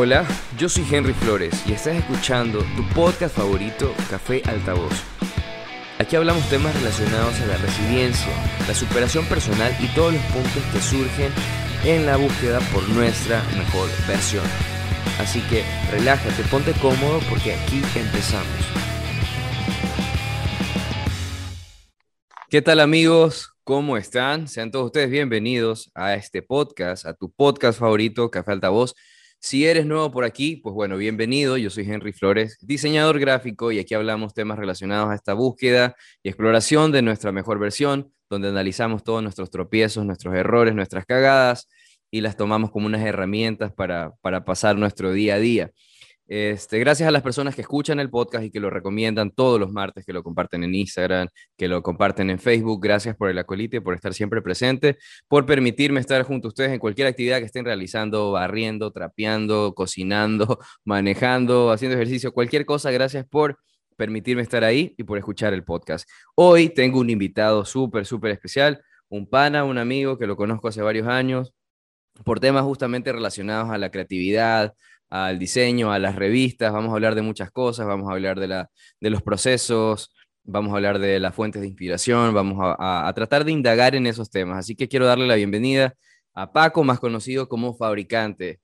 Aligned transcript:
Hola, 0.00 0.24
yo 0.56 0.68
soy 0.68 0.86
Henry 0.88 1.12
Flores 1.12 1.60
y 1.66 1.72
estás 1.72 1.96
escuchando 1.96 2.60
tu 2.76 2.88
podcast 2.94 3.34
favorito, 3.34 3.92
Café 4.08 4.42
Altavoz. 4.46 4.92
Aquí 5.98 6.14
hablamos 6.14 6.48
temas 6.48 6.72
relacionados 6.76 7.34
a 7.40 7.46
la 7.46 7.56
resiliencia, 7.56 8.30
la 8.68 8.74
superación 8.74 9.24
personal 9.24 9.76
y 9.80 9.88
todos 9.96 10.12
los 10.12 10.22
puntos 10.26 10.62
que 10.72 10.80
surgen 10.80 11.32
en 11.84 12.06
la 12.06 12.16
búsqueda 12.16 12.60
por 12.72 12.88
nuestra 12.90 13.42
mejor 13.56 13.88
versión. 14.06 14.44
Así 15.18 15.40
que 15.50 15.64
relájate, 15.90 16.44
ponte 16.44 16.74
cómodo 16.74 17.18
porque 17.28 17.54
aquí 17.54 17.82
empezamos. 17.96 18.46
¿Qué 22.48 22.62
tal 22.62 22.78
amigos? 22.78 23.50
¿Cómo 23.64 23.96
están? 23.96 24.46
Sean 24.46 24.70
todos 24.70 24.86
ustedes 24.86 25.10
bienvenidos 25.10 25.90
a 25.92 26.14
este 26.14 26.40
podcast, 26.40 27.04
a 27.04 27.14
tu 27.14 27.32
podcast 27.32 27.80
favorito, 27.80 28.30
Café 28.30 28.52
Altavoz. 28.52 28.94
Si 29.40 29.64
eres 29.66 29.86
nuevo 29.86 30.10
por 30.10 30.24
aquí, 30.24 30.56
pues 30.56 30.74
bueno, 30.74 30.96
bienvenido. 30.96 31.56
Yo 31.56 31.70
soy 31.70 31.88
Henry 31.88 32.12
Flores, 32.12 32.58
diseñador 32.60 33.20
gráfico, 33.20 33.70
y 33.70 33.78
aquí 33.78 33.94
hablamos 33.94 34.34
temas 34.34 34.58
relacionados 34.58 35.10
a 35.10 35.14
esta 35.14 35.32
búsqueda 35.32 35.94
y 36.24 36.28
exploración 36.28 36.90
de 36.90 37.02
nuestra 37.02 37.30
mejor 37.30 37.60
versión, 37.60 38.12
donde 38.28 38.48
analizamos 38.48 39.04
todos 39.04 39.22
nuestros 39.22 39.50
tropiezos, 39.50 40.04
nuestros 40.04 40.34
errores, 40.34 40.74
nuestras 40.74 41.06
cagadas 41.06 41.68
y 42.10 42.20
las 42.20 42.36
tomamos 42.36 42.72
como 42.72 42.86
unas 42.86 43.06
herramientas 43.06 43.72
para, 43.72 44.12
para 44.22 44.44
pasar 44.44 44.76
nuestro 44.76 45.12
día 45.12 45.36
a 45.36 45.38
día. 45.38 45.70
Este, 46.28 46.78
gracias 46.78 47.08
a 47.08 47.10
las 47.10 47.22
personas 47.22 47.54
que 47.54 47.62
escuchan 47.62 48.00
el 48.00 48.10
podcast 48.10 48.44
y 48.44 48.50
que 48.50 48.60
lo 48.60 48.68
recomiendan 48.68 49.30
todos 49.30 49.58
los 49.58 49.72
martes, 49.72 50.04
que 50.04 50.12
lo 50.12 50.22
comparten 50.22 50.62
en 50.62 50.74
Instagram, 50.74 51.26
que 51.56 51.68
lo 51.68 51.82
comparten 51.82 52.28
en 52.28 52.38
Facebook. 52.38 52.82
Gracias 52.82 53.16
por 53.16 53.30
el 53.30 53.38
acolite, 53.38 53.80
por 53.80 53.94
estar 53.94 54.12
siempre 54.12 54.42
presente, 54.42 54.98
por 55.26 55.46
permitirme 55.46 56.00
estar 56.00 56.22
junto 56.24 56.48
a 56.48 56.50
ustedes 56.50 56.72
en 56.72 56.80
cualquier 56.80 57.06
actividad 57.06 57.38
que 57.38 57.46
estén 57.46 57.64
realizando, 57.64 58.32
barriendo, 58.32 58.90
trapeando, 58.92 59.72
cocinando, 59.74 60.58
manejando, 60.84 61.70
haciendo 61.70 61.96
ejercicio, 61.96 62.30
cualquier 62.32 62.66
cosa. 62.66 62.90
Gracias 62.90 63.26
por 63.26 63.58
permitirme 63.96 64.42
estar 64.42 64.64
ahí 64.64 64.94
y 64.98 65.04
por 65.04 65.16
escuchar 65.16 65.54
el 65.54 65.64
podcast. 65.64 66.06
Hoy 66.34 66.68
tengo 66.68 67.00
un 67.00 67.08
invitado 67.08 67.64
súper, 67.64 68.04
súper 68.04 68.32
especial, 68.32 68.82
un 69.08 69.26
pana, 69.26 69.64
un 69.64 69.78
amigo 69.78 70.18
que 70.18 70.26
lo 70.26 70.36
conozco 70.36 70.68
hace 70.68 70.82
varios 70.82 71.08
años, 71.08 71.54
por 72.22 72.38
temas 72.38 72.64
justamente 72.64 73.12
relacionados 73.12 73.70
a 73.70 73.78
la 73.78 73.90
creatividad, 73.90 74.74
al 75.10 75.38
diseño, 75.38 75.92
a 75.92 75.98
las 75.98 76.16
revistas, 76.16 76.72
vamos 76.72 76.90
a 76.90 76.94
hablar 76.94 77.14
de 77.14 77.22
muchas 77.22 77.50
cosas, 77.50 77.86
vamos 77.86 78.08
a 78.08 78.12
hablar 78.12 78.38
de, 78.38 78.48
la, 78.48 78.70
de 79.00 79.10
los 79.10 79.22
procesos, 79.22 80.12
vamos 80.44 80.72
a 80.72 80.76
hablar 80.76 80.98
de 80.98 81.20
las 81.20 81.34
fuentes 81.34 81.60
de 81.62 81.68
inspiración, 81.68 82.34
vamos 82.34 82.58
a, 82.60 83.10
tratar 83.14 83.44
de 83.44 83.52
indagar 83.52 83.94
en 83.94 84.06
esos 84.06 84.30
temas. 84.30 84.58
Así 84.58 84.74
que 84.74 84.88
quiero 84.88 85.06
darle 85.06 85.26
la 85.26 85.34
bienvenida 85.36 85.94
a 86.34 86.52
Paco, 86.52 86.84
más 86.84 87.00
conocido 87.00 87.48
como 87.48 87.74
Fabricante. 87.74 88.60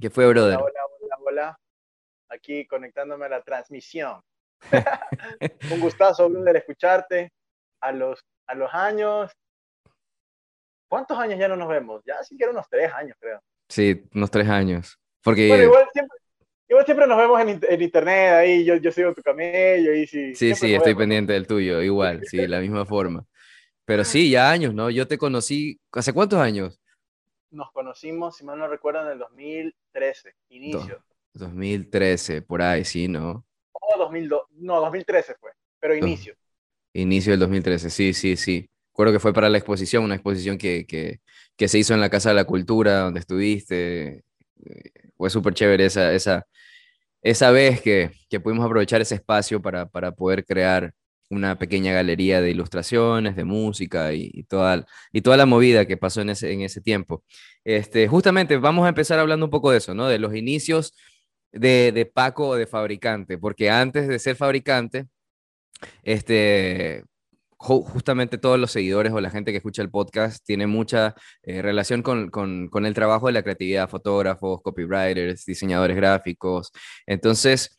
¿Qué 0.00 0.10
fue, 0.10 0.26
brother? 0.26 0.56
Hola, 0.56 0.80
hola, 1.00 1.16
hola, 1.24 1.60
Aquí 2.28 2.66
conectándome 2.66 3.26
a 3.26 3.28
la 3.28 3.42
transmisión. 3.42 4.20
Un 5.70 5.80
gustazo, 5.80 6.28
brother, 6.28 6.56
escucharte. 6.56 7.32
A 7.80 7.90
los, 7.90 8.24
a 8.46 8.54
los 8.54 8.72
años. 8.72 9.32
¿Cuántos 10.88 11.18
años 11.18 11.38
ya 11.38 11.48
no 11.48 11.56
nos 11.56 11.68
vemos? 11.68 12.02
Ya 12.06 12.22
siquiera 12.22 12.52
unos 12.52 12.68
tres 12.68 12.92
años, 12.92 13.16
creo. 13.18 13.40
Sí, 13.68 14.04
unos 14.14 14.30
tres 14.30 14.48
años. 14.48 15.01
Porque... 15.22 15.46
igual 16.68 16.84
siempre, 16.84 17.06
nos 17.06 17.18
vemos 17.18 17.40
en, 17.40 17.82
internet, 17.82 18.32
ahí 18.32 18.64
yo, 18.64 18.76
yo 18.76 18.90
sigo 18.90 19.14
tu 19.14 19.22
camello 19.22 19.94
y 19.94 20.06
sí. 20.06 20.34
Sí, 20.34 20.54
sí, 20.54 20.74
estoy 20.74 20.94
pendiente 20.94 21.32
del 21.32 21.46
tuyo, 21.46 21.82
igual, 21.82 22.22
sí, 22.24 22.38
de 22.38 22.48
la 22.48 22.60
misma 22.60 22.84
forma. 22.86 23.26
Pero 23.84 24.04
sí, 24.04 24.30
ya 24.30 24.50
años, 24.50 24.74
¿no? 24.74 24.90
Yo 24.90 25.06
te 25.06 25.18
conocí, 25.18 25.80
¿hace 25.92 26.12
cuántos 26.12 26.38
años? 26.38 26.80
Nos 27.50 27.70
conocimos, 27.72 28.36
si 28.36 28.44
mal 28.44 28.58
no 28.58 28.68
recuerdo, 28.68 29.02
en 29.02 29.12
el 29.12 29.18
2013, 29.18 30.34
inicio. 30.48 31.04
2013, 31.34 32.42
por 32.42 32.62
ahí, 32.62 32.84
sí, 32.84 33.08
¿no? 33.08 33.44
Oh, 33.72 33.98
2002, 33.98 34.42
no, 34.52 34.80
2013 34.80 35.34
fue, 35.38 35.50
pero 35.78 35.94
inicio. 35.94 36.34
Inicio 36.94 37.32
del 37.32 37.40
2013, 37.40 37.90
sí, 37.90 38.14
sí, 38.14 38.36
sí. 38.36 38.68
Recuerdo 38.92 39.14
que 39.14 39.20
fue 39.20 39.32
para 39.32 39.48
la 39.48 39.58
exposición, 39.58 40.04
una 40.04 40.14
exposición 40.14 40.58
que, 40.58 40.86
que, 40.86 41.20
que 41.56 41.68
se 41.68 41.78
hizo 41.78 41.94
en 41.94 42.00
la 42.00 42.10
Casa 42.10 42.28
de 42.28 42.34
la 42.34 42.44
Cultura, 42.44 43.00
donde 43.00 43.20
estuviste, 43.20 44.24
fue 45.22 45.30
súper 45.30 45.54
chévere 45.54 45.84
esa, 45.86 46.12
esa, 46.12 46.48
esa 47.22 47.52
vez 47.52 47.80
que, 47.80 48.10
que 48.28 48.40
pudimos 48.40 48.66
aprovechar 48.66 49.00
ese 49.00 49.14
espacio 49.14 49.62
para, 49.62 49.88
para, 49.88 50.10
poder 50.10 50.44
crear 50.44 50.92
una 51.30 51.56
pequeña 51.56 51.92
galería 51.92 52.40
de 52.40 52.50
ilustraciones, 52.50 53.36
de 53.36 53.44
música 53.44 54.12
y, 54.14 54.42
toda, 54.48 54.84
y 55.12 55.20
toda 55.20 55.36
la 55.36 55.46
movida 55.46 55.86
que 55.86 55.96
pasó 55.96 56.22
en 56.22 56.30
ese, 56.30 56.52
en 56.52 56.62
ese 56.62 56.80
tiempo. 56.80 57.22
Este, 57.62 58.08
justamente 58.08 58.56
vamos 58.56 58.84
a 58.84 58.88
empezar 58.88 59.20
hablando 59.20 59.46
un 59.46 59.50
poco 59.52 59.70
de 59.70 59.78
eso, 59.78 59.94
¿no? 59.94 60.08
De 60.08 60.18
los 60.18 60.34
inicios 60.34 60.92
de, 61.52 61.92
de 61.92 62.04
Paco 62.04 62.56
de 62.56 62.66
fabricante, 62.66 63.38
porque 63.38 63.70
antes 63.70 64.08
de 64.08 64.18
ser 64.18 64.34
fabricante, 64.34 65.06
este, 66.02 67.04
justamente 67.62 68.38
todos 68.38 68.58
los 68.58 68.72
seguidores 68.72 69.12
o 69.12 69.20
la 69.20 69.30
gente 69.30 69.52
que 69.52 69.58
escucha 69.58 69.82
el 69.82 69.90
podcast 69.90 70.44
tiene 70.44 70.66
mucha 70.66 71.14
eh, 71.42 71.62
relación 71.62 72.02
con, 72.02 72.28
con, 72.28 72.86
el 72.86 72.94
trabajo 72.94 73.28
de 73.28 73.32
la 73.32 73.42
creatividad, 73.42 73.88
fotógrafos, 73.88 74.60
copywriters, 74.62 75.44
diseñadores 75.44 75.96
gráficos. 75.96 76.72
Entonces, 77.06 77.76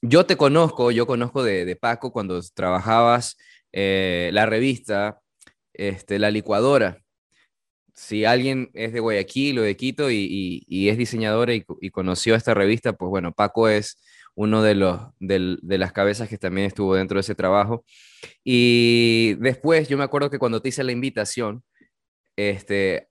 yo 0.00 0.24
te 0.24 0.36
conozco, 0.36 0.90
yo 0.90 1.06
conozco 1.06 1.44
de, 1.44 1.76
Paco 1.76 2.12
cuando 2.12 2.40
trabajabas 2.54 3.36
eh, 3.72 4.30
la 4.32 4.46
revista, 4.46 5.20
este, 5.74 6.18
La 6.18 6.30
Licuadora. 6.30 7.02
Si 7.94 8.24
alguien 8.24 8.70
es 8.74 8.92
de 8.92 9.00
Guayaquil 9.00 9.58
o 9.58 9.62
de 9.62 9.76
Quito 9.76 10.10
y, 10.10 10.64
y, 10.66 10.88
es 10.88 10.98
diseñadora 10.98 11.54
y, 11.54 11.64
y 11.80 11.90
conoció 11.90 12.34
esta 12.34 12.54
revista, 12.54 12.94
pues 12.94 13.10
bueno, 13.10 13.32
Paco 13.32 13.68
es 13.68 13.98
uno 14.36 14.62
de, 14.62 14.74
los, 14.74 15.00
de, 15.18 15.78
las 15.78 15.92
cabezas 15.92 16.28
que 16.28 16.36
también 16.36 16.66
estuvo 16.66 16.94
dentro 16.94 17.16
de 17.16 17.22
ese 17.22 17.34
trabajo. 17.34 17.84
Y 18.44 19.34
después 19.40 19.88
yo 19.88 19.96
me 19.96 20.04
acuerdo 20.04 20.30
que 20.30 20.38
cuando 20.38 20.60
te 20.60 20.68
hice 20.68 20.84
la 20.84 20.92
invitación, 20.92 21.64
este, 22.36 23.08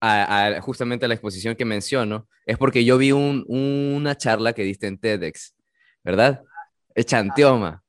a, 0.00 0.58
justamente 0.62 1.04
a 1.04 1.08
la 1.08 1.14
exposición 1.14 1.54
que 1.54 1.66
menciono, 1.66 2.28
es 2.46 2.56
porque 2.56 2.82
yo 2.82 2.96
vi 2.96 3.12
una 3.12 4.16
charla 4.16 4.54
que 4.54 4.64
diste 4.64 4.86
en 4.86 4.98
TEDx, 4.98 5.54
¿verdad? 6.02 6.42
Es 6.94 7.04
Chantioma. 7.06 7.82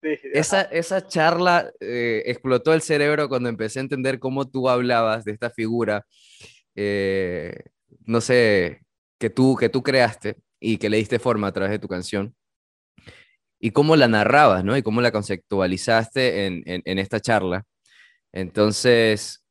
esa, 0.00 0.62
esa 0.62 1.04
charla 1.04 1.72
eh, 1.80 2.22
explotó 2.26 2.74
el 2.74 2.82
cerebro 2.82 3.28
cuando 3.28 3.48
empecé 3.48 3.80
a 3.80 3.82
entender 3.82 4.20
cómo 4.20 4.48
tú 4.48 4.68
hablabas 4.68 5.24
de 5.24 5.32
esta 5.32 5.50
figura, 5.50 6.06
eh, 6.76 7.56
no 8.04 8.20
sé, 8.20 8.82
que 9.18 9.30
tú, 9.30 9.56
que 9.56 9.68
tú 9.68 9.82
creaste 9.82 10.36
y 10.64 10.78
que 10.78 10.88
le 10.88 10.96
diste 10.96 11.18
forma 11.18 11.48
a 11.48 11.52
través 11.52 11.70
de 11.72 11.78
tu 11.78 11.88
canción. 11.88 12.34
Y 13.60 13.72
cómo 13.72 13.96
la 13.96 14.08
narrabas, 14.08 14.64
¿no? 14.64 14.76
Y 14.76 14.82
cómo 14.82 15.02
la 15.02 15.12
conceptualizaste 15.12 16.46
en, 16.46 16.62
en, 16.66 16.98
esta 16.98 17.20
charla. 17.20 17.64
Entonces, 18.32 19.44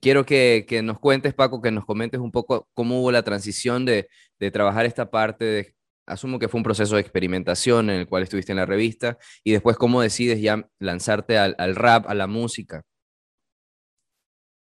quiero 0.00 0.24
que, 0.24 0.64
que, 0.66 0.82
nos 0.82 0.98
cuentes, 0.98 1.34
Paco, 1.34 1.60
que 1.60 1.70
nos 1.70 1.84
comentes 1.84 2.20
un 2.20 2.32
poco 2.32 2.68
cómo 2.72 3.00
hubo 3.00 3.12
la 3.12 3.22
transición 3.22 3.84
de, 3.84 4.08
de 4.38 4.50
trabajar 4.50 4.86
esta 4.86 5.10
parte 5.10 5.44
de, 5.44 5.74
asumo 6.06 6.38
que 6.38 6.48
fue 6.48 6.58
un 6.58 6.64
proceso 6.64 6.94
de 6.94 7.02
experimentación 7.02 7.90
en 7.90 8.00
el 8.00 8.08
cual 8.08 8.22
estuviste 8.22 8.52
en 8.52 8.58
la 8.58 8.66
revista, 8.66 9.18
y 9.42 9.52
después 9.52 9.76
cómo 9.76 10.00
decides 10.00 10.40
ya 10.40 10.66
lanzarte 10.78 11.36
al, 11.36 11.54
al 11.58 11.76
rap, 11.76 12.06
a 12.08 12.14
la 12.14 12.26
música. 12.26 12.82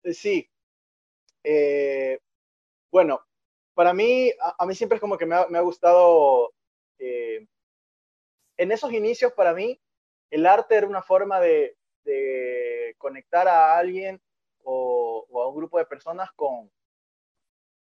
Sí. 0.03 0.49
Eh, 1.43 2.19
bueno, 2.91 3.21
para 3.75 3.93
mí, 3.93 4.31
a, 4.39 4.65
mí 4.65 4.73
siempre 4.73 4.95
es 4.95 5.01
como 5.01 5.17
que 5.17 5.25
me 5.25 5.35
ha, 5.35 5.61
gustado, 5.61 6.53
eh, 6.97 7.45
en 8.57 8.71
esos 8.71 8.91
inicios 8.91 9.33
para 9.33 9.53
mí, 9.53 9.79
el 10.31 10.45
arte 10.45 10.75
era 10.75 10.87
una 10.87 11.03
forma 11.03 11.39
de, 11.39 11.77
conectar 12.97 13.47
a 13.47 13.77
alguien 13.77 14.21
o, 14.63 15.25
a 15.33 15.47
un 15.47 15.55
grupo 15.55 15.77
de 15.77 15.85
personas 15.85 16.31
con, 16.35 16.71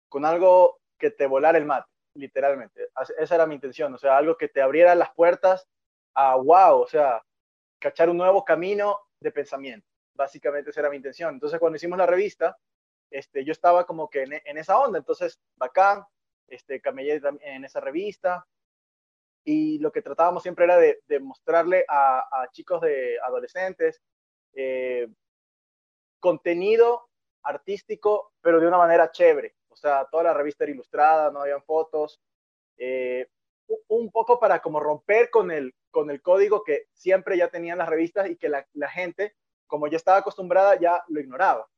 con 0.08 0.24
algo 0.24 0.80
que 0.98 1.10
te 1.10 1.26
volara 1.26 1.58
el 1.58 1.64
mate, 1.64 1.90
literalmente. 2.14 2.88
Esa 3.18 3.34
era 3.34 3.46
mi 3.46 3.54
intención, 3.54 3.92
o 3.94 3.98
sea, 3.98 4.16
algo 4.16 4.36
que 4.36 4.48
te 4.48 4.62
abriera 4.62 4.94
las 4.94 5.12
puertas 5.12 5.68
a 6.14 6.36
wow, 6.36 6.80
o 6.80 6.88
sea, 6.88 7.22
cachar 7.78 8.08
un 8.08 8.16
nuevo 8.16 8.44
camino 8.44 8.98
de 9.20 9.32
pensamiento. 9.32 9.86
Básicamente 10.14 10.70
esa 10.70 10.80
era 10.80 10.90
mi 10.90 10.96
intención. 10.96 11.34
Entonces, 11.34 11.58
cuando 11.58 11.76
hicimos 11.76 11.98
la 11.98 12.06
revista, 12.06 12.56
este, 13.12 13.44
yo 13.44 13.52
estaba 13.52 13.86
como 13.86 14.08
que 14.08 14.22
en, 14.22 14.58
esa 14.58 14.78
onda, 14.78 14.98
entonces, 14.98 15.40
bacán, 15.56 16.04
este, 16.48 16.80
camellé 16.80 17.20
en 17.42 17.64
esa 17.64 17.80
revista, 17.80 18.46
y 19.44 19.78
lo 19.78 19.92
que 19.92 20.02
tratábamos 20.02 20.42
siempre 20.42 20.64
era 20.64 20.78
de, 20.78 21.20
mostrarle 21.20 21.84
a, 21.88 22.48
chicos 22.52 22.80
de 22.80 23.18
adolescentes 23.20 24.00
eh, 24.54 25.08
contenido 26.20 27.08
artístico, 27.42 28.32
pero 28.40 28.60
de 28.60 28.68
una 28.68 28.78
manera 28.78 29.10
chévere. 29.10 29.56
O 29.68 29.76
sea, 29.76 30.06
toda 30.10 30.24
la 30.24 30.34
revista 30.34 30.64
era 30.64 30.72
ilustrada, 30.72 31.30
no 31.30 31.40
habían 31.40 31.62
fotos. 31.62 32.20
Eh, 32.76 33.26
un 33.88 34.10
poco 34.10 34.38
para 34.38 34.60
como 34.60 34.78
romper 34.78 35.30
con 35.30 35.50
el, 35.50 35.74
con 35.90 36.10
el 36.10 36.22
código 36.22 36.62
que 36.62 36.86
siempre 36.92 37.36
ya 37.36 37.48
tenían 37.48 37.78
las 37.78 37.88
revistas 37.88 38.28
y 38.28 38.36
que 38.36 38.48
la, 38.48 38.66
la 38.74 38.88
gente, 38.88 39.34
como 39.66 39.88
ya 39.88 39.96
estaba 39.96 40.18
acostumbrada, 40.18 40.78
ya 40.78 41.02
lo 41.08 41.20
ignoraba 41.20 41.68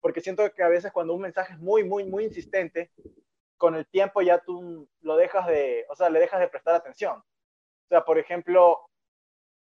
porque 0.00 0.20
siento 0.20 0.50
que 0.52 0.62
a 0.62 0.68
veces 0.68 0.92
cuando 0.92 1.14
un 1.14 1.22
mensaje 1.22 1.52
es 1.52 1.58
muy, 1.58 1.84
muy, 1.84 2.04
muy 2.04 2.24
insistente, 2.24 2.90
con 3.56 3.74
el 3.74 3.86
tiempo 3.86 4.22
ya 4.22 4.38
tú 4.38 4.88
lo 5.02 5.16
dejas 5.16 5.46
de, 5.46 5.84
o 5.90 5.94
sea, 5.94 6.08
le 6.08 6.18
dejas 6.18 6.40
de 6.40 6.48
prestar 6.48 6.74
atención. 6.74 7.18
O 7.18 7.88
sea, 7.88 8.04
por 8.04 8.18
ejemplo, 8.18 8.80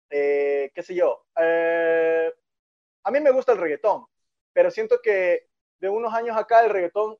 eh, 0.10 0.72
qué 0.74 0.84
sé 0.84 0.94
yo, 0.94 1.26
eh, 1.36 2.32
a 3.04 3.12
mí 3.12 3.20
me 3.20 3.32
gusta 3.32 3.54
el 3.54 3.58
reggaetón, 3.58 4.06
pero 4.54 4.70
siento 4.70 5.00
que 5.02 5.48
de 5.80 5.90
unos 5.90 6.14
años 6.14 6.38
acá 6.38 6.64
el 6.64 6.70
reggaetón 6.70 7.18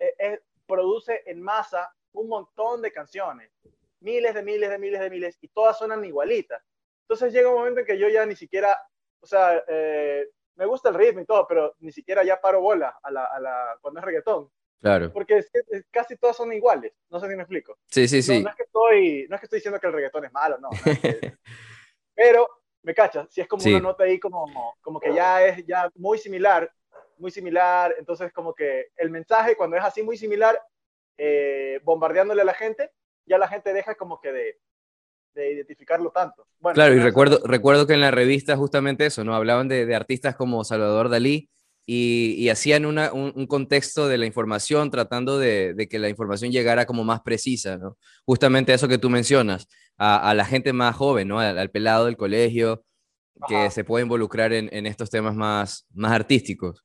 eh, 0.00 0.40
produce 0.66 1.22
en 1.26 1.40
masa 1.40 1.94
un 2.12 2.28
montón 2.28 2.82
de 2.82 2.92
canciones, 2.92 3.52
miles 4.00 4.34
de 4.34 4.42
miles 4.42 4.70
de 4.70 4.78
miles 4.78 5.00
de 5.00 5.10
miles, 5.10 5.38
y 5.40 5.48
todas 5.48 5.78
suenan 5.78 6.04
igualitas. 6.04 6.62
Entonces 7.02 7.32
llega 7.32 7.50
un 7.50 7.56
momento 7.56 7.80
en 7.80 7.86
que 7.86 7.98
yo 7.98 8.08
ya 8.08 8.26
ni 8.26 8.34
siquiera, 8.34 8.76
o 9.20 9.26
sea, 9.26 9.62
me 10.56 10.66
gusta 10.66 10.88
el 10.88 10.94
ritmo 10.94 11.20
y 11.20 11.24
todo, 11.24 11.46
pero 11.46 11.74
ni 11.80 11.92
siquiera 11.92 12.22
ya 12.24 12.40
paro 12.40 12.60
bola 12.60 12.98
a 13.02 13.10
la, 13.10 13.24
a 13.24 13.40
la, 13.40 13.78
cuando 13.80 14.00
es 14.00 14.06
reggaetón. 14.06 14.50
Claro. 14.80 15.10
Porque 15.12 15.42
casi 15.90 16.16
todas 16.16 16.36
son 16.36 16.52
iguales. 16.52 16.92
No 17.08 17.18
sé 17.18 17.28
si 17.28 17.36
me 17.36 17.42
explico. 17.42 17.78
Sí, 17.86 18.06
sí, 18.06 18.22
sí. 18.22 18.42
No, 18.42 18.50
es, 18.50 18.56
que 18.56 18.64
estoy, 18.64 19.26
no 19.28 19.36
es 19.36 19.40
que 19.40 19.46
estoy 19.46 19.58
diciendo 19.58 19.80
que 19.80 19.86
el 19.86 19.92
reggaetón 19.94 20.26
es 20.26 20.32
malo, 20.32 20.58
no. 20.58 20.68
pero, 22.14 22.46
me 22.82 22.94
cachas, 22.94 23.26
si 23.30 23.40
es 23.40 23.48
como 23.48 23.64
una 23.64 23.80
nota 23.80 24.04
ahí 24.04 24.20
como, 24.20 24.44
como 24.82 25.00
que 25.00 25.14
ya 25.14 25.44
es 25.46 25.64
ya 25.66 25.90
muy 25.94 26.18
similar, 26.18 26.70
muy 27.16 27.30
similar, 27.30 27.94
entonces 27.98 28.30
como 28.32 28.54
que 28.54 28.88
el 28.96 29.10
mensaje 29.10 29.56
cuando 29.56 29.76
es 29.78 29.84
así 29.84 30.02
muy 30.02 30.18
similar, 30.18 30.60
eh, 31.16 31.80
bombardeándole 31.82 32.42
a 32.42 32.44
la 32.44 32.52
gente, 32.52 32.90
ya 33.24 33.38
la 33.38 33.48
gente 33.48 33.72
deja 33.72 33.94
como 33.94 34.20
que 34.20 34.32
de, 34.32 34.58
de 35.34 35.52
identificarlo 35.52 36.10
tanto. 36.10 36.46
Bueno, 36.60 36.74
claro, 36.74 36.94
y 36.94 36.98
recuerdo, 37.00 37.40
recuerdo 37.44 37.86
que 37.86 37.94
en 37.94 38.00
la 38.00 38.10
revista 38.10 38.56
justamente 38.56 39.06
eso, 39.06 39.24
¿no? 39.24 39.34
Hablaban 39.34 39.68
de, 39.68 39.86
de 39.86 39.94
artistas 39.94 40.36
como 40.36 40.64
Salvador 40.64 41.08
Dalí, 41.08 41.50
y, 41.86 42.48
hacían 42.48 42.86
un, 42.86 43.46
contexto 43.46 44.08
de 44.08 44.16
la 44.16 44.26
información 44.26 44.90
tratando 44.90 45.38
de, 45.38 45.86
que 45.90 45.98
la 45.98 46.08
información 46.08 46.50
llegara 46.50 46.86
como 46.86 47.04
más 47.04 47.20
precisa, 47.20 47.76
¿no? 47.76 47.98
Justamente 48.24 48.72
eso 48.72 48.88
que 48.88 48.98
tú 48.98 49.10
mencionas, 49.10 49.68
a, 49.98 50.32
la 50.34 50.44
gente 50.44 50.72
más 50.72 50.96
joven, 50.96 51.28
¿no? 51.28 51.40
Al, 51.40 51.70
pelado 51.70 52.06
del 52.06 52.16
colegio, 52.16 52.84
que 53.48 53.70
se 53.70 53.84
puede 53.84 54.04
involucrar 54.04 54.52
en, 54.52 54.86
estos 54.86 55.10
temas 55.10 55.34
más, 55.34 55.86
más 55.92 56.12
artísticos. 56.12 56.82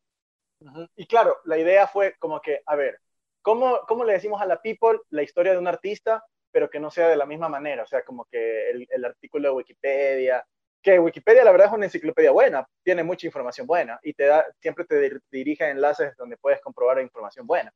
Y 0.98 1.06
claro, 1.06 1.38
la 1.46 1.58
idea 1.58 1.88
fue 1.88 2.16
como 2.20 2.42
que, 2.42 2.60
a 2.66 2.76
ver, 2.76 3.00
¿cómo, 3.42 3.80
¿cómo 3.88 4.04
le 4.04 4.14
decimos 4.14 4.42
a 4.42 4.46
la 4.46 4.62
people 4.62 5.00
la 5.12 5.24
historia 5.24 5.54
de 5.54 5.60
un 5.60 5.68
artista, 5.68 6.26
pero 6.52 6.70
que 6.70 6.80
no 6.80 6.92
sea 6.92 7.08
de 7.08 7.16
la 7.16 7.26
misma 7.26 7.50
manera? 7.50 7.84
O 7.84 7.88
sea, 7.88 8.04
como 8.04 8.26
que 8.26 8.70
el, 8.70 8.88
el 8.90 9.06
artículo 9.06 9.50
de 9.50 9.56
Wikipedia, 9.56 10.46
que 10.82 11.00
Wikipedia 11.00 11.44
la 11.44 11.52
verdad 11.52 11.68
es 11.68 11.74
una 11.74 11.86
enciclopedia 11.86 12.32
buena, 12.32 12.68
tiene 12.84 13.04
mucha 13.04 13.28
información 13.28 13.68
buena 13.68 14.00
y 14.02 14.14
te 14.14 14.26
da, 14.26 14.46
siempre 14.62 14.86
te 14.86 15.20
dirige 15.32 15.66
a 15.66 15.72
enlaces 15.72 16.16
donde 16.16 16.38
puedes 16.38 16.62
comprobar 16.62 17.02
información 17.02 17.46
buena. 17.46 17.72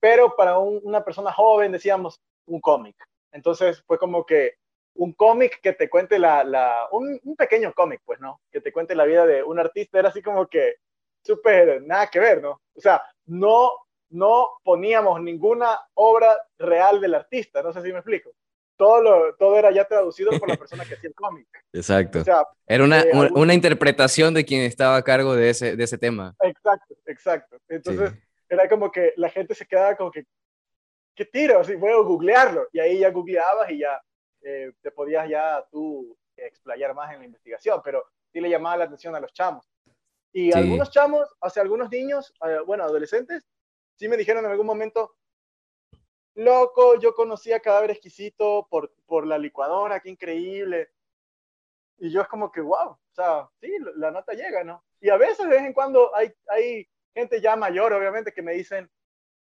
Pero 0.00 0.34
para 0.36 0.58
una 0.58 1.04
persona 1.04 1.32
joven 1.32 1.72
decíamos 1.72 2.20
un 2.46 2.60
cómic. 2.60 2.96
Entonces 3.32 3.82
fue 3.86 3.98
como 3.98 4.24
que 4.24 4.54
un 4.96 5.12
cómic 5.12 5.60
que 5.60 5.72
te 5.72 5.90
cuente 5.90 6.18
la, 6.18 6.44
la 6.44 6.88
un, 6.92 7.20
pequeño 7.36 7.72
cómic, 7.72 8.00
pues, 8.04 8.20
¿no? 8.20 8.40
Que 8.52 8.60
te 8.60 8.72
cuente 8.72 8.94
la 8.94 9.04
vida 9.04 9.26
de 9.26 9.42
un 9.42 9.58
artista, 9.58 9.98
era 9.98 10.10
así 10.10 10.22
como 10.22 10.46
que 10.46 10.76
súper 11.24 11.82
nada 11.82 12.08
que 12.08 12.20
ver, 12.20 12.40
¿no? 12.42 12.60
O 12.74 12.80
sea, 12.80 13.02
no, 13.26 13.72
no 14.14 14.48
poníamos 14.62 15.20
ninguna 15.20 15.78
obra 15.94 16.36
real 16.58 17.00
del 17.00 17.14
artista, 17.14 17.62
no 17.62 17.72
sé 17.72 17.82
si 17.82 17.92
me 17.92 17.98
explico 17.98 18.30
todo, 18.76 19.02
lo, 19.02 19.34
todo 19.36 19.56
era 19.56 19.70
ya 19.70 19.84
traducido 19.84 20.30
por 20.38 20.48
la 20.48 20.56
persona 20.56 20.84
que 20.84 20.94
hacía 20.94 21.08
el 21.08 21.14
cómic. 21.14 21.46
Exacto. 21.72 22.22
era 22.66 22.84
una, 22.84 23.00
eh, 23.00 23.10
una, 23.34 23.54
interpretación 23.54 24.34
de 24.34 24.44
quien 24.44 24.62
estaba 24.62 24.96
a 24.96 25.02
cargo 25.02 25.34
de 25.34 25.50
ese, 25.50 25.76
de 25.76 25.84
ese 25.84 25.98
tema. 25.98 26.34
Exacto, 26.40 26.94
exacto. 27.06 27.56
Entonces, 27.68 28.12
era 28.48 28.68
como 28.68 28.90
que 28.90 29.12
la 29.16 29.28
gente 29.30 29.54
se 29.54 29.66
quedaba 29.66 29.96
como 29.96 30.10
que, 30.10 30.24
¿qué 31.14 31.24
tiro? 31.24 31.60
Así, 31.60 31.74
voy 31.76 31.92
a 31.92 31.96
googlearlo. 31.96 32.68
Y 32.72 32.80
ahí 32.80 32.98
ya 32.98 33.10
googleabas 33.10 33.70
y 33.70 33.78
ya 33.78 34.00
eh, 34.42 34.72
te 34.80 34.90
podías 34.90 35.28
ya 35.28 35.64
tú 35.70 36.16
explayar 36.36 36.94
más 36.94 37.12
en 37.12 37.20
la 37.20 37.26
investigación, 37.26 37.80
pero 37.84 38.04
sí 38.32 38.40
le 38.40 38.50
llamaba 38.50 38.78
la 38.78 38.84
atención 38.84 39.14
a 39.14 39.20
los 39.20 39.32
chamos. 39.32 39.68
Y 40.32 40.52
algunos 40.52 40.90
chamos, 40.90 41.32
hace 41.40 41.60
algunos 41.60 41.88
niños, 41.90 42.34
eh, 42.44 42.58
bueno, 42.66 42.82
adolescentes, 42.82 43.46
sí 43.96 44.08
me 44.08 44.16
dijeron 44.16 44.44
en 44.44 44.50
algún 44.50 44.66
momento, 44.66 45.16
loco, 46.34 46.98
yo 46.98 47.14
conocía 47.14 47.60
Cadáver 47.60 47.92
Exquisito 47.92 48.66
por, 48.70 48.92
por 49.06 49.26
la 49.26 49.38
licuadora, 49.38 50.00
qué 50.00 50.10
increíble. 50.10 50.90
Y 51.98 52.10
yo 52.10 52.22
es 52.22 52.28
como 52.28 52.50
que, 52.50 52.60
wow, 52.60 52.90
o 52.90 53.00
sea, 53.12 53.48
sí, 53.60 53.72
la 53.96 54.10
nota 54.10 54.32
llega, 54.32 54.64
¿no? 54.64 54.84
Y 55.00 55.10
a 55.10 55.16
veces, 55.16 55.48
de 55.48 55.56
vez 55.56 55.64
en 55.64 55.72
cuando, 55.72 56.14
hay, 56.14 56.32
hay 56.48 56.88
gente 57.14 57.40
ya 57.40 57.56
mayor, 57.56 57.92
obviamente, 57.92 58.32
que 58.32 58.42
me 58.42 58.54
dicen, 58.54 58.90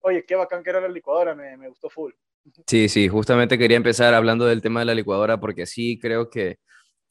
oye, 0.00 0.24
qué 0.26 0.34
bacán 0.34 0.62
que 0.62 0.70
era 0.70 0.80
la 0.80 0.88
licuadora, 0.88 1.34
me, 1.34 1.56
me 1.56 1.68
gustó 1.68 1.88
full. 1.88 2.12
Sí, 2.66 2.90
sí, 2.90 3.08
justamente 3.08 3.56
quería 3.56 3.78
empezar 3.78 4.12
hablando 4.12 4.44
del 4.44 4.60
tema 4.60 4.80
de 4.80 4.86
la 4.86 4.94
licuadora 4.94 5.40
porque 5.40 5.64
sí 5.64 5.98
creo 5.98 6.28
que 6.28 6.58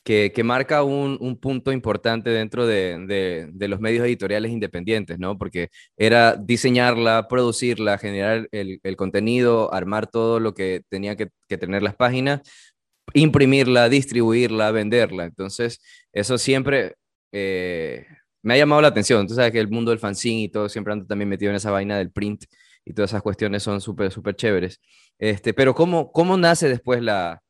que, 0.03 0.43
marca 0.43 0.83
un, 0.83 1.37
punto 1.41 1.71
importante 1.71 2.29
dentro 2.29 2.67
de, 2.67 3.49
los 3.67 3.79
medios 3.79 4.05
editoriales 4.05 4.51
independientes, 4.51 5.17
¿no? 5.19 5.37
Porque 5.37 5.69
era 5.97 6.35
diseñarla, 6.35 7.27
producirla, 7.29 7.97
generar 7.97 8.47
el, 8.51 8.79
contenido, 8.97 9.73
armar 9.73 10.07
todo 10.07 10.39
lo 10.39 10.53
que 10.53 10.81
tenía 10.89 11.15
que, 11.15 11.29
tener 11.57 11.83
las 11.83 11.95
páginas, 11.95 12.41
imprimirla, 13.13 13.89
distribuirla, 13.89 14.71
venderla. 14.71 15.25
Entonces, 15.25 15.79
eso 16.11 16.37
siempre 16.37 16.95
eh, 17.31 18.05
me 18.41 18.55
ha 18.55 18.57
llamado 18.57 18.81
la 18.81 18.89
atención. 18.89 19.21
Entonces, 19.21 19.37
sabes 19.37 19.53
que 19.53 19.59
el 19.59 19.69
mundo 19.69 19.91
del 19.91 19.99
fanzine 19.99 20.43
y 20.43 20.49
todo 20.49 20.67
siempre 20.69 20.93
ando 20.93 21.05
también 21.05 21.29
metido 21.29 21.51
en 21.51 21.57
esa 21.57 21.71
vaina 21.71 21.97
del 21.97 22.11
print 22.11 22.45
y 22.85 22.93
todas 22.93 23.11
esas 23.11 23.21
cuestiones 23.21 23.63
son 23.63 23.79
súper, 23.81 24.11
súper 24.11 24.35
chéveres. 24.35 24.81
Este, 25.19 25.53
pero 25.53 25.73
¿cómo, 25.75 26.11
¿cómo 26.11 26.37
nace 26.37 26.67
después 26.67 27.01
la, 27.01 27.41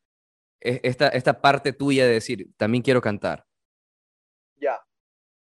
esta, 0.63 1.09
esta 1.09 1.41
parte 1.41 1.73
tuya 1.73 2.05
de 2.05 2.13
decir, 2.13 2.55
también 2.57 2.83
quiero 2.83 3.01
cantar? 3.01 3.45
Ya. 4.55 4.81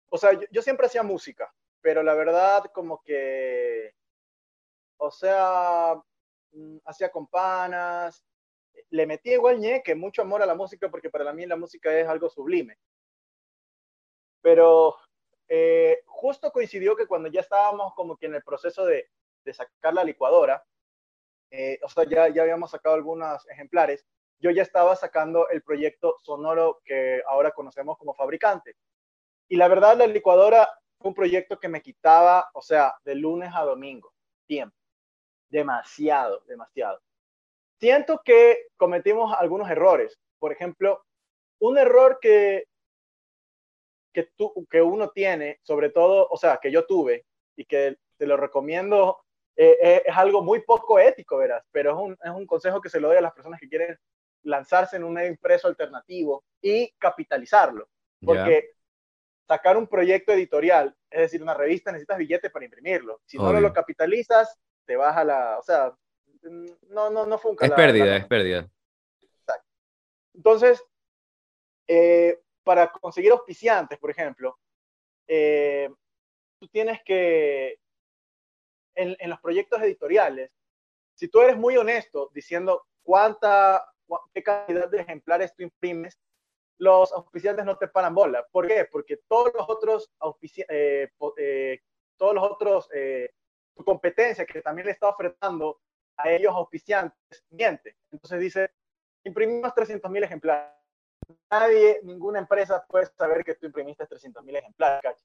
O 0.09 0.17
sea, 0.17 0.31
yo, 0.51 0.63
siempre 0.63 0.87
hacía 0.87 1.03
música, 1.03 1.53
pero 1.81 2.03
la 2.03 2.15
verdad 2.15 2.65
como 2.73 3.03
que, 3.03 3.95
o 4.97 5.11
sea, 5.11 5.95
mm, 6.53 6.79
hacía 6.87 7.11
companas, 7.11 8.25
le 8.91 9.07
metí 9.07 9.33
igual 9.33 9.61
ñeque, 9.61 9.95
mucho 9.95 10.23
amor 10.23 10.43
a 10.43 10.47
la 10.47 10.55
música, 10.55 10.91
porque 10.91 11.11
para 11.11 11.33
mí 11.33 11.45
la 11.47 11.57
música 11.57 11.97
es 11.99 12.09
algo 12.09 12.31
sublime. 12.31 12.79
Pero 14.41 14.97
eh, 15.49 16.03
justo 16.07 16.51
coincidió 16.51 16.97
que 16.97 17.07
cuando 17.07 17.29
ya 17.29 17.41
estábamos 17.41 17.93
como 17.95 18.17
que 18.17 18.27
en 18.27 18.35
el 18.35 18.43
proceso 18.43 18.87
de, 18.87 19.11
de 19.45 19.53
sacar 19.53 19.93
la 19.93 20.05
licuadora, 20.05 20.65
eh, 21.51 21.79
o 21.83 21.89
sea, 21.89 22.05
ya, 22.05 22.29
ya 22.29 22.43
habíamos 22.43 22.71
sacado 22.71 22.95
algunos 22.95 23.47
ejemplares, 23.51 24.07
yo 24.43 24.51
ya 24.51 24.63
estaba 24.63 24.97
sacando 24.97 25.49
el 25.49 25.63
proyecto 25.63 26.17
sonoro 26.21 26.81
que 26.85 27.23
ahora 27.29 27.53
conocemos 27.53 27.97
como 27.97 28.13
fabricante. 28.13 28.75
Y 29.49 29.57
la 29.57 29.69
verdad, 29.69 29.97
la 29.97 30.07
licuadora 30.07 30.69
fue 30.99 31.11
un 31.11 31.15
proyecto 31.15 31.61
que 31.61 31.69
me 31.69 31.81
quitaba, 31.81 32.51
o 32.53 32.61
sea, 32.61 32.95
de 33.05 33.15
lunes 33.15 33.51
a 33.55 33.63
domingo, 33.63 34.13
tiempo. 34.47 34.77
Demasiado, 35.49 36.43
demasiado. 36.47 37.01
Siento 37.79 38.21
que 38.25 38.67
cometimos 38.77 39.33
algunos 39.39 39.71
errores. 39.71 40.19
Por 40.41 40.51
ejemplo, 40.51 41.05
un 41.61 41.79
error 41.79 42.19
que, 42.21 42.65
que, 44.13 44.83
uno 44.83 45.11
tiene, 45.11 45.61
sobre 45.63 45.91
todo, 45.91 46.27
o 46.31 46.37
sea, 46.37 46.59
que 46.61 46.73
yo 46.73 46.85
tuve 46.85 47.27
y 47.55 47.65
que 47.65 47.97
te 48.17 48.27
lo 48.27 48.37
recomiendo, 48.37 49.21
eh, 49.55 49.79
eh, 49.81 50.03
es 50.07 50.17
algo 50.17 50.43
muy 50.43 50.63
poco 50.63 50.99
ético, 50.99 51.37
verás, 51.37 51.65
pero 51.71 51.91
es 51.91 51.97
un, 51.97 52.13
es 52.25 52.31
un 52.31 52.47
consejo 52.47 52.81
que 52.81 52.89
se 52.89 52.99
lo 52.99 53.09
doy 53.09 53.19
a 53.19 53.23
las 53.23 53.35
personas 53.35 53.61
que 53.61 53.69
quieren 53.69 53.99
lanzarse 54.45 54.97
en 54.97 55.05
un 55.05 55.23
impreso 55.25 55.69
alternativo 55.69 56.45
y 56.61 56.91
capitalizarlo. 56.99 57.89
Porque 58.25 58.71
sacar 59.47 59.77
un 59.77 59.87
proyecto 59.87 60.33
editorial, 60.33 60.97
es 61.11 61.21
decir, 61.21 61.43
una 61.43 61.55
revista, 61.55 61.91
necesitas 61.91 62.19
billetes 62.19 62.51
para 62.51 62.65
imprimirlo. 62.65 63.21
Si 63.27 63.37
no 63.37 63.53
lo 63.53 63.73
capitalizas, 63.73 64.59
te 64.85 64.97
vas 64.97 65.17
a 65.17 65.25
la... 65.25 65.59
O 65.59 65.63
sea, 65.63 65.95
no, 66.43 67.11
no, 67.11 67.27
no 67.27 67.41
Es 67.61 67.71
pérdida, 67.73 68.17
es 68.17 68.27
pérdida. 68.27 68.69
Exacto. 69.21 69.69
Entonces, 70.35 70.85
eh, 71.87 72.41
para 72.65 72.91
conseguir 72.91 73.33
auspiciantes, 73.33 73.99
por 73.99 74.11
ejemplo, 74.11 74.59
eh, 75.27 75.91
tú 76.59 76.69
tienes 76.69 77.01
que, 77.05 77.79
en, 78.95 79.17
en, 79.19 79.31
los 79.31 79.41
proyectos 79.41 79.81
editoriales, 79.83 80.51
si 81.15 81.29
tú 81.29 81.41
eres 81.41 81.57
muy 81.57 81.77
honesto 81.77 82.31
diciendo 82.33 82.87
cuánta 83.03 83.92
qué 84.33 84.43
cantidad 84.43 84.89
de 84.89 85.01
ejemplares 85.01 85.55
tú 85.55 85.63
imprimes, 85.63 86.19
los 86.79 87.13
auspiciantes 87.13 87.65
no 87.65 87.77
te 87.77 87.89
paran 87.89 88.15
bola. 88.15 88.47
¿Por 88.51 88.67
qué? 88.67 88.87
Porque 88.91 89.19
todos 89.29 89.53
los 89.55 89.69
otros 89.69 90.11
eh, 90.69 91.11
eh, 91.39 91.81
todos 92.17 92.35
los 92.35 92.45
otros 92.45 92.89
eh, 92.93 93.31
competencia 93.85 94.45
que 94.45 94.63
también 94.63 94.87
le 94.87 94.93
está 94.93 95.09
ofertando 95.09 95.81
a 96.17 96.31
ellos 96.31 96.53
auspiciantes 96.55 97.45
miente. 97.51 97.97
Entonces 98.11 98.41
dice, 98.41 98.71
imprimimos 99.25 99.73
300.000 99.73 100.25
ejemplares. 100.25 100.73
Nadie, 101.51 102.01
ninguna 102.03 102.41
empresa 102.41 102.85
puede 102.87 103.07
saber 103.07 103.45
que 103.45 103.55
tú 103.55 103.67
imprimiste 103.67 104.05
300.000 104.05 104.57
ejemplares, 104.57 105.25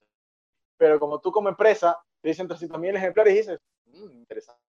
Pero 0.76 0.98
como 0.98 1.20
tú 1.20 1.32
como 1.32 1.48
empresa 1.48 2.00
te 2.20 2.28
dicen 2.28 2.48
300.000 2.48 2.96
ejemplares 2.96 3.34
y 3.34 3.36
dices, 3.36 3.60
mm, 3.86 4.18
interesante. 4.18 4.62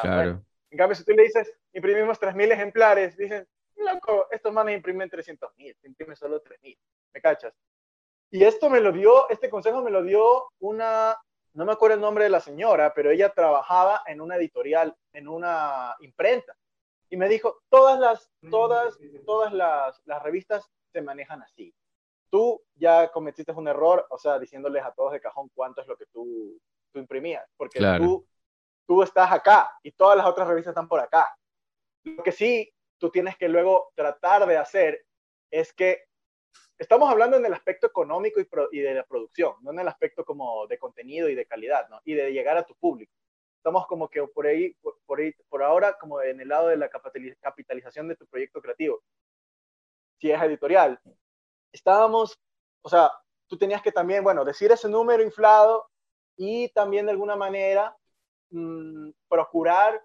claro. 0.00 0.42
En 0.76 0.78
cambio, 0.78 0.94
si 0.94 1.04
tú 1.04 1.12
le 1.12 1.22
dices, 1.22 1.50
imprimimos 1.72 2.20
3.000 2.20 2.52
ejemplares, 2.52 3.16
dicen, 3.16 3.48
loco, 3.76 4.26
estos 4.30 4.52
manes 4.52 4.76
imprimen 4.76 5.08
300.000, 5.08 5.74
imprimen 5.84 6.14
solo 6.14 6.42
3.000, 6.42 6.78
¿me 7.14 7.20
cachas? 7.22 7.54
Y 8.30 8.44
esto 8.44 8.68
me 8.68 8.80
lo 8.80 8.92
dio, 8.92 9.26
este 9.30 9.48
consejo 9.48 9.80
me 9.80 9.90
lo 9.90 10.02
dio 10.02 10.50
una, 10.58 11.16
no 11.54 11.64
me 11.64 11.72
acuerdo 11.72 11.94
el 11.94 12.02
nombre 12.02 12.24
de 12.24 12.28
la 12.28 12.40
señora, 12.40 12.92
pero 12.92 13.10
ella 13.10 13.30
trabajaba 13.30 14.02
en 14.04 14.20
una 14.20 14.36
editorial, 14.36 14.94
en 15.14 15.28
una 15.28 15.96
imprenta. 16.00 16.54
Y 17.08 17.16
me 17.16 17.30
dijo, 17.30 17.62
todas 17.70 17.98
las, 17.98 18.30
todas, 18.50 18.98
todas 19.24 19.54
las, 19.54 20.02
las 20.04 20.22
revistas 20.22 20.70
se 20.92 21.00
manejan 21.00 21.40
así. 21.40 21.74
Tú 22.28 22.62
ya 22.74 23.10
cometiste 23.10 23.50
un 23.52 23.68
error, 23.68 24.06
o 24.10 24.18
sea, 24.18 24.38
diciéndoles 24.38 24.84
a 24.84 24.92
todos 24.92 25.12
de 25.12 25.20
cajón 25.20 25.48
cuánto 25.54 25.80
es 25.80 25.88
lo 25.88 25.96
que 25.96 26.04
tú, 26.04 26.60
tú 26.92 26.98
imprimías, 26.98 27.48
porque 27.56 27.78
tú, 27.96 28.26
tú 28.86 29.02
estás 29.02 29.30
acá 29.32 29.70
y 29.82 29.92
todas 29.92 30.16
las 30.16 30.26
otras 30.26 30.48
revistas 30.48 30.72
están 30.72 30.88
por 30.88 31.00
acá. 31.00 31.36
Lo 32.04 32.22
que 32.22 32.32
sí 32.32 32.72
tú 32.98 33.10
tienes 33.10 33.36
que 33.36 33.48
luego 33.48 33.92
tratar 33.94 34.46
de 34.46 34.56
hacer 34.56 35.04
es 35.50 35.72
que 35.72 36.04
estamos 36.78 37.10
hablando 37.10 37.36
en 37.36 37.46
el 37.46 37.54
aspecto 37.54 37.86
económico 37.86 38.40
y, 38.72 38.80
de 38.80 38.94
la 38.94 39.04
producción, 39.04 39.54
no 39.62 39.70
en 39.72 39.80
el 39.80 39.88
aspecto 39.88 40.24
como 40.24 40.66
de 40.66 40.78
contenido 40.78 41.28
y 41.28 41.34
de 41.34 41.46
calidad, 41.46 41.88
¿no? 41.88 42.00
Y 42.04 42.14
de 42.14 42.32
llegar 42.32 42.56
a 42.56 42.66
tu 42.66 42.74
público. 42.74 43.12
Estamos 43.56 43.86
como 43.86 44.08
que 44.08 44.22
por 44.28 44.46
ahí, 44.46 44.76
por, 45.06 45.20
ahí, 45.20 45.32
por 45.48 45.62
ahora, 45.62 45.96
como 45.98 46.20
en 46.22 46.40
el 46.40 46.48
lado 46.48 46.68
de 46.68 46.76
la 46.76 46.88
capitalización 46.88 48.08
de 48.08 48.16
tu 48.16 48.26
proyecto 48.26 48.60
creativo. 48.60 49.02
Si 50.20 50.30
es 50.30 50.40
editorial, 50.40 51.00
estábamos, 51.72 52.38
o 52.82 52.88
sea, 52.88 53.10
tú 53.48 53.58
tenías 53.58 53.82
que 53.82 53.92
también, 53.92 54.22
bueno, 54.22 54.44
decir 54.44 54.70
ese 54.70 54.88
número 54.88 55.22
inflado 55.22 55.88
y 56.36 56.68
también 56.70 57.06
de 57.06 57.12
alguna 57.12 57.36
manera 57.36 57.96
mm, 58.50 59.10
procurar 59.28 60.02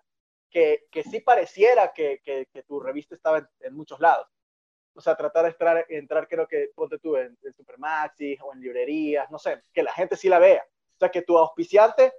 que, 0.50 0.88
que, 0.91 1.03
sí 1.03 1.21
pareciera 1.21 1.93
que, 1.93 2.21
que, 2.24 2.63
tu 2.63 2.79
revista 2.79 3.15
estaba 3.15 3.50
en 3.62 3.74
muchos 3.74 4.00
lados 4.00 4.27
o 4.93 5.01
sea, 5.01 5.15
tratar 5.15 5.45
de 5.45 5.51
entrar, 5.51 5.86
entrar 5.89 6.27
creo 6.27 6.48
que, 6.48 6.71
ponte 6.75 7.00
tú, 7.00 7.15
en, 7.15 7.38
en 7.41 7.53
Supermaxi 7.53 8.38
o 8.41 8.53
en 8.53 8.60
librerías, 8.60 9.29
no 9.31 9.39
sé, 9.39 9.63
que 9.74 9.83
la 9.83 9.93
gente 9.93 10.15
sí 10.15 10.29
la 10.29 10.39
vea. 10.39 10.63
O 10.95 11.00
sea, 11.00 11.10
que 11.10 11.21
tu 11.21 11.38
auspiciante 11.38 12.13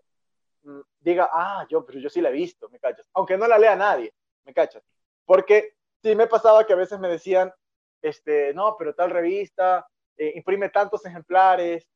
mm, 0.62 0.81
diga, 1.00 1.29
ah, 1.33 1.67
yo, 1.69 1.85
pero 1.85 1.99
yo 1.99 2.09
sí 2.09 2.21
la 2.21 2.31
he 2.31 2.33
visto, 2.33 2.69
me 2.71 2.79
cachas. 2.79 3.07
Aunque 3.14 3.37
no 3.37 3.47
la 3.47 3.59
lea 3.59 3.76
nadie, 3.76 4.12
me 4.45 4.55
cachas. 4.55 4.83
Porque 5.25 5.75
sí 6.02 6.14
me 6.14 6.26
pasaba 6.26 6.67
que 6.67 6.73
a 6.73 6.76
veces 6.76 6.99
me 6.99 7.09
decían, 7.09 7.52
este, 8.00 8.52
no, 8.55 8.76
pero 8.79 8.95
tal 8.95 9.11
revista 9.11 9.87
eh, 10.17 10.33
imprime 10.35 10.69
tantos 10.71 11.05
ejemplares 11.07 11.87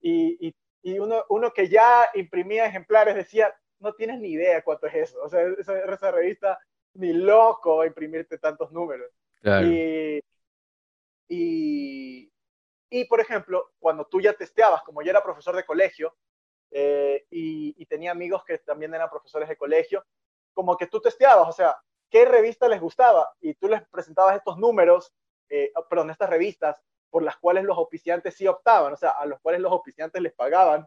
y, 0.00 0.48
y, 0.48 0.54
y, 0.82 0.98
uno, 0.98 1.24
uno 1.28 1.52
que 1.52 1.68
ya 1.68 2.08
imprimía 2.14 2.66
ejemplares 2.66 3.14
decía, 3.14 3.54
no 3.84 3.94
tienes 3.94 4.18
ni 4.18 4.30
idea 4.30 4.62
cuánto 4.62 4.86
es 4.88 4.94
eso. 4.94 5.22
O 5.22 5.28
sea, 5.28 5.42
esa, 5.58 5.78
esa 5.78 6.10
revista, 6.10 6.58
ni 6.94 7.12
loco 7.12 7.82
a 7.82 7.86
imprimirte 7.86 8.38
tantos 8.38 8.72
números. 8.72 9.10
Y, 11.28 12.30
y, 12.90 13.04
por 13.06 13.20
ejemplo, 13.20 13.72
cuando 13.78 14.06
tú 14.06 14.20
ya 14.20 14.32
testeabas, 14.32 14.82
como 14.82 15.02
yo 15.02 15.10
era 15.10 15.22
profesor 15.22 15.54
de 15.54 15.64
colegio 15.64 16.16
eh, 16.70 17.26
y, 17.30 17.84
tenía 17.86 18.10
amigos 18.10 18.42
que 18.44 18.58
también 18.58 18.94
eran 18.94 19.10
profesores 19.10 19.48
de 19.48 19.56
colegio, 19.56 20.04
como 20.52 20.76
que 20.76 20.86
tú 20.86 21.00
testeabas, 21.00 21.48
o 21.48 21.52
sea, 21.52 21.76
qué 22.10 22.24
revista 22.24 22.68
les 22.68 22.80
gustaba 22.80 23.32
y 23.40 23.54
tú 23.54 23.68
les 23.68 23.86
presentabas 23.88 24.36
estos 24.36 24.58
números, 24.58 25.12
eh, 25.48 25.72
perdón, 25.88 26.10
estas 26.10 26.30
revistas 26.30 26.80
por 27.10 27.22
las 27.22 27.36
cuales 27.36 27.64
los 27.64 27.78
oficiantes 27.78 28.34
sí 28.34 28.46
optaban, 28.46 28.92
o 28.92 28.96
sea, 28.96 29.10
a 29.10 29.26
los 29.26 29.40
cuales 29.40 29.60
los 29.60 29.72
oficiantes 29.72 30.20
les 30.20 30.32
pagaban 30.32 30.86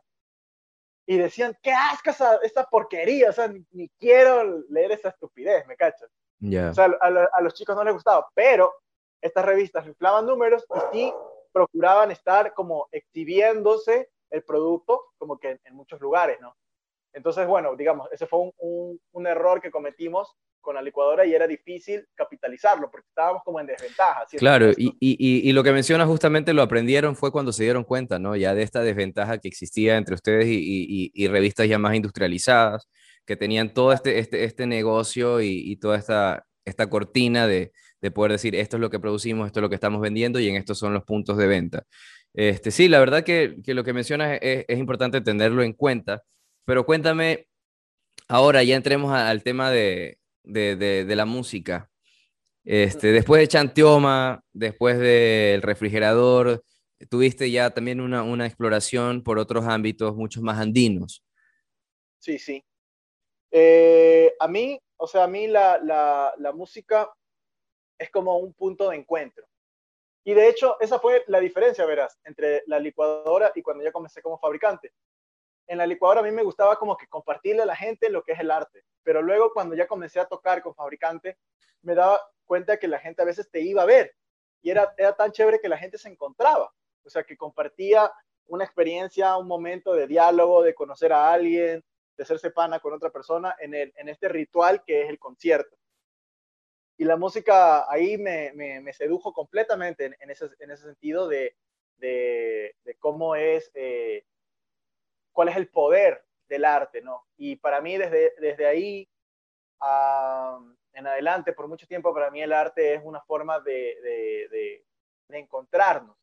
y 1.09 1.17
decían, 1.17 1.57
qué 1.63 1.71
asco 1.71 2.09
esa, 2.09 2.35
esa 2.43 2.65
porquería, 2.65 3.29
o 3.29 3.33
sea, 3.33 3.51
ni, 3.71 3.89
quiero 3.97 4.61
leer 4.69 4.91
esa 4.91 5.09
estupidez, 5.09 5.65
¿me 5.65 5.77
cachas? 5.77 6.09
O 6.41 6.73
sea, 6.73 6.85
a, 7.01 7.41
los 7.41 7.53
chicos 7.53 7.75
no 7.75 7.83
les 7.83 7.93
gustaba, 7.93 8.27
pero 8.35 8.75
estas 9.21 9.45
revistas 9.45 9.87
inflaban 9.87 10.25
números 10.25 10.65
y 10.75 10.79
sí 10.91 11.13
procuraban 11.51 12.11
estar 12.11 12.53
como 12.53 12.87
exhibiéndose 12.91 14.09
el 14.29 14.43
producto 14.43 15.05
como 15.17 15.39
que 15.39 15.59
en, 15.63 15.75
muchos 15.75 15.99
lugares, 16.01 16.39
¿no? 16.41 16.55
Entonces, 17.17 17.47
bueno, 17.47 17.75
digamos, 17.75 18.07
ese 18.11 18.27
fue 18.27 18.39
un, 18.59 19.01
un, 19.11 19.27
error 19.27 19.59
que 19.59 19.71
cometimos 19.71 20.35
con 20.61 20.75
la 20.75 20.83
licuadora 20.83 21.25
y 21.25 21.33
era 21.33 21.47
difícil 21.47 22.05
capitalizarlo 22.13 22.91
porque 22.91 23.07
estábamos 23.07 23.41
como 23.43 23.59
en 23.59 23.65
desventaja. 23.65 24.25
Claro, 24.37 24.69
y, 24.69 24.95
y, 24.99 25.49
y, 25.49 25.51
lo 25.51 25.63
que 25.63 25.71
menciona 25.71 26.05
justamente 26.05 26.53
lo 26.53 26.61
aprendieron 26.61 27.15
fue 27.15 27.31
cuando 27.31 27.51
se 27.51 27.63
dieron 27.63 27.83
cuenta, 27.83 28.19
¿no? 28.19 28.35
Ya 28.35 28.53
de 28.53 28.61
esta 28.61 28.81
desventaja 28.81 29.39
que 29.39 29.47
existía 29.47 29.97
entre 29.97 30.13
ustedes 30.13 30.45
y, 30.47 31.27
revistas 31.27 31.67
ya 31.67 31.79
más 31.79 31.95
industrializadas 31.95 32.87
que 33.25 33.35
tenían 33.35 33.73
todo 33.73 33.93
este, 33.93 34.19
este, 34.19 34.43
este 34.43 34.67
negocio 34.67 35.41
y, 35.41 35.75
toda 35.77 35.97
esta, 35.97 36.45
esta 36.65 36.87
cortina 36.87 37.47
de, 37.47 37.71
de, 37.99 38.11
poder 38.11 38.33
decir, 38.33 38.53
esto 38.55 38.77
es 38.77 38.81
lo 38.81 38.91
que 38.91 38.99
producimos, 38.99 39.47
esto 39.47 39.59
es 39.59 39.63
lo 39.63 39.69
que 39.69 39.75
estamos 39.75 40.01
vendiendo 40.01 40.39
y 40.39 40.49
en 40.49 40.55
estos 40.55 40.77
son 40.77 40.93
los 40.93 41.03
puntos 41.03 41.35
de 41.37 41.47
venta. 41.47 41.83
Este, 42.35 42.69
sí, 42.69 42.87
la 42.87 42.99
verdad 42.99 43.23
que, 43.23 43.55
que 43.63 43.73
lo 43.73 43.83
que 43.83 43.93
mencionas 43.93 44.37
es, 44.39 44.65
es, 44.67 44.77
importante 44.77 45.21
tenerlo 45.21 45.63
en 45.63 45.73
cuenta, 45.73 46.21
pero 46.67 46.85
cuéntame, 46.85 47.47
ahora 48.27 48.61
ya 48.61 48.75
entremos 48.75 49.13
al 49.13 49.41
tema 49.41 49.71
de, 49.71 50.19
de, 50.43 51.15
la 51.15 51.25
música. 51.25 51.89
Este, 52.65 53.13
después 53.13 53.39
de 53.39 53.47
Chantioma, 53.47 54.43
después 54.51 54.99
del 54.99 55.61
refrigerador, 55.61 56.61
tuviste 57.09 57.49
ya 57.49 57.69
también 57.69 58.01
una, 58.01 58.21
una 58.23 58.45
exploración 58.45 59.23
por 59.23 59.39
otros 59.39 59.65
ámbitos 59.65 60.13
mucho 60.17 60.41
más 60.41 60.59
andinos. 60.59 61.23
Sí, 62.19 62.37
sí. 62.37 62.61
Eh, 63.49 64.35
a 64.37 64.49
mí, 64.49 64.77
o 64.97 65.07
sea, 65.07 65.23
a 65.23 65.27
mí 65.29 65.47
la, 65.47 65.79
la, 66.37 66.51
música 66.51 67.09
es 67.97 68.09
como 68.09 68.39
un 68.39 68.53
punto 68.53 68.89
de 68.89 68.97
encuentro. 68.97 69.45
Y 70.25 70.33
de 70.33 70.49
hecho, 70.49 70.75
esa 70.81 70.99
fue 70.99 71.23
la 71.27 71.39
diferencia, 71.39 71.85
verás, 71.85 72.19
entre 72.25 72.63
la 72.67 72.77
licuadora 72.77 73.53
y 73.55 73.61
cuando 73.61 73.85
ya 73.85 73.93
comencé 73.93 74.21
como 74.21 74.37
fabricante. 74.37 74.91
En 75.67 75.77
la 75.77 75.85
licuadora 75.85 76.21
a 76.21 76.23
mí 76.23 76.31
me 76.31 76.43
gustaba 76.43 76.77
como 76.77 76.95
que 76.97 77.07
compartirle 77.07 77.61
a 77.61 77.65
la 77.65 77.75
gente 77.75 78.09
lo 78.09 78.23
que 78.23 78.31
es 78.31 78.39
el 78.39 78.51
arte, 78.51 78.83
pero 79.03 79.21
luego 79.21 79.51
cuando 79.53 79.75
ya 79.75 79.87
comencé 79.87 80.19
a 80.19 80.25
tocar 80.25 80.61
con 80.61 80.73
fabricante, 80.73 81.37
me 81.81 81.93
daba 81.93 82.19
cuenta 82.45 82.77
que 82.77 82.87
la 82.87 82.99
gente 82.99 83.21
a 83.21 83.25
veces 83.25 83.49
te 83.51 83.61
iba 83.61 83.81
a 83.81 83.85
ver 83.85 84.15
y 84.61 84.69
era, 84.69 84.93
era 84.97 85.13
tan 85.15 85.31
chévere 85.31 85.59
que 85.59 85.69
la 85.69 85.77
gente 85.77 85.97
se 85.97 86.09
encontraba, 86.09 86.73
o 87.03 87.09
sea, 87.09 87.23
que 87.23 87.37
compartía 87.37 88.11
una 88.47 88.63
experiencia, 88.63 89.37
un 89.37 89.47
momento 89.47 89.93
de 89.93 90.07
diálogo, 90.07 90.63
de 90.63 90.73
conocer 90.73 91.11
a 91.13 91.31
alguien, 91.31 91.83
de 92.15 92.23
hacerse 92.23 92.51
pana 92.51 92.79
con 92.79 92.93
otra 92.93 93.11
persona 93.11 93.55
en, 93.59 93.73
el, 93.73 93.93
en 93.95 94.09
este 94.09 94.27
ritual 94.29 94.83
que 94.85 95.03
es 95.03 95.09
el 95.09 95.19
concierto. 95.19 95.77
Y 96.97 97.05
la 97.05 97.15
música 97.15 97.89
ahí 97.91 98.17
me, 98.17 98.51
me, 98.53 98.91
sedujo 98.91 99.31
completamente 99.31 100.15
en, 100.19 100.31
ese, 100.31 100.49
en 100.59 100.71
ese 100.71 100.85
sentido 100.85 101.27
de, 101.27 101.55
de, 101.97 102.73
cómo 102.99 103.35
es, 103.35 103.69
eh, 103.75 104.25
cuál 105.37 105.49
es 105.49 105.57
el 105.57 105.69
poder 105.69 106.25
del 106.49 106.65
arte, 106.65 106.99
¿no? 107.03 107.27
Y 107.37 107.57
para 107.57 107.79
mí 107.79 107.95
desde, 107.95 108.33
desde 108.39 108.65
ahí 108.65 109.07
en 110.93 111.05
adelante, 111.05 111.53
por 111.53 111.67
mucho 111.67 111.85
tiempo, 111.85 112.11
para 112.11 112.31
mí 112.31 112.41
el 112.41 112.51
arte 112.51 112.95
es 112.95 113.01
una 113.03 113.21
forma 113.21 113.59
de, 113.59 113.99
de, 114.01 114.83
de 115.27 115.37
encontrarnos. 115.37 116.17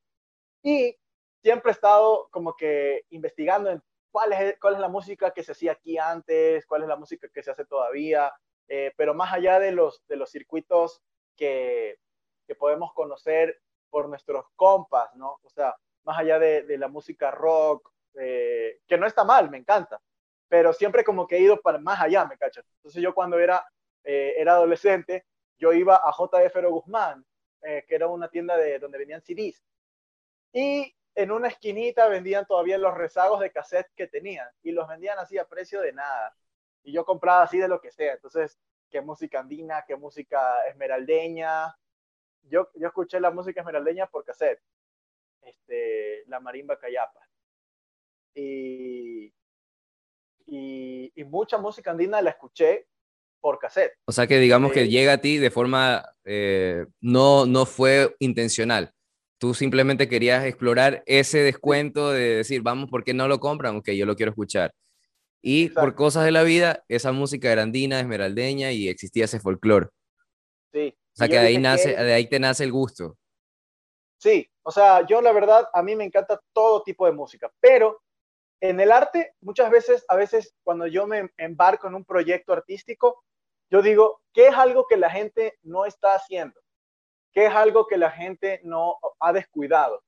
Y 0.65 0.99
siempre 1.41 1.71
he 1.71 1.75
estado 1.75 2.27
como 2.33 2.57
que 2.57 3.05
investigando 3.11 3.71
en 3.71 3.81
cuál 4.11 4.33
es, 4.33 4.59
cuál 4.59 4.75
es 4.75 4.81
la 4.81 4.89
música 4.89 5.31
que 5.31 5.45
se 5.45 5.53
hacía 5.53 5.71
aquí 5.71 5.97
antes, 5.97 6.67
cuál 6.67 6.83
es 6.83 6.89
la 6.89 6.97
música 6.97 7.29
que 7.33 7.45
se 7.45 7.53
hace 7.53 7.65
todavía, 7.67 8.33
eh, 8.67 8.93
pero 8.97 9.15
más 9.15 9.33
allá 9.33 9.61
de 9.61 9.71
los, 9.71 10.05
de 10.09 10.17
los 10.17 10.29
circuitos 10.29 11.01
que, 11.37 12.01
que 12.49 12.57
podemos 12.57 12.93
conocer 12.95 13.61
por 13.91 14.09
nuestros 14.09 14.47
compas, 14.57 15.15
¿no? 15.15 15.39
O 15.41 15.51
sea, 15.51 15.77
más 16.03 16.19
allá 16.19 16.41
de, 16.41 16.65
de 16.65 16.79
la 16.79 16.89
música 16.89 17.31
rock, 17.31 17.94
eh, 18.19 18.81
que 18.87 18.99
no 18.99 19.07
está 19.07 19.25
mal, 19.25 19.51
me 19.51 19.59
encanta, 19.59 20.01
pero 20.49 20.73
siempre 20.73 21.05
como 21.05 21.27
que 21.27 21.37
he 21.37 21.41
ido 21.41 21.61
para 21.61 21.79
más 21.79 22.01
allá, 22.01 22.25
¿me 22.27 22.39
cachas? 22.39 22.65
Entonces 22.77 23.03
yo 23.03 23.15
cuando 23.15 23.39
era, 23.39 23.65
eh, 24.05 24.35
era 24.37 24.55
adolescente, 24.55 25.27
yo 25.59 25.73
iba 25.73 25.97
a 25.97 26.13
JF 26.13 26.57
Guzmán, 26.69 27.25
que 27.63 27.95
era 27.95 28.09
una 28.09 28.29
tienda 28.29 28.59
de 28.59 28.79
donde 28.79 28.99
venían 28.99 29.23
CDs, 29.23 29.65
y 30.53 30.95
en 31.15 31.31
una 31.31 31.49
esquinita 31.49 32.09
vendían 32.09 32.47
todavía 32.47 32.79
los 32.79 32.95
rezagos 32.95 33.41
de 33.41 33.51
cassette 33.51 33.91
que 33.97 34.07
tenían 34.07 34.49
y 34.63 34.73
los 34.73 34.89
vendían 34.89 35.19
así 35.19 35.39
a 35.39 35.47
precio 35.47 35.81
de 35.81 35.93
nada. 35.93 36.37
Y 36.83 36.93
yo 36.93 37.05
compraba 37.05 37.43
así 37.43 37.59
de 37.59 37.69
lo 37.69 37.81
que 37.81 37.91
sea. 37.91 38.15
Entonces, 38.15 38.59
qué 38.91 39.01
música 39.01 39.41
andina, 39.41 39.85
qué 39.87 39.97
música 39.97 40.67
esmeraldeña. 40.67 41.77
Yo, 42.43 42.69
yo 42.75 42.89
escuché 42.89 43.21
la 43.21 43.31
música 43.31 43.61
esmeraldeña 43.61 44.07
por 44.07 44.25
cassette. 44.25 44.61
Este, 45.43 46.25
la 46.27 46.41
marimba 46.41 46.79
cayapa. 46.79 47.21
Y, 48.35 49.33
y, 50.47 51.13
y, 51.15 51.25
mucha 51.25 51.59
música 51.59 51.93
andina 51.93 52.21
la 52.21 52.31
escuché 52.31 52.87
por 53.41 53.59
cassette. 53.59 53.93
O 54.07 54.13
sea 54.13 54.27
que 54.27 54.39
digamos 54.39 54.73
que 54.73 54.83
eh, 54.83 54.89
llega 54.89 55.13
a 55.13 55.19
ti 55.19 55.39
de 55.39 55.51
forma, 55.51 56.05
eh, 56.25 56.87
no, 57.01 57.47
no 57.47 57.67
fue 57.67 58.17
intencional. 58.19 58.93
Tú 59.39 59.53
simplemente 59.53 60.09
querías 60.09 60.45
explorar 60.45 61.03
ese 61.07 61.39
descuento 61.39 62.11
de 62.11 62.37
decir, 62.37 62.63
vamos, 62.63 62.89
¿por 62.89 63.05
qué 63.05 63.13
no 63.13 63.29
lo 63.29 63.41
compran? 63.41 63.77
Ok, 63.77 63.91
yo 63.91 64.07
lo 64.07 64.17
quiero 64.17 64.31
escuchar. 64.31 64.73
Y 65.43 65.69
por 65.69 65.95
cosas 65.95 66.25
de 66.25 66.31
la 66.31 66.43
vida, 66.43 66.85
esa 66.89 67.13
música 67.13 67.53
era 67.53 67.63
andina, 67.63 68.01
esmeraldeña 68.01 68.73
y 68.73 68.89
existía 68.89 69.27
ese 69.27 69.41
folclore. 69.41 69.89
Sí. 70.73 70.97
O 70.97 71.17
sea, 71.17 71.29
que 71.29 71.35
de 71.39 71.47
ahí, 71.47 71.59
nace, 71.59 71.95
de 71.95 72.13
ahí 72.15 72.27
te 72.27 72.41
nace 72.41 72.65
el 72.65 72.73
gusto. 72.73 73.19
Sí, 74.17 74.49
o 74.63 74.71
sea, 74.71 75.07
yo 75.07 75.21
la 75.21 75.33
verdad, 75.33 75.69
a 75.75 75.83
mí 75.83 75.95
me 75.95 76.05
encanta 76.05 76.41
todo 76.55 76.83
tipo 76.83 77.05
de 77.05 77.13
música, 77.13 77.53
pero 77.61 78.01
en 78.65 78.81
el 78.81 78.93
arte, 78.93 79.35
muchas 79.43 79.71
veces, 79.71 80.07
a 80.09 80.17
veces 80.17 80.55
cuando 80.63 80.87
yo 80.87 81.07
me 81.07 81.29
embarco 81.37 81.87
en 81.87 81.97
un 81.97 82.05
proyecto 82.07 82.55
artístico, 82.55 83.23
yo 83.71 83.83
digo, 83.83 84.23
¿qué 84.33 84.49
es 84.49 84.55
algo 84.55 84.87
que 84.87 84.97
la 84.97 85.11
gente 85.11 85.59
no 85.63 85.85
está 85.85 86.15
haciendo? 86.15 86.59
¿Qué 87.35 87.45
es 87.45 87.53
algo 87.53 87.87
que 87.87 87.99
la 87.99 88.11
gente 88.11 88.63
no 88.65 88.97
ha 89.21 89.35
descuidado? 89.35 90.03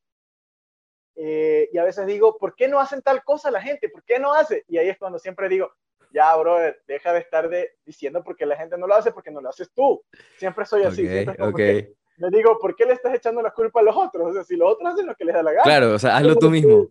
Eh, 1.17 1.69
y 1.71 1.77
a 1.77 1.85
veces 1.85 2.07
digo, 2.07 2.39
¿por 2.39 2.55
qué 2.55 2.67
no 2.67 2.81
hacen 2.81 3.03
tal 3.03 3.23
cosa 3.25 3.51
la 3.51 3.61
gente? 3.61 3.91
¿Por 3.91 4.03
qué 4.05 4.19
no 4.19 4.33
hace? 4.33 4.65
Y 4.69 4.79
ahí 4.79 4.89
es 4.89 4.97
cuando 4.97 5.19
siempre 5.19 5.51
digo, 5.51 5.71
ya, 6.11 6.35
brother, 6.35 6.81
deja 6.87 7.13
de 7.13 7.19
estar 7.19 7.51
de, 7.51 7.73
diciendo 7.85 8.25
porque 8.25 8.47
la 8.47 8.57
gente 8.57 8.79
no 8.79 8.87
lo 8.87 8.95
hace, 8.95 9.13
porque 9.13 9.31
no 9.31 9.43
lo 9.43 9.51
haces 9.51 9.71
tú. 9.75 10.03
Siempre 10.39 10.65
soy 10.65 10.85
así. 10.85 11.07
Okay, 11.39 11.95
me 12.17 12.31
digo, 12.31 12.59
¿por 12.59 12.75
qué 12.75 12.87
le 12.87 12.95
estás 12.95 13.15
echando 13.15 13.43
la 13.43 13.51
culpa 13.51 13.81
a 13.81 13.83
los 13.83 13.95
otros? 13.95 14.29
O 14.29 14.33
sea, 14.33 14.45
si 14.45 14.57
los 14.57 14.73
otros 14.73 14.95
hacen 14.95 15.07
lo 15.07 15.15
que 15.15 15.27
les 15.27 15.35
da 15.35 15.43
la 15.43 15.53
gana. 15.53 15.65
Claro, 15.65 15.93
o 15.93 15.99
sea, 15.99 16.17
hazlo 16.17 16.37
tú 16.37 16.49
mismo. 16.49 16.89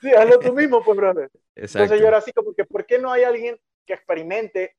Sí, 0.00 0.12
hazlo 0.12 0.38
tú 0.38 0.52
mismo, 0.52 0.82
pues, 0.82 0.96
brother. 0.96 1.30
Entonces 1.54 2.00
yo 2.00 2.06
era 2.06 2.18
así 2.18 2.32
como 2.32 2.54
que, 2.54 2.64
¿por 2.64 2.86
qué 2.86 2.98
no 2.98 3.12
hay 3.12 3.24
alguien 3.24 3.58
que 3.84 3.94
experimente 3.94 4.76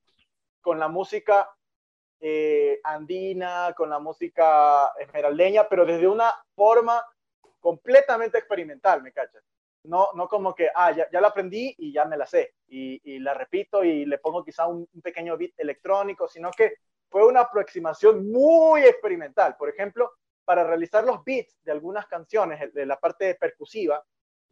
con 0.62 0.80
la 0.80 0.88
música 0.88 1.50
eh, 2.20 2.80
andina, 2.84 3.74
con 3.76 3.90
la 3.90 4.00
música 4.00 4.94
esmeraldeña, 4.98 5.68
pero 5.68 5.86
desde 5.86 6.08
una 6.08 6.34
forma 6.56 7.06
completamente 7.60 8.38
experimental, 8.38 9.04
¿me 9.04 9.12
cachas? 9.12 9.44
No, 9.84 10.10
no 10.16 10.30
como 10.30 10.56
que, 10.56 10.70
ah, 10.74 10.92
ya, 10.92 11.10
ya 11.12 11.20
la 11.20 11.28
aprendí 11.28 11.76
y 11.78 11.92
ya 11.92 12.06
me 12.06 12.16
la 12.16 12.26
sé, 12.26 12.54
y, 12.68 13.02
y 13.04 13.20
la 13.20 13.34
repito 13.34 13.84
y 13.84 14.06
le 14.06 14.20
pongo 14.20 14.44
quizá 14.44 14.68
un, 14.68 14.88
un, 14.94 15.02
pequeño 15.02 15.38
beat 15.38 15.52
electrónico, 15.58 16.30
sino 16.30 16.50
que 16.52 16.76
fue 17.10 17.26
una 17.28 17.42
aproximación 17.42 18.32
muy 18.32 18.84
experimental. 18.84 19.58
Por 19.58 19.68
ejemplo, 19.68 20.14
para 20.46 20.64
realizar 20.64 21.04
los 21.04 21.24
beats 21.26 21.58
de 21.64 21.74
algunas 21.74 22.08
canciones, 22.08 22.74
de 22.74 22.86
la 22.86 22.98
parte 22.98 23.36
percusiva, 23.36 24.02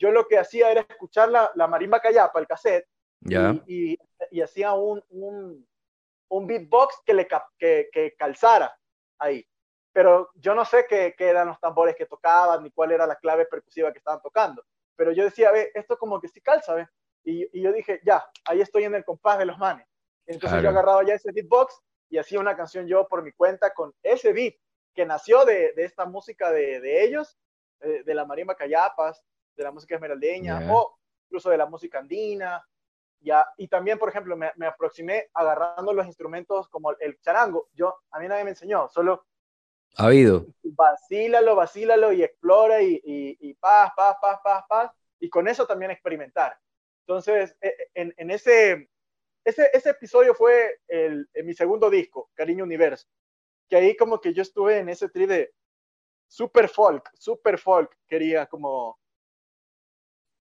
yo 0.01 0.11
lo 0.11 0.27
que 0.27 0.39
hacía 0.39 0.71
era 0.71 0.81
escuchar 0.81 1.29
la, 1.29 1.51
la 1.53 1.67
marimba 1.67 1.99
callapa, 1.99 2.39
el 2.39 2.47
cassette, 2.47 2.87
y, 3.67 3.95
y, 4.31 4.41
hacía 4.41 4.73
un, 4.73 5.03
un, 5.09 5.67
un, 6.29 6.47
beatbox 6.47 7.01
que, 7.05 7.13
le, 7.13 7.27
que, 7.59 7.87
que, 7.93 8.15
calzara 8.17 8.75
ahí. 9.19 9.47
Pero 9.93 10.31
yo 10.33 10.55
no 10.55 10.65
sé 10.65 10.87
qué, 10.89 11.13
qué, 11.15 11.27
eran 11.27 11.49
los 11.49 11.59
tambores 11.59 11.95
que 11.95 12.07
tocaban, 12.07 12.63
ni 12.63 12.71
cuál 12.71 12.93
era 12.93 13.05
la 13.05 13.15
clave 13.17 13.45
percusiva 13.45 13.91
que 13.91 13.99
estaban 13.99 14.23
tocando. 14.23 14.65
Pero 14.95 15.11
yo 15.11 15.23
decía, 15.23 15.51
ve, 15.51 15.71
esto 15.75 15.99
como 15.99 16.19
que 16.19 16.29
sí 16.29 16.41
calza, 16.41 16.73
ve. 16.73 16.87
Y, 17.23 17.59
y 17.59 17.61
yo 17.61 17.71
dije, 17.71 18.01
ya, 18.03 18.25
ahí 18.45 18.59
estoy 18.59 18.85
en 18.85 18.95
el 18.95 19.05
compás 19.05 19.37
de 19.37 19.45
los 19.45 19.59
manes. 19.59 19.85
Entonces 20.25 20.63
yo 20.63 20.69
agarraba 20.69 21.03
ya 21.05 21.13
ese 21.13 21.31
beatbox 21.31 21.79
y 22.09 22.17
hacía 22.17 22.39
una 22.39 22.57
canción 22.57 22.87
yo 22.87 23.07
por 23.07 23.21
mi 23.21 23.33
cuenta 23.33 23.71
con 23.75 23.93
ese 24.01 24.33
beat 24.33 24.55
que 24.95 25.05
nació 25.05 25.45
de, 25.45 25.73
de 25.73 25.83
esta 25.83 26.05
música 26.05 26.51
de, 26.51 26.79
de 26.79 27.03
ellos, 27.03 27.37
de, 27.79 28.03
de, 28.03 28.15
la 28.15 28.25
marimba 28.25 28.55
callapas, 28.55 29.23
de 29.55 29.63
la 29.63 29.71
música 29.71 29.95
esmeraldeña 29.95 30.71
o 30.71 30.97
incluso 31.25 31.49
de 31.49 31.57
la 31.57 31.65
música 31.65 31.99
andina. 31.99 32.65
Ya, 33.19 33.47
y 33.57 33.67
también, 33.67 33.99
por 33.99 34.09
ejemplo, 34.09 34.35
me, 34.35 34.51
me, 34.55 34.65
aproximé 34.65 35.29
agarrando 35.33 35.93
los 35.93 36.07
instrumentos 36.07 36.67
como 36.69 36.91
el 36.99 37.19
charango. 37.21 37.69
Yo, 37.73 37.95
a 38.09 38.19
mí 38.19 38.27
nadie 38.27 38.43
me 38.43 38.49
enseñó, 38.51 38.89
solo... 38.89 39.25
Ha 39.97 40.05
habido. 40.05 40.47
Vacílalo, 40.63 41.55
vacílalo 41.55 42.13
y 42.13 42.23
explora 42.23 42.81
y, 42.81 42.99
y, 43.03 43.37
y 43.39 43.53
paz, 43.55 43.91
paz, 43.95 44.15
paz, 44.19 44.39
paz, 44.43 44.63
paz. 44.67 44.91
Y 45.19 45.29
con 45.29 45.47
eso 45.47 45.67
también 45.67 45.91
experimentar. 45.91 46.57
Entonces, 47.05 47.55
e, 47.61 47.67
e, 47.67 47.75
en, 47.93 48.13
en 48.17 48.31
ese, 48.31 48.89
ese, 49.43 49.69
ese 49.73 49.89
episodio 49.89 50.33
fue 50.33 50.79
el, 50.87 51.29
en 51.33 51.45
mi 51.45 51.53
segundo 51.53 51.89
disco, 51.89 52.29
Cariño 52.33 52.63
Universo, 52.63 53.07
que 53.67 53.75
ahí 53.75 53.97
como 53.97 54.21
que 54.21 54.33
yo 54.33 54.41
estuve 54.41 54.77
en 54.79 54.89
ese 54.89 55.09
tri 55.09 55.25
de 55.25 55.53
super 56.27 56.69
folk, 56.69 57.09
super 57.15 57.57
folk, 57.57 57.91
quería 58.07 58.45
como, 58.45 58.99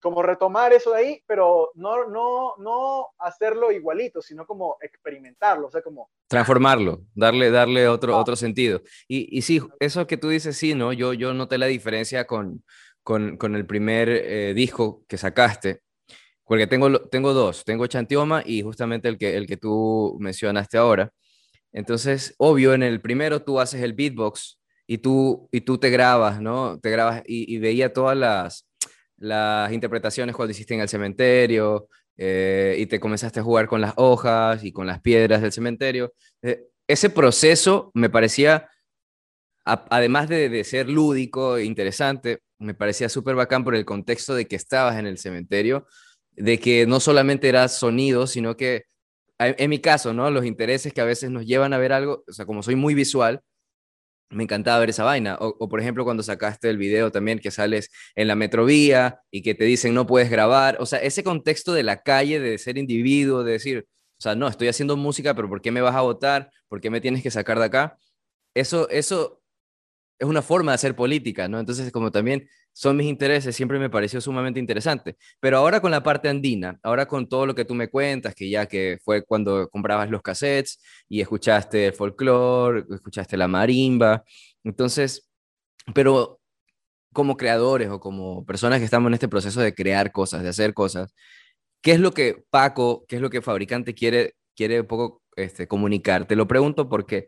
como 0.01 0.23
retomar 0.23 0.73
eso 0.73 0.93
de 0.93 0.99
ahí, 0.99 1.25
pero 1.27 1.73
no, 1.75 2.07
no, 2.09 2.55
no 2.59 3.09
hacerlo 3.19 3.73
igualito, 3.73 4.23
sino 4.23 4.47
como 4.47 4.77
experimentarlo, 4.81 5.67
o 5.67 5.71
sea, 5.71 5.83
como... 5.83 6.11
Transformarlo, 6.29 7.03
darle, 7.15 7.51
darle 7.51 7.89
otro, 7.89 8.15
ah. 8.15 8.21
otro 8.21 8.37
sentido. 8.37 8.83
Y, 9.09 9.37
y 9.37 9.43
sí, 9.43 9.61
eso 9.81 10.07
que 10.07 10.17
tú 10.17 10.29
dices, 10.29 10.57
sí, 10.57 10.75
¿no? 10.75 10.93
Yo, 10.93 11.13
yo 11.15 11.35
noté 11.35 11.59
la 11.59 11.67
diferencia 11.67 12.27
con, 12.27 12.65
con, 13.03 13.37
con 13.37 13.57
el 13.57 13.67
primer 13.67 14.09
eh, 14.09 14.55
disco 14.55 15.05
que 15.09 15.19
sacaste, 15.19 15.81
porque 16.45 16.67
tengo, 16.67 17.01
tengo 17.03 17.35
dos, 17.35 17.65
tengo 17.65 17.87
Chantioma 17.87 18.43
y 18.45 18.63
justamente 18.63 19.09
el 19.09 19.19
que, 19.19 19.37
el 19.37 19.47
que 19.47 19.57
tú 19.57 20.17
mencionaste 20.21 20.79
ahora. 20.79 21.11
Entonces, 21.73 22.35
obvio, 22.39 22.75
en 22.75 22.83
el 22.83 23.01
primero 23.01 23.43
tú 23.43 23.61
haces 23.61 23.83
el 23.83 23.93
beatbox 23.93 24.59
y 24.87 24.99
tú, 24.99 25.49
y 25.53 25.61
tú 25.61 25.79
te 25.79 25.91
grabas, 25.91 26.41
¿no? 26.41 26.79
Te 26.81 26.91
grabas 26.91 27.23
y, 27.27 27.59
veía 27.59 27.93
todas 27.93 28.17
las, 28.17 28.68
las 29.19 29.73
interpretaciones 29.73 30.35
cuando 30.35 30.53
hiciste 30.53 30.75
en 30.75 30.81
el 30.81 30.89
cementerio 30.89 31.89
eh, 32.17 32.77
y 32.79 32.87
te 32.87 33.01
comenzaste 33.01 33.41
a 33.41 33.43
jugar 33.43 33.67
con 33.67 33.81
las 33.81 33.93
hojas 33.97 34.65
y 34.65 34.73
con 34.73 34.87
las 34.87 35.01
piedras 35.01 35.43
del 35.43 35.53
cementerio. 35.53 36.13
Eh, 36.43 36.65
ese 36.87 37.11
proceso 37.11 37.91
me 37.95 38.11
parecía, 38.11 38.69
además 39.65 40.29
de, 40.29 40.49
de, 40.49 40.65
ser 40.65 40.89
lúdico 40.89 41.57
e 41.57 41.65
interesante, 41.65 42.41
me 42.59 42.75
parecía 42.75 43.09
súper 43.09 43.35
bacán 43.35 43.65
por 43.65 43.75
el 43.75 43.85
contexto 43.85 44.35
de 44.35 44.47
que 44.47 44.57
estabas 44.57 44.99
en 44.99 45.07
el 45.07 45.19
cementerio 45.19 45.87
de 46.39 46.59
que 46.59 46.87
no 46.87 47.01
solamente 47.01 47.49
era 47.49 47.69
sonido, 47.69 48.27
sino 48.27 48.57
que 48.57 48.85
en 49.39 49.71
mi 49.71 49.79
caso, 49.79 50.13
¿no? 50.13 50.31
Los 50.31 50.45
intereses 50.45 50.93
que 50.93 51.01
a 51.01 51.05
veces 51.05 51.31
nos 51.31 51.47
llevan 51.47 51.73
a 51.73 51.79
ver 51.79 51.93
algo, 51.93 52.25
o 52.27 52.33
sea, 52.33 52.47
como 52.47 52.63
soy 52.63 52.75
muy 52.75 52.95
visual, 52.95 53.41
me 54.31 54.45
encantaba 54.45 54.79
ver 54.81 54.91
esa 54.91 55.05
vaina. 55.05 55.37
O, 55.41 55.69
por 55.69 55.81
ejemplo, 55.81 56.05
cuando 56.05 56.23
sacaste 56.23 56.69
el 56.71 56.79
video 56.79 57.11
también 57.11 57.38
que 57.38 57.51
sales 57.51 57.91
en 58.14 58.29
la 58.29 58.35
metrovía 58.35 59.21
y 59.31 59.43
que 59.43 59.55
te 59.55 59.64
dicen 59.64 59.95
no 59.95 60.07
puedes 60.07 60.31
grabar. 60.31 60.77
O 60.81 60.87
sea, 60.87 60.99
ese 61.01 61.25
contexto 61.25 61.73
de 61.73 61.83
la 61.83 62.03
calle, 62.03 62.41
de 62.41 62.59
ser 62.59 62.79
individuo, 62.79 63.45
de 63.45 63.53
decir, 63.53 63.87
o 64.19 64.23
sea, 64.23 64.35
no, 64.35 64.49
estoy 64.49 64.69
haciendo 64.69 64.97
música, 64.97 65.35
pero 65.35 65.49
¿por 65.49 65.62
qué 65.62 65.71
me 65.71 65.81
vas 65.81 65.95
a 65.95 66.03
votar? 66.03 66.51
¿Por 66.69 66.81
qué 66.81 66.91
me 66.91 67.01
tienes 67.01 67.23
que 67.23 67.31
sacar 67.31 67.59
de 67.59 67.67
acá? 67.67 67.97
Eso, 68.55 68.88
eso 68.91 69.41
es 70.19 70.29
una 70.29 70.43
forma 70.43 70.73
de 70.73 70.77
hacer 70.77 70.97
política, 70.97 71.49
¿no? 71.49 71.61
Entonces, 71.61 71.93
como 71.93 72.11
también 72.11 72.49
son 72.79 72.97
mis 72.97 73.09
intereses, 73.09 73.57
siempre 73.57 73.77
me 73.81 73.91
pareció 73.91 74.21
sumamente 74.21 74.61
interesante. 74.61 75.17
Pero 75.41 75.57
ahora 75.59 75.81
con 75.81 75.91
la 75.91 76.05
parte 76.05 76.29
andina, 76.29 76.79
ahora 76.85 77.07
con 77.07 77.29
todo 77.29 77.45
lo 77.45 77.53
que 77.57 77.64
tú 77.64 77.75
me 77.75 77.88
cuentas, 77.88 78.37
que 78.37 78.49
ya 78.49 78.67
que 78.67 78.99
fue 79.03 79.25
cuando 79.25 79.69
comprabas 79.69 80.09
los 80.11 80.23
cassettes 80.23 80.79
y 81.09 81.21
escuchaste 81.21 81.87
el 81.87 81.93
folclore, 81.93 82.85
escuchaste 82.88 83.37
la 83.37 83.49
marimba, 83.49 84.23
entonces, 84.62 85.29
pero 85.93 86.41
como 87.12 87.37
creadores 87.37 87.88
o 87.88 87.99
como 87.99 88.47
personas 88.47 88.79
que 88.79 88.85
estamos 88.85 89.09
en 89.09 89.14
este 89.14 89.29
proceso 89.29 89.61
de 89.61 89.75
crear 89.75 90.12
cosas, 90.12 90.45
de 90.45 90.51
hacer 90.51 90.73
cosas, 90.73 91.12
¿qué 91.83 91.93
es 91.93 92.01
lo 92.01 92.12
que 92.12 92.45
Paco, 92.49 93.05
qué 93.09 93.17
es 93.17 93.23
lo 93.23 93.31
que 93.31 93.43
Fabricante 93.43 93.93
quiere, 93.93 94.35
quiere 94.55 94.83
un 94.83 94.87
poco 94.87 95.25
este, 95.35 95.67
comunicar? 95.67 96.29
Te 96.29 96.37
lo 96.37 96.47
pregunto 96.47 96.88
porque, 96.88 97.27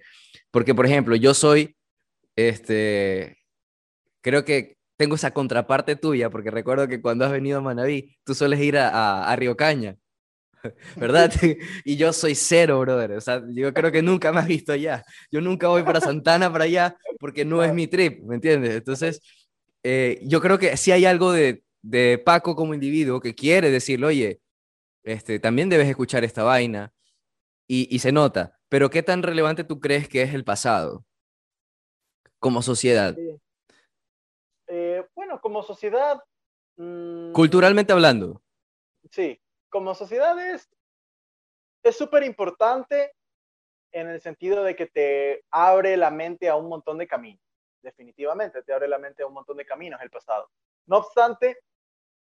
porque, 0.52 0.76
por 0.76 0.86
ejemplo, 0.86 1.16
yo 1.16 1.34
soy, 1.34 1.76
este, 2.36 3.38
creo 4.22 4.44
que 4.44 4.79
tengo 5.00 5.14
esa 5.14 5.30
contraparte 5.30 5.96
tuya, 5.96 6.28
porque 6.28 6.50
recuerdo 6.50 6.86
que 6.86 7.00
cuando 7.00 7.24
has 7.24 7.32
venido 7.32 7.56
a 7.56 7.62
Manaví, 7.62 8.18
tú 8.22 8.34
sueles 8.34 8.60
ir 8.60 8.76
a, 8.76 9.24
a, 9.24 9.34
Río 9.34 9.56
Caña, 9.56 9.96
¿verdad? 10.96 11.32
y 11.86 11.96
yo 11.96 12.12
soy 12.12 12.34
cero, 12.34 12.78
brother. 12.80 13.12
O 13.12 13.20
sea, 13.22 13.42
yo 13.48 13.72
creo 13.72 13.90
que 13.90 14.02
nunca 14.02 14.30
me 14.30 14.40
has 14.40 14.46
visto 14.46 14.72
allá. 14.72 15.02
Yo 15.32 15.40
nunca 15.40 15.68
voy 15.68 15.84
para 15.84 16.02
Santana, 16.02 16.52
para 16.52 16.64
allá, 16.64 16.98
porque 17.18 17.46
no 17.46 17.64
es 17.64 17.72
mi 17.72 17.86
trip, 17.86 18.22
¿me 18.24 18.34
entiendes? 18.34 18.74
Entonces, 18.74 19.22
eh, 19.82 20.20
yo 20.22 20.42
creo 20.42 20.58
que 20.58 20.76
sí 20.76 20.92
hay 20.92 21.06
algo 21.06 21.32
de, 21.32 21.64
de 21.80 22.18
Paco 22.22 22.54
como 22.54 22.74
individuo 22.74 23.20
que 23.20 23.34
quiere 23.34 23.70
decirle, 23.70 24.06
oye, 24.06 24.40
este, 25.02 25.38
también 25.38 25.70
debes 25.70 25.88
escuchar 25.88 26.24
esta 26.24 26.42
vaina, 26.42 26.92
y, 27.66 27.88
y 27.90 28.00
se 28.00 28.12
nota. 28.12 28.58
Pero 28.68 28.90
¿qué 28.90 29.02
tan 29.02 29.22
relevante 29.22 29.64
tú 29.64 29.80
crees 29.80 30.10
que 30.10 30.20
es 30.20 30.34
el 30.34 30.44
pasado 30.44 31.06
como 32.38 32.60
sociedad? 32.60 33.14
Sí 33.16 33.40
como 35.40 35.62
sociedad... 35.62 36.22
Mmm, 36.76 37.32
Culturalmente 37.32 37.92
hablando. 37.92 38.42
Sí, 39.10 39.40
como 39.68 39.94
sociedad 39.94 40.36
es 40.38 40.68
súper 41.96 42.22
importante 42.22 43.12
en 43.92 44.08
el 44.08 44.20
sentido 44.20 44.62
de 44.62 44.76
que 44.76 44.86
te 44.86 45.44
abre 45.50 45.96
la 45.96 46.10
mente 46.10 46.48
a 46.48 46.56
un 46.56 46.68
montón 46.68 46.98
de 46.98 47.06
caminos. 47.06 47.42
Definitivamente, 47.82 48.62
te 48.62 48.72
abre 48.72 48.88
la 48.88 48.98
mente 48.98 49.22
a 49.22 49.26
un 49.26 49.32
montón 49.32 49.56
de 49.56 49.66
caminos 49.66 50.00
el 50.02 50.10
pasado. 50.10 50.50
No 50.86 50.98
obstante, 50.98 51.58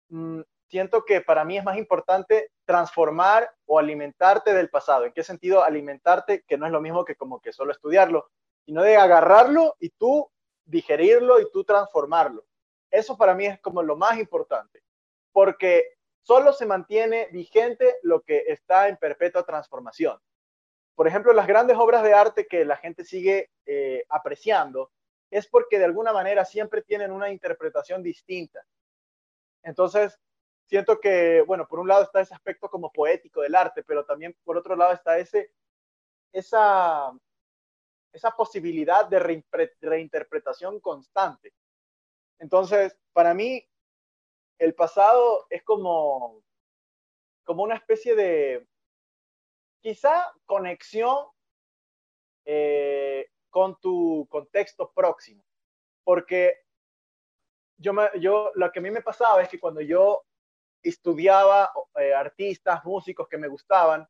mmm, 0.09 0.41
siento 0.69 1.05
que 1.05 1.21
para 1.21 1.45
mí 1.45 1.59
es 1.59 1.65
más 1.65 1.77
importante 1.77 2.53
transformar 2.65 3.51
o 3.67 3.79
alimentarte 3.79 4.55
del 4.55 4.71
pasado. 4.71 5.05
¿En 5.05 5.13
qué 5.13 5.23
sentido 5.23 5.63
alimentarte? 5.63 6.45
Que 6.47 6.57
no 6.57 6.67
es 6.67 6.73
lo 6.73 6.81
mismo 6.81 7.05
que 7.05 7.17
como 7.17 7.41
que 7.41 7.53
solo 7.53 7.73
estudiarlo, 7.73 8.31
sino 8.65 8.83
de 8.83 8.97
agarrarlo 8.97 9.75
y 9.81 9.91
tú 9.91 10.31
digerirlo 10.69 11.41
y 11.41 11.51
tú 11.51 11.65
transformarlo. 11.65 12.45
Eso 12.91 13.17
para 13.17 13.35
mí 13.35 13.47
es 13.47 13.61
como 13.61 13.83
lo 13.83 13.97
más 13.97 14.19
importante, 14.19 14.83
porque 15.33 15.97
solo 16.23 16.53
se 16.53 16.67
mantiene 16.67 17.29
vigente 17.33 17.97
lo 18.03 18.23
que 18.23 18.45
está 18.49 18.89
en 18.89 18.97
perpetua 18.97 19.45
transformación. 19.45 20.19
Por 20.95 21.07
ejemplo, 21.07 21.33
las 21.33 21.47
grandes 21.47 21.77
obras 21.77 22.03
de 22.03 22.13
arte 22.13 22.47
que 22.47 22.65
la 22.65 22.77
gente 22.77 23.05
sigue 23.05 23.51
eh, 23.67 24.05
apreciando 24.09 24.91
es 25.31 25.47
porque 25.47 25.79
de 25.79 25.85
alguna 25.85 26.13
manera 26.13 26.45
siempre 26.45 26.83
tienen 26.83 27.13
una 27.13 27.31
interpretación 27.31 28.03
distinta. 28.03 28.65
Entonces, 29.63 30.19
siento 30.67 30.99
que, 31.01 31.43
bueno, 31.47 31.67
por 31.69 31.79
un 31.79 31.89
lado 31.89 32.03
está 32.03 32.21
ese 32.21 32.35
aspecto 32.35 32.69
como 32.69 32.91
poético 32.93 33.43
del 33.43 33.55
arte, 33.55 33.83
pero 33.83 34.05
también 34.05 34.37
por 34.45 34.57
otro 34.57 34.75
lado 34.77 34.93
está 34.93 35.19
ese, 35.19 35.53
esa, 36.33 37.13
esa 38.19 38.37
posibilidad 38.37 39.07
de 39.07 39.19
reinterpretación 39.81 40.81
constante. 40.81 41.55
Entonces, 42.39 42.97
para 43.13 43.33
mí, 43.35 43.67
el 44.59 44.75
pasado 44.75 45.47
es 45.51 45.63
como, 45.63 46.43
como 47.45 47.63
una 47.63 47.77
especie 47.77 48.15
de, 48.15 48.67
quizá, 49.81 50.33
conexión 50.45 51.27
eh, 52.45 53.31
con 53.51 53.79
tu 53.81 54.27
contexto 54.29 54.93
próximo. 54.93 55.45
Porque 56.05 56.65
yo, 57.79 57.93
yo, 58.19 58.51
lo 58.55 58.71
que 58.73 58.79
a 58.79 58.83
mí 58.83 58.91
me 58.91 59.03
pasaba 59.03 59.43
es 59.43 59.49
que 59.49 59.61
cuando 59.61 59.81
yo 59.81 60.25
estudiaba 60.83 61.73
eh, 61.97 62.15
artistas, 62.15 62.85
músicos 62.85 63.29
que 63.29 63.39
me 63.39 63.49
gustaban, 63.49 64.09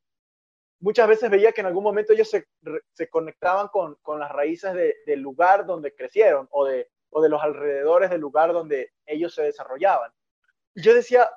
muchas 0.79 1.07
veces 1.07 1.29
veía 1.29 1.51
que 1.51 1.61
en 1.61 1.67
algún 1.67 1.83
momento 1.83 2.13
ellos 2.13 2.29
se, 2.29 2.47
se 2.93 3.09
conectaban 3.09 3.67
con, 3.67 3.95
con, 4.01 4.19
las 4.19 4.31
raíces 4.31 4.73
de, 4.73 4.95
del 5.05 5.19
lugar 5.19 5.65
donde 5.65 5.93
crecieron 5.93 6.47
o 6.51 6.65
de, 6.65 6.89
o 7.09 7.21
de 7.21 7.29
los 7.29 7.41
alrededores 7.41 8.09
del 8.09 8.21
lugar 8.21 8.53
donde 8.53 8.93
ellos 9.05 9.33
se 9.33 9.43
desarrollaban. 9.43 10.11
Y 10.73 10.81
yo 10.81 10.93
decía, 10.93 11.29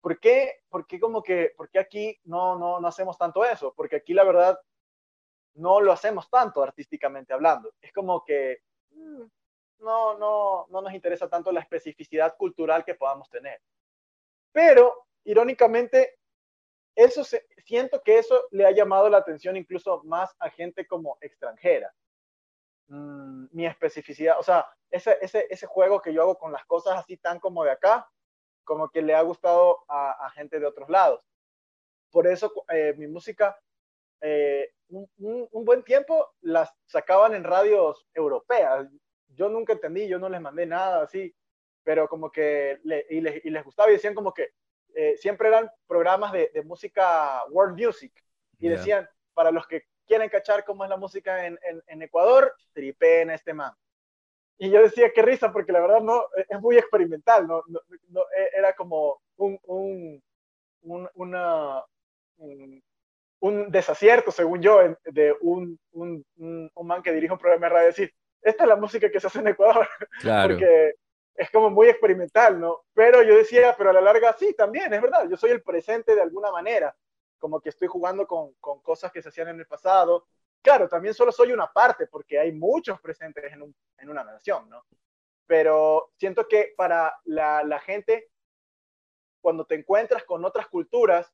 ¿por 0.00 0.18
qué, 0.18 0.60
por 0.68 0.86
qué 0.86 0.98
como 0.98 1.22
que, 1.22 1.52
por 1.56 1.70
qué 1.70 1.78
aquí 1.78 2.18
no, 2.24 2.58
no, 2.58 2.80
no 2.80 2.88
hacemos 2.88 3.16
tanto 3.16 3.44
eso? 3.44 3.72
Porque 3.76 3.96
aquí 3.96 4.14
la 4.14 4.24
verdad 4.24 4.58
no 5.54 5.80
lo 5.80 5.92
hacemos 5.92 6.28
tanto 6.30 6.62
artísticamente 6.62 7.32
hablando. 7.32 7.72
Es 7.80 7.92
como 7.92 8.24
que 8.24 8.62
mm, 8.90 9.22
no, 9.80 10.18
no, 10.18 10.66
no 10.70 10.82
nos 10.82 10.92
interesa 10.92 11.28
tanto 11.28 11.52
la 11.52 11.60
especificidad 11.60 12.36
cultural 12.36 12.84
que 12.84 12.94
podamos 12.94 13.28
tener. 13.30 13.60
Pero, 14.52 15.06
irónicamente, 15.24 16.18
eso 16.98 17.22
siento 17.64 18.02
que 18.02 18.18
eso 18.18 18.42
le 18.50 18.66
ha 18.66 18.72
llamado 18.72 19.08
la 19.08 19.18
atención 19.18 19.56
incluso 19.56 20.02
más 20.02 20.34
a 20.40 20.50
gente 20.50 20.84
como 20.84 21.16
extranjera. 21.20 21.94
Mm, 22.88 23.46
mi 23.52 23.66
especificidad, 23.66 24.36
o 24.40 24.42
sea, 24.42 24.66
ese, 24.90 25.16
ese, 25.20 25.46
ese 25.48 25.66
juego 25.66 26.02
que 26.02 26.12
yo 26.12 26.22
hago 26.22 26.36
con 26.36 26.50
las 26.50 26.64
cosas 26.64 26.98
así 26.98 27.16
tan 27.16 27.38
como 27.38 27.62
de 27.62 27.70
acá, 27.70 28.10
como 28.64 28.90
que 28.90 29.00
le 29.00 29.14
ha 29.14 29.22
gustado 29.22 29.84
a, 29.88 30.28
gente 30.34 30.58
de 30.58 30.66
otros 30.66 30.88
lados. 30.88 31.20
Por 32.10 32.26
eso 32.26 32.52
eh, 32.68 32.94
mi 32.96 33.06
música, 33.06 33.56
eh, 34.20 34.72
un, 34.88 35.08
un, 35.52 35.64
buen 35.64 35.84
tiempo 35.84 36.34
las 36.40 36.68
sacaban 36.84 37.32
en 37.36 37.44
radios 37.44 38.08
europeas. 38.12 38.88
Yo 39.28 39.48
nunca 39.48 39.74
entendí, 39.74 40.08
yo 40.08 40.18
no 40.18 40.28
les 40.28 40.40
mandé 40.40 40.66
nada 40.66 41.02
así, 41.02 41.32
pero 41.84 42.08
como 42.08 42.32
que 42.32 42.80
y, 43.08 43.20
les, 43.20 43.44
y 43.44 43.50
les 43.50 43.64
gustaba 43.64 43.88
y 43.88 43.92
decían 43.92 44.14
como 44.14 44.34
que 44.34 44.48
eh, 45.00 45.16
siempre 45.16 45.46
eran 45.46 45.70
programas 45.86 46.32
de, 46.32 46.50
de, 46.52 46.62
música 46.62 47.44
world 47.50 47.80
music 47.80 48.12
y 48.58 48.68
decían, 48.68 49.08
para 49.32 49.52
los 49.52 49.64
que 49.68 49.84
quieren 50.08 50.28
cachar 50.28 50.64
cómo 50.64 50.82
es 50.82 50.90
la 50.90 50.96
música 50.96 51.46
en, 51.46 51.56
en, 51.62 51.80
en 51.86 52.02
Ecuador, 52.02 52.52
tripeen 52.72 53.30
a 53.30 53.36
este 53.36 53.54
man. 53.54 53.72
Y 54.58 54.70
yo 54.70 54.82
decía, 54.82 55.12
qué 55.14 55.22
risa, 55.22 55.52
porque 55.52 55.70
la 55.70 55.78
verdad 55.78 56.00
no, 56.00 56.24
es 56.48 56.60
muy 56.60 56.76
experimental, 56.76 57.46
no, 57.46 57.62
no, 57.68 57.78
no 58.08 58.22
e, 58.36 58.58
era 58.58 58.74
como 58.74 59.20
un, 59.36 59.56
un, 59.66 60.20
un, 60.82 61.08
una, 61.14 61.84
un, 63.38 63.70
desacierto, 63.70 64.32
según 64.32 64.60
yo, 64.60 64.80
de 65.04 65.32
un, 65.42 65.78
un, 65.92 66.26
un, 66.74 66.86
man 66.88 67.04
que 67.04 67.12
dirige 67.12 67.32
un 67.32 67.38
programa 67.38 67.68
de 67.68 67.72
radio, 67.72 67.86
decir, 67.86 68.12
esta 68.42 68.64
es 68.64 68.68
la 68.68 68.74
música 68.74 69.08
que 69.08 69.20
se 69.20 69.28
hace 69.28 69.38
en 69.38 69.46
Ecuador, 69.46 69.86
claro. 70.22 70.54
porque 70.54 70.94
es 71.38 71.50
como 71.52 71.70
muy 71.70 71.88
experimental, 71.88 72.58
¿no? 72.58 72.82
Pero 72.92 73.22
yo 73.22 73.36
decía, 73.36 73.72
pero 73.78 73.90
a 73.90 73.92
la 73.92 74.00
larga 74.00 74.34
sí, 74.36 74.54
también, 74.54 74.92
es 74.92 75.00
verdad, 75.00 75.28
yo 75.30 75.36
soy 75.36 75.52
el 75.52 75.62
presente 75.62 76.16
de 76.16 76.20
alguna 76.20 76.50
manera, 76.50 76.94
como 77.38 77.60
que 77.60 77.68
estoy 77.68 77.86
jugando 77.86 78.26
con, 78.26 78.54
con 78.54 78.82
cosas 78.82 79.12
que 79.12 79.22
se 79.22 79.28
hacían 79.28 79.46
en 79.48 79.60
el 79.60 79.66
pasado. 79.66 80.26
Claro, 80.60 80.88
también 80.88 81.14
solo 81.14 81.30
soy 81.30 81.52
una 81.52 81.72
parte, 81.72 82.08
porque 82.08 82.40
hay 82.40 82.50
muchos 82.50 83.00
presentes 83.00 83.52
en, 83.52 83.62
un, 83.62 83.76
en 83.98 84.10
una 84.10 84.24
nación, 84.24 84.68
¿no? 84.68 84.84
Pero 85.46 86.10
siento 86.16 86.48
que 86.48 86.74
para 86.76 87.16
la, 87.24 87.62
la 87.62 87.78
gente, 87.78 88.32
cuando 89.40 89.64
te 89.64 89.76
encuentras 89.76 90.24
con 90.24 90.44
otras 90.44 90.66
culturas, 90.66 91.32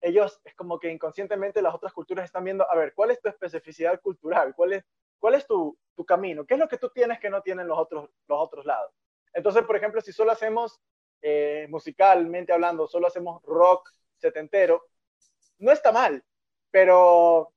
ellos 0.00 0.40
es 0.44 0.54
como 0.56 0.80
que 0.80 0.90
inconscientemente 0.90 1.62
las 1.62 1.76
otras 1.76 1.92
culturas 1.92 2.24
están 2.24 2.42
viendo, 2.42 2.68
a 2.68 2.74
ver, 2.74 2.92
¿cuál 2.92 3.12
es 3.12 3.20
tu 3.20 3.28
especificidad 3.28 4.00
cultural? 4.00 4.52
¿Cuál 4.56 4.72
es, 4.72 4.84
cuál 5.20 5.34
es 5.34 5.46
tu, 5.46 5.78
tu 5.94 6.04
camino? 6.04 6.44
¿Qué 6.44 6.54
es 6.54 6.60
lo 6.60 6.68
que 6.68 6.78
tú 6.78 6.90
tienes 6.90 7.20
que 7.20 7.30
no 7.30 7.40
tienen 7.40 7.68
los 7.68 7.78
otros, 7.78 8.10
los 8.26 8.38
otros 8.40 8.66
lados? 8.66 8.92
Entonces, 9.32 9.62
por 9.64 9.76
ejemplo, 9.76 10.00
si 10.00 10.12
solo 10.12 10.32
hacemos, 10.32 10.80
eh, 11.22 11.66
musicalmente 11.68 12.52
hablando, 12.52 12.86
solo 12.86 13.06
hacemos 13.06 13.42
rock 13.44 13.90
setentero, 14.16 14.86
no 15.58 15.72
está 15.72 15.92
mal, 15.92 16.22
pero 16.70 17.52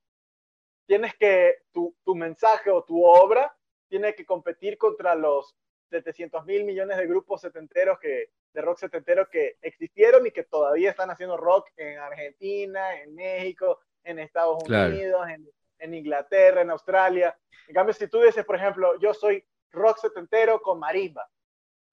tienes 0.86 1.16
que, 1.16 1.64
tu, 1.72 1.96
tu 2.04 2.16
mensaje 2.16 2.70
o 2.70 2.84
tu 2.84 3.06
obra 3.06 3.56
tiene 3.88 4.16
que 4.16 4.26
competir 4.26 4.78
contra 4.78 5.16
los 5.16 5.56
700 5.90 6.46
mil 6.46 6.64
millones 6.64 6.98
de 6.98 7.08
grupos 7.08 7.42
setenteros 7.42 8.00
que, 8.00 8.32
de 8.54 8.62
rock 8.62 8.80
setentero 8.80 9.30
que 9.30 9.58
existieron 9.62 10.26
y 10.26 10.32
que 10.32 10.44
todavía 10.44 10.90
están 10.90 11.10
haciendo 11.10 11.38
rock 11.38 11.70
en 11.78 12.00
Argentina, 12.00 13.00
en 13.02 13.14
México, 13.16 13.80
en 14.04 14.20
Estados 14.20 14.64
Unidos, 14.64 15.28
en, 15.30 15.48
en, 15.80 15.94
Inglaterra, 15.94 16.62
en 16.62 16.70
Australia. 16.70 17.38
En 17.68 17.76
cambio, 17.76 17.94
si 17.94 18.08
tú 18.08 18.22
dices, 18.22 18.46
por 18.46 18.56
ejemplo, 18.56 19.00
yo 19.00 19.14
soy 19.14 19.44
rock 19.72 20.00
setentero 20.00 20.62
con 20.62 20.80
marimba, 20.80 21.30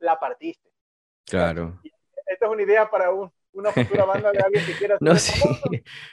la 0.01 0.19
partiste. 0.19 0.71
Claro. 1.27 1.81
Esta 2.27 2.47
es 2.47 2.53
una 2.53 2.63
idea 2.63 2.91
para 2.91 3.11
un, 3.11 3.31
una 3.53 3.73
futura 3.73 4.05
banda 4.05 4.31
de 4.33 4.39
alguien 4.39 4.65
que 4.65 4.73
quiera 4.73 4.97
no, 5.01 5.17
sí. 5.17 5.33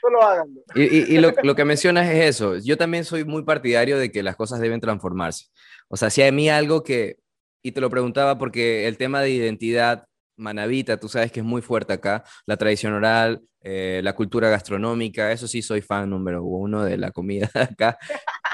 solo 0.02 0.21
háganlo. 0.21 0.62
Y, 0.74 0.84
y, 0.84 1.15
y 1.15 1.17
lo, 1.19 1.32
lo, 1.43 1.56
que 1.56 1.65
mencionas 1.65 2.10
es 2.10 2.26
eso. 2.26 2.58
Yo 2.58 2.78
también 2.78 3.06
soy 3.06 3.24
muy 3.24 3.43
partidario 3.43 3.98
de 3.98 4.12
que 4.12 4.24
las 4.24 4.36
cosas 4.36 4.60
deben 4.60 4.82
transformarse. 4.82 5.45
O 5.88 5.98
sea, 5.98 6.10
si 6.10 6.21
a 6.24 6.32
mí 6.32 6.50
algo 6.50 6.84
que, 6.84 7.17
y 7.62 7.71
te 7.71 7.82
lo 7.82 7.89
preguntaba 7.89 8.38
porque 8.38 8.88
el 8.88 8.98
tema 8.98 9.21
de 9.21 9.32
identidad 9.32 10.08
manavita, 10.38 11.00
tú 11.00 11.08
sabes 11.08 11.32
que 11.32 11.39
es 11.39 11.45
muy 11.45 11.62
fuerte 11.62 11.93
acá, 11.93 12.24
la 12.45 12.58
tradición 12.58 12.93
oral, 12.93 13.41
eh, 13.62 14.02
la 14.04 14.13
cultura 14.13 14.50
gastronómica, 14.50 15.32
eso 15.32 15.48
sí 15.48 15.62
soy 15.62 15.82
fan 15.82 16.10
número 16.10 16.43
uno 16.43 16.84
de 16.84 16.98
la 16.98 17.12
comida 17.12 17.50
acá. 17.54 17.98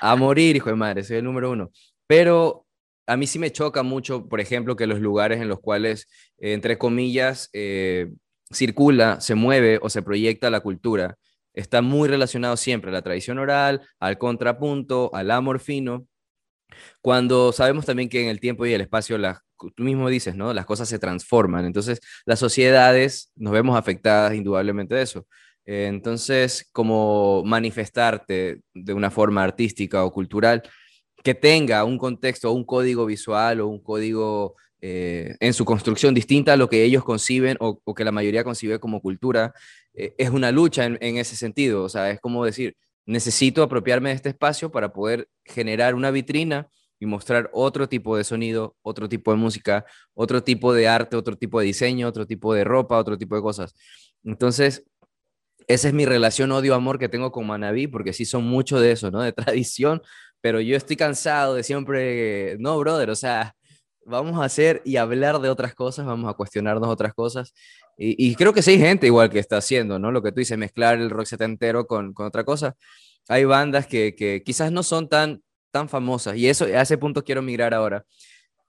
A 0.01 0.15
morir, 0.15 0.55
hijo 0.55 0.69
de 0.69 0.75
madre, 0.75 1.03
soy 1.03 1.17
el 1.17 1.23
número 1.23 1.51
uno. 1.51 1.71
Pero 2.07 2.65
a 3.11 3.17
mí 3.17 3.27
sí 3.27 3.39
me 3.39 3.51
choca 3.51 3.83
mucho, 3.83 4.29
por 4.29 4.39
ejemplo, 4.39 4.77
que 4.77 4.87
los 4.87 5.01
lugares 5.01 5.41
en 5.41 5.49
los 5.49 5.59
cuales, 5.59 6.07
eh, 6.37 6.53
entre 6.53 6.77
comillas, 6.77 7.49
eh, 7.51 8.09
circula, 8.53 9.19
se 9.19 9.35
mueve 9.35 9.79
o 9.81 9.89
se 9.89 10.01
proyecta 10.01 10.49
la 10.49 10.61
cultura, 10.61 11.17
está 11.53 11.81
muy 11.81 12.07
relacionado 12.07 12.55
siempre 12.55 12.89
a 12.89 12.93
la 12.93 13.01
tradición 13.01 13.37
oral, 13.37 13.81
al 13.99 14.17
contrapunto, 14.17 15.11
al 15.13 15.29
amor 15.31 15.59
fino, 15.59 16.07
cuando 17.01 17.51
sabemos 17.51 17.85
también 17.85 18.07
que 18.07 18.23
en 18.23 18.29
el 18.29 18.39
tiempo 18.39 18.65
y 18.65 18.71
el 18.73 18.79
espacio, 18.79 19.17
tú 19.75 19.83
mismo 19.83 20.07
dices, 20.07 20.35
¿no? 20.35 20.53
Las 20.53 20.65
cosas 20.65 20.87
se 20.87 20.97
transforman, 20.97 21.65
entonces 21.65 21.99
las 22.25 22.39
sociedades 22.39 23.31
nos 23.35 23.51
vemos 23.51 23.77
afectadas 23.77 24.33
indudablemente 24.35 24.95
de 24.95 25.01
eso. 25.01 25.27
Entonces, 25.65 26.69
como 26.71 27.43
manifestarte 27.43 28.61
de 28.73 28.93
una 28.93 29.11
forma 29.11 29.43
artística 29.43 30.03
o 30.05 30.11
cultural 30.13 30.63
que 31.23 31.35
tenga 31.35 31.83
un 31.83 31.97
contexto, 31.97 32.51
un 32.51 32.63
código 32.63 33.05
visual 33.05 33.61
o 33.61 33.67
un 33.67 33.79
código 33.79 34.55
eh, 34.81 35.35
en 35.39 35.53
su 35.53 35.63
construcción 35.65 36.13
distinta 36.13 36.53
a 36.53 36.57
lo 36.57 36.67
que 36.67 36.83
ellos 36.83 37.03
conciben 37.03 37.57
o, 37.59 37.79
que 37.93 38.03
la 38.03 38.11
mayoría 38.11 38.43
concibe 38.43 38.79
como 38.79 39.01
cultura, 39.01 39.53
eh, 39.93 40.15
es 40.17 40.29
una 40.31 40.51
lucha 40.51 40.85
en, 40.85 40.97
en, 41.01 41.17
ese 41.17 41.35
sentido. 41.35 41.83
O 41.83 41.89
sea, 41.89 42.09
es 42.09 42.19
como 42.19 42.43
decir, 42.45 42.75
necesito 43.05 43.61
apropiarme 43.63 44.09
de 44.09 44.15
este 44.15 44.29
espacio 44.29 44.71
para 44.71 44.91
poder 44.93 45.27
generar 45.45 45.95
una 45.95 46.11
vitrina 46.11 46.69
y 46.99 47.05
mostrar 47.05 47.49
otro 47.53 47.89
tipo 47.89 48.15
de 48.15 48.23
sonido, 48.23 48.75
otro 48.83 49.09
tipo 49.09 49.31
de 49.31 49.37
música, 49.37 49.85
otro 50.13 50.43
tipo 50.43 50.73
de 50.73 50.87
arte, 50.87 51.15
otro 51.15 51.35
tipo 51.35 51.59
de 51.59 51.65
diseño, 51.65 52.07
otro 52.07 52.27
tipo 52.27 52.53
de 52.53 52.63
ropa, 52.63 52.97
otro 52.97 53.17
tipo 53.17 53.35
de 53.35 53.41
cosas. 53.41 53.75
Entonces, 54.23 54.83
esa 55.67 55.87
es 55.87 55.93
mi 55.93 56.05
relación 56.05 56.51
odio-amor 56.51 56.99
que 56.99 57.09
tengo 57.09 57.31
con 57.31 57.47
Manaví, 57.47 57.87
porque 57.87 58.13
sí 58.13 58.25
son 58.25 58.43
mucho 58.43 58.79
de 58.79 58.91
eso, 58.91 59.09
¿no? 59.09 59.21
De 59.21 59.33
tradición, 59.33 60.01
pero 60.41 60.59
yo 60.59 60.75
estoy 60.75 60.95
cansado 60.95 61.55
de 61.55 61.63
siempre, 61.63 62.57
no, 62.59 62.77
brother, 62.79 63.09
o 63.09 63.15
sea, 63.15 63.55
vamos 64.05 64.39
a 64.39 64.45
hacer 64.45 64.81
y 64.85 64.97
hablar 64.97 65.39
de 65.39 65.49
otras 65.49 65.75
cosas, 65.75 66.05
vamos 66.05 66.29
a 66.29 66.33
cuestionarnos 66.33 66.89
otras 66.89 67.13
cosas. 67.13 67.53
Y, 67.97 68.31
y 68.31 68.35
creo 68.35 68.53
que 68.53 68.61
sí 68.61 68.71
hay 68.71 68.79
gente 68.79 69.07
igual 69.07 69.29
que 69.29 69.39
está 69.39 69.57
haciendo, 69.57 69.99
¿no? 69.99 70.11
Lo 70.11 70.23
que 70.23 70.31
tú 70.31 70.39
dices, 70.39 70.57
mezclar 70.57 70.99
el 70.99 71.09
rock 71.09 71.25
setentero 71.27 71.85
con, 71.87 72.13
con 72.13 72.25
otra 72.25 72.43
cosa. 72.43 72.75
Hay 73.27 73.45
bandas 73.45 73.87
que, 73.87 74.15
que, 74.15 74.43
quizás 74.43 74.71
no 74.71 74.83
son 74.83 75.07
tan, 75.07 75.43
tan 75.71 75.87
famosas, 75.89 76.35
y 76.35 76.49
eso, 76.49 76.65
a 76.65 76.81
ese 76.81 76.97
punto 76.97 77.23
quiero 77.23 77.41
migrar 77.41 77.73
ahora. 77.73 78.05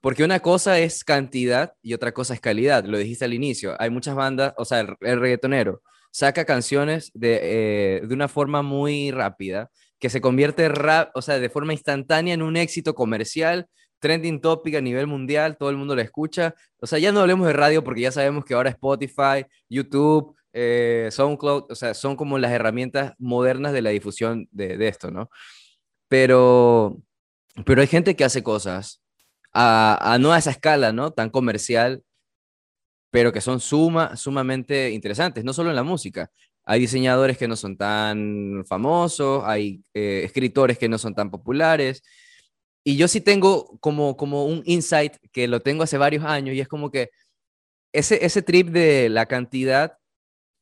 Porque 0.01 0.23
una 0.23 0.41
cosa 0.41 0.79
es 0.79 1.03
cantidad 1.03 1.73
y 1.81 1.93
otra 1.93 2.11
cosa 2.13 2.33
es 2.33 2.41
calidad, 2.41 2.83
lo 2.85 2.97
dijiste 2.97 3.25
al 3.25 3.33
inicio. 3.33 3.75
Hay 3.79 3.89
muchas 3.89 4.15
bandas, 4.15 4.53
o 4.57 4.65
sea, 4.65 4.81
el, 4.81 5.19
reggaetonero 5.19 5.81
saca 6.11 6.45
canciones 6.45 7.09
de, 7.13 7.39
eh, 7.41 8.01
de 8.05 8.13
una 8.13 8.27
forma 8.27 8.61
muy 8.61 9.11
rápida, 9.11 9.71
que 10.03 10.09
se 10.09 10.19
convierte 10.19 10.69
o 11.15 11.21
sea, 11.21 11.39
de 11.39 11.49
forma 11.49 11.71
instantánea 11.71 12.33
en 12.33 12.41
un 12.41 12.57
éxito 12.57 12.93
comercial, 12.93 13.69
trending 13.99 14.41
topic 14.41 14.75
a 14.75 14.81
nivel 14.81 15.07
mundial, 15.07 15.55
todo 15.55 15.69
el 15.69 15.77
mundo 15.77 15.95
lo 15.95 16.01
escucha. 16.01 16.55
O 16.81 16.87
sea, 16.87 16.99
ya 16.99 17.13
no 17.13 17.21
hablemos 17.21 17.47
de 17.47 17.53
radio 17.53 17.85
porque 17.85 18.01
ya 18.01 18.11
sabemos 18.11 18.43
que 18.43 18.53
ahora 18.53 18.69
Spotify, 18.69 19.45
YouTube, 19.69 20.35
eh, 20.51 21.07
SoundCloud, 21.09 21.71
o 21.71 21.75
sea, 21.75 21.93
son 21.93 22.17
como 22.17 22.37
las 22.37 22.51
herramientas 22.51 23.13
modernas 23.17 23.71
de 23.71 23.81
la 23.81 23.91
difusión 23.91 24.45
de, 24.51 24.75
de 24.75 24.89
esto, 24.89 25.09
¿no? 25.09 25.29
Pero, 26.09 26.97
pero 27.65 27.79
hay 27.79 27.87
gente 27.87 28.17
que 28.17 28.25
hace 28.25 28.43
cosas 28.43 29.01
a, 29.53 30.17
no 30.19 30.33
a 30.33 30.37
esa 30.37 30.51
escala, 30.51 30.91
¿no? 30.91 31.11
Tan 31.11 31.29
comercial, 31.29 32.03
pero 33.09 33.31
que 33.31 33.39
son 33.39 33.61
suma, 33.61 34.17
sumamente 34.17 34.91
interesantes, 34.91 35.45
no 35.45 35.53
solo 35.53 35.69
en 35.69 35.77
la 35.77 35.83
música. 35.83 36.29
Hay 36.65 36.79
diseñadores 36.79 37.37
que 37.37 37.47
no 37.47 37.55
son 37.55 37.77
tan 37.77 38.63
famosos, 38.67 39.43
hay 39.45 39.83
eh, 39.93 40.21
escritores 40.23 40.77
que 40.77 40.89
no 40.89 40.97
son 40.97 41.15
tan 41.15 41.29
populares. 41.29 42.03
Y 42.83 42.97
yo 42.97 43.07
sí 43.07 43.21
tengo 43.21 43.77
como, 43.79 44.17
como 44.17 44.45
un 44.45 44.61
insight 44.65 45.15
que 45.31 45.47
lo 45.47 45.61
tengo 45.61 45.83
hace 45.83 45.97
varios 45.97 46.23
años 46.25 46.55
y 46.55 46.59
es 46.59 46.67
como 46.67 46.91
que 46.91 47.09
ese, 47.93 48.25
ese 48.25 48.41
trip 48.41 48.69
de 48.69 49.09
la 49.09 49.27
cantidad 49.27 49.97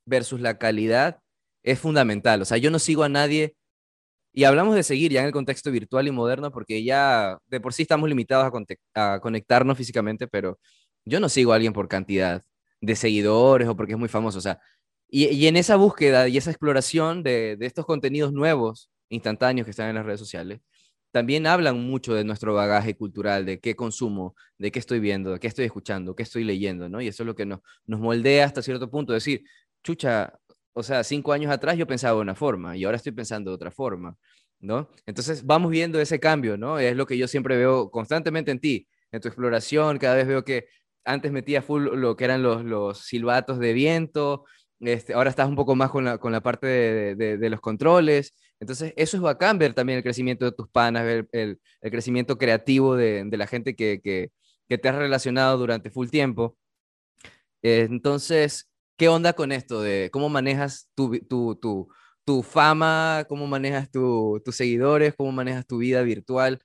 versus 0.05 0.41
la 0.41 0.57
calidad 0.57 1.19
es 1.63 1.79
fundamental. 1.79 2.41
O 2.41 2.45
sea, 2.45 2.57
yo 2.57 2.71
no 2.71 2.79
sigo 2.79 3.03
a 3.03 3.09
nadie 3.09 3.55
y 4.33 4.45
hablamos 4.45 4.75
de 4.75 4.83
seguir 4.83 5.11
ya 5.11 5.21
en 5.21 5.27
el 5.27 5.31
contexto 5.33 5.71
virtual 5.71 6.07
y 6.07 6.11
moderno 6.11 6.51
porque 6.51 6.83
ya 6.83 7.37
de 7.47 7.59
por 7.59 7.73
sí 7.73 7.83
estamos 7.83 8.07
limitados 8.09 8.51
a, 8.95 9.19
conectarnos 9.19 9.77
físicamente, 9.77 10.27
pero 10.27 10.59
yo 11.05 11.19
no 11.19 11.29
sigo 11.29 11.51
a 11.51 11.55
alguien 11.55 11.73
por 11.73 11.87
cantidad 11.87 12.43
de 12.81 12.95
seguidores 12.95 13.67
o 13.67 13.75
porque 13.75 13.93
es 13.93 13.99
muy 13.99 14.09
famoso. 14.09 14.37
O 14.39 14.41
sea, 14.41 14.59
y, 15.13 15.47
en 15.47 15.57
esa 15.57 15.75
búsqueda 15.75 16.29
y 16.29 16.37
esa 16.37 16.51
exploración 16.51 17.21
de, 17.21 17.57
estos 17.59 17.85
contenidos 17.85 18.31
nuevos, 18.31 18.89
instantáneos 19.09 19.65
que 19.65 19.71
están 19.71 19.89
en 19.89 19.95
las 19.95 20.05
redes 20.05 20.21
sociales, 20.21 20.61
también 21.11 21.45
hablan 21.45 21.77
mucho 21.81 22.13
de 22.13 22.23
nuestro 22.23 22.53
bagaje 22.53 22.95
cultural, 22.95 23.45
de 23.45 23.59
qué 23.59 23.75
consumo, 23.75 24.35
de 24.57 24.71
qué 24.71 24.79
estoy 24.79 25.01
viendo, 25.01 25.33
de 25.33 25.39
qué 25.39 25.47
estoy 25.47 25.65
escuchando, 25.65 26.15
qué 26.15 26.23
estoy 26.23 26.45
leyendo, 26.45 26.87
¿no? 26.87 27.01
Y 27.01 27.09
eso 27.09 27.23
es 27.23 27.27
lo 27.27 27.35
que 27.35 27.45
nos, 27.45 27.59
nos 27.85 27.99
moldea 27.99 28.45
hasta 28.45 28.61
cierto 28.61 28.89
punto, 28.89 29.11
decir, 29.11 29.43
chucha, 29.83 30.33
o 30.71 30.81
sea, 30.81 31.03
cinco 31.03 31.33
años 31.33 31.51
atrás 31.51 31.77
yo 31.77 31.85
pensaba 31.85 32.15
de 32.15 32.21
una 32.21 32.35
forma 32.35 32.77
y 32.77 32.85
ahora 32.85 32.95
estoy 32.95 33.11
pensando 33.11 33.51
de 33.51 33.55
otra 33.55 33.71
forma, 33.71 34.15
¿no? 34.61 34.89
Entonces 35.05 35.45
vamos 35.45 35.71
viendo 35.71 35.99
ese 35.99 36.21
cambio, 36.21 36.57
¿no? 36.57 36.79
Es 36.79 36.95
lo 36.95 37.05
que 37.05 37.17
yo 37.17 37.27
siempre 37.27 37.57
veo 37.57 37.91
constantemente 37.91 38.51
en 38.51 38.61
ti, 38.61 38.87
en 39.11 39.19
tu 39.19 39.27
exploración, 39.27 39.97
cada 39.97 40.15
vez 40.15 40.27
veo 40.27 40.45
que 40.45 40.67
antes 41.03 41.33
metía 41.33 41.61
full 41.61 41.83
lo 41.95 42.15
que 42.15 42.23
eran 42.23 42.43
los, 42.43 42.63
los 42.63 42.99
silbatos 42.99 43.59
de 43.59 43.73
viento, 43.73 44.45
este, 44.81 45.13
ahora 45.13 45.29
estás 45.29 45.47
un 45.47 45.55
poco 45.55 45.75
más 45.75 45.91
con 45.91 46.05
la, 46.05 46.17
con 46.17 46.31
la 46.31 46.41
parte 46.41 46.67
de, 46.67 47.37
de, 47.37 47.49
los 47.49 47.61
controles, 47.61 48.33
entonces 48.59 48.93
eso 48.97 49.17
es 49.17 49.23
bacán 49.23 49.57
ver 49.57 49.73
también 49.73 49.97
el 49.97 50.03
crecimiento 50.03 50.45
de 50.45 50.51
tus 50.51 50.67
panas, 50.69 51.03
ver 51.03 51.27
el, 51.31 51.59
el 51.81 51.91
crecimiento 51.91 52.37
creativo 52.37 52.95
de, 52.95 53.23
de 53.25 53.37
la 53.37 53.47
gente 53.47 53.75
que, 53.75 54.01
que, 54.01 54.31
te 54.77 54.87
has 54.87 54.95
relacionado 54.95 55.57
durante 55.57 55.91
full 55.91 56.07
tiempo. 56.07 56.57
entonces, 57.61 58.71
¿Qué 59.01 59.09
onda 59.09 59.33
con 59.33 59.51
esto 59.51 59.81
de 59.81 60.11
cómo 60.11 60.29
manejas 60.29 60.87
tu, 60.93 61.17
tu, 61.21 61.55
tu, 61.55 61.89
tu 62.23 62.43
fama, 62.43 63.25
cómo 63.27 63.47
manejas 63.47 63.89
tus 63.89 64.55
seguidores, 64.55 65.15
cómo 65.15 65.31
manejas 65.31 65.65
tu 65.65 65.79
vida 65.79 66.03
virtual? 66.03 66.61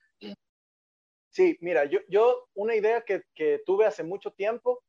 Sí, 1.30 1.56
mira, 1.62 1.86
yo, 1.86 2.00
yo 2.10 2.46
una 2.52 2.74
idea 2.74 3.00
que, 3.00 3.22
que 3.34 3.62
tuve 3.64 3.86
hace 3.86 4.02
mucho 4.02 4.32
tiempo 4.32 4.84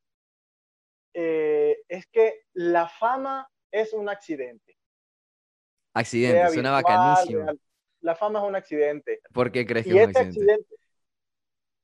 eh, 1.13 1.77
es 1.87 2.05
que 2.07 2.41
la 2.53 2.87
fama 2.87 3.49
es 3.71 3.93
un 3.93 4.09
accidente. 4.09 4.77
Accidente, 5.93 6.53
suena 6.53 6.71
bacanísimo. 6.71 7.51
la 8.01 8.15
fama 8.15 8.39
es 8.39 8.45
un 8.45 8.55
accidente. 8.55 9.21
¿Por 9.33 9.51
qué 9.51 9.65
crees 9.65 9.85
que 9.85 9.91
es 9.91 9.95
un 9.95 10.09
este 10.11 10.19
accidente? 10.19 10.75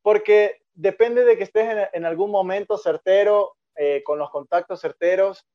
Porque 0.02 0.62
depende 0.74 1.24
de 1.24 1.38
que 1.38 1.44
estés 1.44 1.70
en, 1.70 1.88
en 1.94 2.06
algún 2.06 2.30
momento 2.30 2.78
certero, 2.78 3.56
eh, 3.76 4.04
con 4.04 4.20
los 4.20 4.30
contactos 4.30 4.82
certeros, 4.82 5.48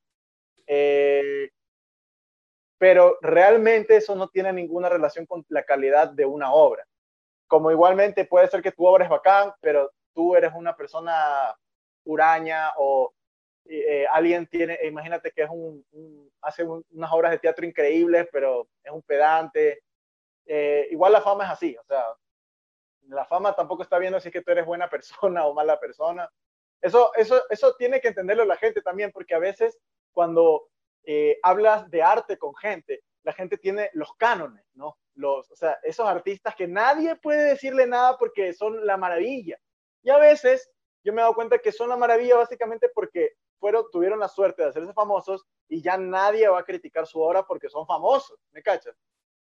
eh, 0.66 1.50
pero 2.76 3.16
realmente 3.22 3.96
eso 3.96 4.16
no 4.16 4.28
tiene 4.28 4.52
ninguna 4.52 4.88
relación 4.88 5.24
con 5.24 5.44
la 5.48 5.62
calidad 5.62 6.11
de 6.11 6.26
una 6.26 6.52
obra. 6.52 6.85
Como 7.46 7.70
igualmente 7.70 8.24
puede 8.24 8.48
ser 8.48 8.61
que 8.61 8.72
tu 8.72 8.85
obra 8.85 9.04
es 9.04 9.11
bacán, 9.11 9.52
pero 9.61 9.92
tú 10.12 10.35
eres 10.35 10.52
una 10.52 10.76
persona 10.76 11.57
huraña 12.04 12.72
o 12.76 13.12
eh, 13.70 14.07
alguien 14.11 14.46
tiene, 14.46 14.78
imagínate 14.85 15.31
que 15.31 15.42
es 15.42 15.50
un, 15.50 15.85
hace 16.40 16.64
unas 16.64 17.12
obras 17.12 17.33
de 17.33 17.38
teatro 17.38 17.66
increíbles, 17.66 18.26
pero 18.33 18.66
es 18.83 18.90
un 18.90 19.02
pedante. 19.02 19.83
Eh, 20.46 20.88
igual 20.90 21.12
la 21.12 21.20
fama 21.20 21.44
es 21.44 21.50
así, 21.50 21.76
o 21.76 21.85
sea, 21.85 22.04
la 23.09 23.26
fama 23.26 23.54
tampoco 23.54 23.83
está 23.83 23.98
viendo 23.98 24.20
si 24.20 24.28
es 24.28 24.33
que 24.33 24.42
tú 24.42 24.50
eres 24.52 24.64
buena 24.64 24.88
persona 24.90 25.46
o 25.46 25.54
mala 25.54 25.78
persona. 25.78 26.31
Eso, 26.81 27.12
eso, 27.14 27.42
eso 27.50 27.74
tiene 27.76 28.00
que 28.00 28.09
entenderlo 28.09 28.44
la 28.44 28.57
gente 28.57 28.81
también, 28.81 29.11
porque 29.12 29.35
a 29.35 29.38
veces 29.38 29.78
cuando 30.12 30.68
eh, 31.04 31.38
hablas 31.42 31.90
de 31.90 32.02
arte 32.02 32.38
con 32.38 32.54
gente, 32.54 33.02
la 33.24 33.33
gente 33.33 33.59
tiene 33.59 33.90
los 33.92 34.14
cánones, 34.14 34.64
¿no? 34.74 34.96
Los, 35.14 35.50
o 35.50 35.57
sea, 35.57 35.78
esos 35.83 36.07
artistas 36.07 36.54
que 36.54 36.68
nadie 36.68 37.16
puede 37.16 37.50
decirle 37.50 37.87
nada 37.87 38.16
porque 38.16 38.54
son 38.54 38.87
la 38.87 38.96
maravilla. 38.96 39.59
Y 40.02 40.11
a 40.11 40.18
veces 40.18 40.70
yo 41.04 41.12
me 41.12 41.20
he 41.20 41.22
dado 41.22 41.35
cuenta 41.35 41.59
que 41.59 41.72
son 41.72 41.88
la 41.88 41.96
maravilla 41.96 42.37
básicamente 42.37 42.88
porque 42.94 43.33
fueron, 43.59 43.85
tuvieron 43.90 44.18
la 44.18 44.29
suerte 44.29 44.62
de 44.62 44.68
hacerse 44.68 44.92
famosos 44.92 45.44
y 45.68 45.83
ya 45.83 45.97
nadie 45.97 46.49
va 46.49 46.61
a 46.61 46.64
criticar 46.64 47.07
su 47.07 47.21
obra 47.21 47.44
porque 47.44 47.68
son 47.68 47.87
famosos, 47.87 48.38
¿me 48.53 48.62
cachas? 48.62 48.97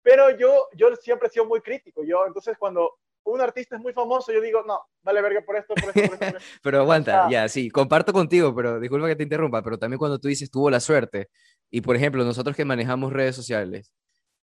Pero 0.02 0.30
yo, 0.36 0.68
yo 0.74 0.94
siempre 0.96 1.28
he 1.28 1.30
sido 1.30 1.44
muy 1.44 1.60
crítico. 1.60 2.02
Yo, 2.04 2.26
entonces, 2.26 2.56
cuando 2.58 2.98
un 3.24 3.40
artista 3.40 3.76
es 3.76 3.82
muy 3.82 3.92
famoso, 3.92 4.32
yo 4.32 4.40
digo, 4.40 4.62
no, 4.66 4.80
vale 5.02 5.20
verga 5.20 5.42
por 5.42 5.56
esto, 5.56 5.74
por 5.74 5.96
esto, 5.96 6.16
por 6.16 6.22
esto. 6.22 6.38
pero 6.62 6.80
aguanta, 6.80 7.28
ya, 7.30 7.48
sí, 7.48 7.70
comparto 7.70 8.12
contigo, 8.12 8.54
pero 8.54 8.80
disculpa 8.80 9.08
que 9.08 9.16
te 9.16 9.22
interrumpa, 9.22 9.62
pero 9.62 9.78
también 9.78 9.98
cuando 9.98 10.18
tú 10.18 10.28
dices 10.28 10.50
tuvo 10.50 10.70
la 10.70 10.80
suerte, 10.80 11.28
y 11.70 11.80
por 11.80 11.96
ejemplo, 11.96 12.24
nosotros 12.24 12.56
que 12.56 12.64
manejamos 12.64 13.12
redes 13.12 13.36
sociales, 13.36 13.92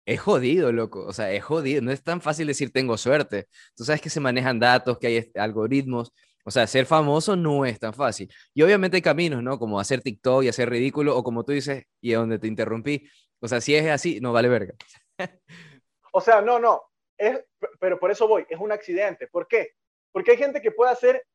es 0.05 0.19
jodido, 0.19 0.71
loco, 0.71 1.05
o 1.05 1.13
sea, 1.13 1.31
es 1.31 1.43
jodido, 1.43 1.81
no 1.81 1.91
es 1.91 2.03
tan 2.03 2.21
fácil 2.21 2.47
decir 2.47 2.71
tengo 2.71 2.97
suerte. 2.97 3.47
Tú 3.75 3.85
sabes 3.85 4.01
que 4.01 4.09
se 4.09 4.19
manejan 4.19 4.59
datos, 4.59 4.97
que 4.99 5.07
hay 5.07 5.31
algoritmos, 5.35 6.11
o 6.43 6.51
sea, 6.51 6.67
ser 6.67 6.85
famoso 6.85 7.35
no 7.35 7.65
es 7.65 7.79
tan 7.79 7.93
fácil. 7.93 8.31
Y 8.53 8.61
obviamente 8.63 8.97
hay 8.97 9.01
caminos, 9.01 9.41
¿no? 9.41 9.57
Como 9.57 9.79
hacer 9.79 10.01
TikTok 10.01 10.43
y 10.43 10.49
hacer 10.49 10.69
ridículo, 10.69 11.17
o 11.17 11.23
como 11.23 11.43
tú 11.43 11.53
dices, 11.53 11.85
y 12.01 12.13
a 12.13 12.19
donde 12.19 12.39
te 12.39 12.47
interrumpí, 12.47 13.07
o 13.39 13.47
sea, 13.47 13.61
si 13.61 13.75
es 13.75 13.89
así, 13.89 14.19
no 14.19 14.33
vale 14.33 14.49
verga. 14.49 14.73
o 16.11 16.21
sea, 16.21 16.41
no, 16.41 16.59
no, 16.59 16.81
pero 17.79 17.99
por 17.99 18.11
eso 18.11 18.27
voy, 18.27 18.45
es 18.49 18.59
un 18.59 18.71
accidente. 18.71 19.27
¿Por 19.27 19.47
qué? 19.47 19.71
Porque 20.11 20.31
hay 20.31 20.37
gente 20.37 20.61
que 20.61 20.71
puede 20.71 20.91
hacer, 20.91 21.25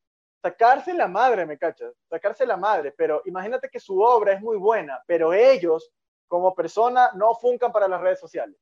sacarse 0.41 0.93
la 0.93 1.07
madre, 1.07 1.45
me 1.45 1.57
cachas, 1.57 1.93
sacarse 2.09 2.45
la 2.45 2.57
madre, 2.57 2.93
pero 2.97 3.21
imagínate 3.25 3.69
que 3.69 3.79
su 3.79 3.99
obra 3.99 4.33
es 4.33 4.41
muy 4.41 4.57
buena, 4.57 5.01
pero 5.05 5.33
ellos 5.33 5.91
como 6.27 6.53
persona 6.53 7.11
no 7.15 7.35
funcan 7.35 7.71
para 7.71 7.87
las 7.87 8.01
redes 8.01 8.19
sociales. 8.19 8.57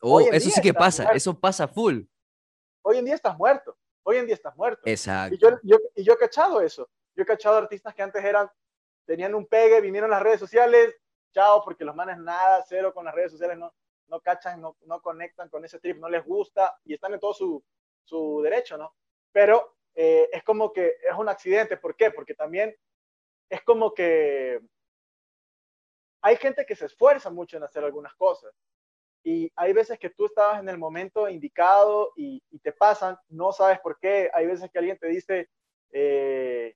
Oh, 0.00 0.20
eso 0.20 0.50
sí 0.50 0.60
que 0.60 0.74
pasa, 0.74 1.10
eso 1.12 1.38
pasa 1.38 1.68
full. 1.68 2.02
Hoy 2.82 2.98
en 2.98 3.04
día 3.04 3.14
estás 3.14 3.36
muerto, 3.38 3.76
hoy 4.04 4.16
en 4.16 4.26
día 4.26 4.34
estás 4.34 4.56
muerto. 4.56 4.82
Exacto. 4.84 5.34
Y 5.34 5.38
yo, 5.38 5.58
yo, 5.62 5.78
y 5.94 6.04
yo 6.04 6.12
he 6.14 6.18
cachado 6.18 6.60
eso. 6.60 6.88
Yo 7.14 7.22
he 7.22 7.26
cachado 7.26 7.56
artistas 7.56 7.94
que 7.94 8.02
antes 8.02 8.24
eran, 8.24 8.50
tenían 9.04 9.34
un 9.34 9.46
pegue, 9.46 9.80
vinieron 9.80 10.10
a 10.12 10.16
las 10.16 10.22
redes 10.22 10.40
sociales, 10.40 10.94
chao, 11.32 11.62
porque 11.64 11.84
los 11.84 11.94
manes 11.94 12.18
nada, 12.18 12.64
cero 12.68 12.92
con 12.94 13.04
las 13.04 13.14
redes 13.14 13.32
sociales, 13.32 13.58
no, 13.58 13.72
no 14.08 14.20
cachan, 14.20 14.60
no, 14.60 14.76
no 14.86 15.00
conectan 15.00 15.48
con 15.48 15.64
ese 15.64 15.78
trip, 15.78 15.98
no 15.98 16.08
les 16.08 16.24
gusta 16.24 16.78
y 16.84 16.94
están 16.94 17.14
en 17.14 17.20
todo 17.20 17.34
su, 17.34 17.64
su 18.04 18.40
derecho, 18.42 18.76
¿no? 18.76 18.94
Pero 19.30 19.76
eh, 19.94 20.28
es 20.32 20.42
como 20.42 20.72
que 20.72 20.96
es 21.02 21.16
un 21.16 21.28
accidente. 21.28 21.76
¿Por 21.76 21.96
qué? 21.96 22.10
Porque 22.10 22.34
también 22.34 22.74
es 23.48 23.62
como 23.62 23.92
que 23.92 24.60
hay 26.22 26.36
gente 26.36 26.64
que 26.64 26.76
se 26.76 26.86
esfuerza 26.86 27.30
mucho 27.30 27.56
en 27.56 27.64
hacer 27.64 27.84
algunas 27.84 28.14
cosas 28.14 28.52
y 29.24 29.50
hay 29.56 29.72
veces 29.72 29.98
que 29.98 30.10
tú 30.10 30.26
estabas 30.26 30.60
en 30.60 30.68
el 30.68 30.78
momento 30.78 31.28
indicado 31.28 32.12
y, 32.16 32.42
te 32.62 32.72
pasan, 32.72 33.16
no 33.28 33.52
sabes 33.52 33.80
por 33.80 33.98
qué. 33.98 34.30
Hay 34.34 34.46
veces 34.46 34.70
que 34.70 34.78
alguien 34.78 34.98
te 34.98 35.08
dice, 35.08 35.48
eh, 35.92 36.74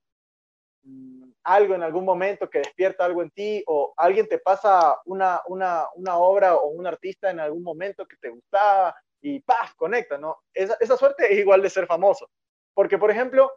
Mm, 0.86 1.32
algo 1.42 1.74
en 1.74 1.82
algún 1.82 2.04
momento 2.04 2.48
que 2.48 2.58
despierta 2.58 3.04
algo 3.04 3.20
en 3.22 3.30
ti 3.30 3.62
o 3.66 3.92
alguien 3.96 4.28
te 4.28 4.38
pasa 4.38 5.00
una, 5.04 5.42
una, 5.46 5.84
una 5.96 6.16
obra 6.16 6.54
o 6.54 6.68
un 6.68 6.86
artista 6.86 7.30
en 7.30 7.40
algún 7.40 7.64
momento 7.64 8.06
que 8.06 8.16
te 8.16 8.28
gustaba 8.28 8.94
y 9.20 9.40
¡paf! 9.40 9.74
conecta, 9.74 10.16
¿no? 10.16 10.38
Esa, 10.54 10.76
esa 10.78 10.96
suerte 10.96 11.32
es 11.32 11.40
igual 11.40 11.60
de 11.62 11.70
ser 11.70 11.86
famoso. 11.86 12.30
Porque, 12.72 12.98
por 12.98 13.10
ejemplo, 13.10 13.50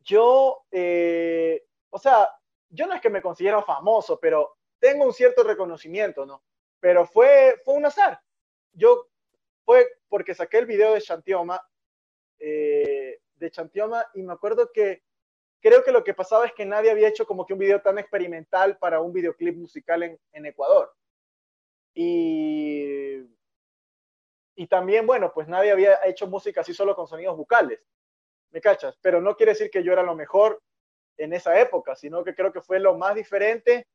yo, 0.00 0.62
eh, 0.72 1.62
o 1.90 1.98
sea, 1.98 2.28
yo 2.70 2.86
no 2.88 2.94
es 2.94 3.00
que 3.00 3.10
me 3.10 3.22
considero 3.22 3.62
famoso, 3.62 4.18
pero 4.20 4.56
tengo 4.80 5.04
un 5.04 5.12
cierto 5.12 5.44
reconocimiento, 5.44 6.26
¿no? 6.26 6.42
Pero 6.86 7.04
fue, 7.04 7.60
fue 7.64 7.74
un 7.74 7.84
azar. 7.84 8.20
Yo, 8.72 9.08
fue 9.64 9.88
porque 10.08 10.36
saqué 10.36 10.58
el 10.58 10.66
video 10.66 10.94
de 10.94 11.00
Shantioma, 11.00 11.60
eh, 12.38 13.18
de 13.34 13.50
Chantioma 13.50 14.06
y 14.14 14.22
me 14.22 14.32
acuerdo 14.32 14.70
que 14.72 15.02
creo 15.60 15.82
que 15.82 15.90
lo 15.90 16.04
que 16.04 16.14
pasaba 16.14 16.46
es 16.46 16.52
que 16.52 16.64
nadie 16.64 16.92
había 16.92 17.08
hecho 17.08 17.26
como 17.26 17.44
que 17.44 17.54
un 17.54 17.58
video 17.58 17.82
tan 17.82 17.98
experimental 17.98 18.78
para 18.78 19.00
un 19.00 19.12
videoclip 19.12 19.56
musical 19.56 20.04
en, 20.04 20.20
en 20.30 20.46
Ecuador. 20.46 20.94
Y, 21.92 23.16
y 24.54 24.66
también, 24.68 25.08
bueno, 25.08 25.32
pues 25.34 25.48
nadie 25.48 25.72
había 25.72 25.98
hecho 26.06 26.28
música 26.28 26.60
así 26.60 26.72
solo 26.72 26.94
con 26.94 27.08
sonidos 27.08 27.36
vocales. 27.36 27.80
¿Me 28.52 28.60
cachas? 28.60 28.96
Pero 29.02 29.20
no 29.20 29.34
quiere 29.34 29.54
decir 29.54 29.72
que 29.72 29.82
yo 29.82 29.92
era 29.92 30.04
lo 30.04 30.14
mejor 30.14 30.62
en 31.16 31.32
esa 31.32 31.60
época, 31.60 31.96
sino 31.96 32.22
que 32.22 32.36
creo 32.36 32.52
que 32.52 32.60
fue 32.60 32.78
lo 32.78 32.96
más 32.96 33.16
diferente 33.16 33.88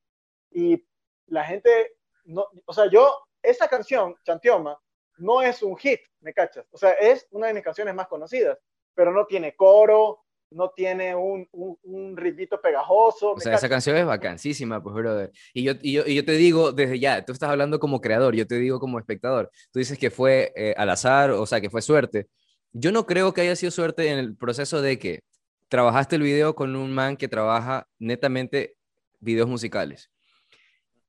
y 0.49 0.85
la 1.27 1.45
gente, 1.45 1.95
no, 2.25 2.45
o 2.65 2.73
sea, 2.73 2.89
yo, 2.89 3.13
esa 3.41 3.67
canción, 3.67 4.15
Chantioma, 4.23 4.77
no 5.17 5.41
es 5.41 5.61
un 5.61 5.77
hit, 5.77 5.99
¿me 6.19 6.33
cachas? 6.33 6.65
O 6.71 6.77
sea, 6.77 6.91
es 6.93 7.27
una 7.31 7.47
de 7.47 7.53
mis 7.53 7.63
canciones 7.63 7.93
más 7.93 8.07
conocidas, 8.07 8.57
pero 8.93 9.11
no 9.11 9.25
tiene 9.25 9.55
coro, 9.55 10.23
no 10.51 10.69
tiene 10.69 11.15
un, 11.15 11.47
un, 11.51 11.77
un 11.83 12.17
ritmito 12.17 12.59
pegajoso. 12.59 13.31
O 13.31 13.39
sea, 13.39 13.55
esa 13.55 13.69
canción 13.69 13.95
es 13.95 14.05
vacancísima, 14.05 14.83
pues, 14.83 14.93
brother. 14.93 15.31
Y 15.53 15.63
yo, 15.63 15.73
y 15.81 15.93
yo, 15.93 16.03
y 16.05 16.15
yo, 16.15 16.25
te 16.25 16.33
digo 16.33 16.71
desde 16.71 16.99
ya, 16.99 17.23
tú 17.23 17.31
estás 17.31 17.49
hablando 17.49 17.79
como 17.79 18.01
creador, 18.01 18.35
yo 18.35 18.45
te 18.45 18.55
digo 18.55 18.79
como 18.79 18.99
espectador. 18.99 19.49
Tú 19.71 19.79
dices 19.79 19.97
que 19.97 20.11
fue 20.11 20.51
eh, 20.55 20.73
al 20.77 20.89
azar, 20.89 21.31
o 21.31 21.45
sea, 21.45 21.61
que 21.61 21.69
fue 21.69 21.81
suerte. 21.81 22.27
Yo 22.73 22.91
no 22.91 23.05
creo 23.05 23.33
que 23.33 23.41
haya 23.41 23.55
sido 23.55 23.71
suerte 23.71 24.09
en 24.09 24.19
el 24.19 24.35
proceso 24.35 24.81
de 24.81 24.99
que 24.99 25.21
trabajaste 25.69 26.17
el 26.17 26.21
video 26.21 26.53
con 26.53 26.75
un 26.75 26.91
man 26.93 27.15
que 27.15 27.29
trabaja 27.29 27.87
netamente 27.97 28.75
videos 29.19 29.47
musicales. 29.47 30.11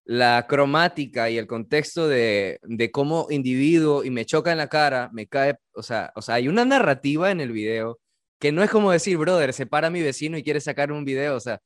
La 0.04 0.46
cromática 0.48 1.30
y 1.30 1.38
el 1.38 1.46
contexto 1.46 2.08
de, 2.08 2.58
de 2.62 2.90
cómo 2.90 3.28
individuo 3.30 4.04
y 4.04 4.10
me 4.10 4.24
choca 4.24 4.52
en 4.52 4.58
la 4.58 4.68
cara, 4.68 5.10
me 5.12 5.26
cae, 5.26 5.56
o 5.74 5.82
sea, 5.82 6.12
o 6.16 6.22
sea, 6.22 6.36
hay 6.36 6.48
una 6.48 6.64
narrativa 6.64 7.30
en 7.30 7.40
el 7.40 7.52
video 7.52 8.00
que 8.42 8.50
no 8.50 8.64
es 8.64 8.70
como 8.70 8.90
decir, 8.90 9.16
brother, 9.18 9.52
se 9.52 9.66
para 9.66 9.88
mi 9.88 10.02
vecino 10.02 10.36
y 10.36 10.42
quiere 10.42 10.60
sacar 10.60 10.90
un 10.90 11.04
video, 11.04 11.36
o 11.36 11.40
sea, 11.40 11.60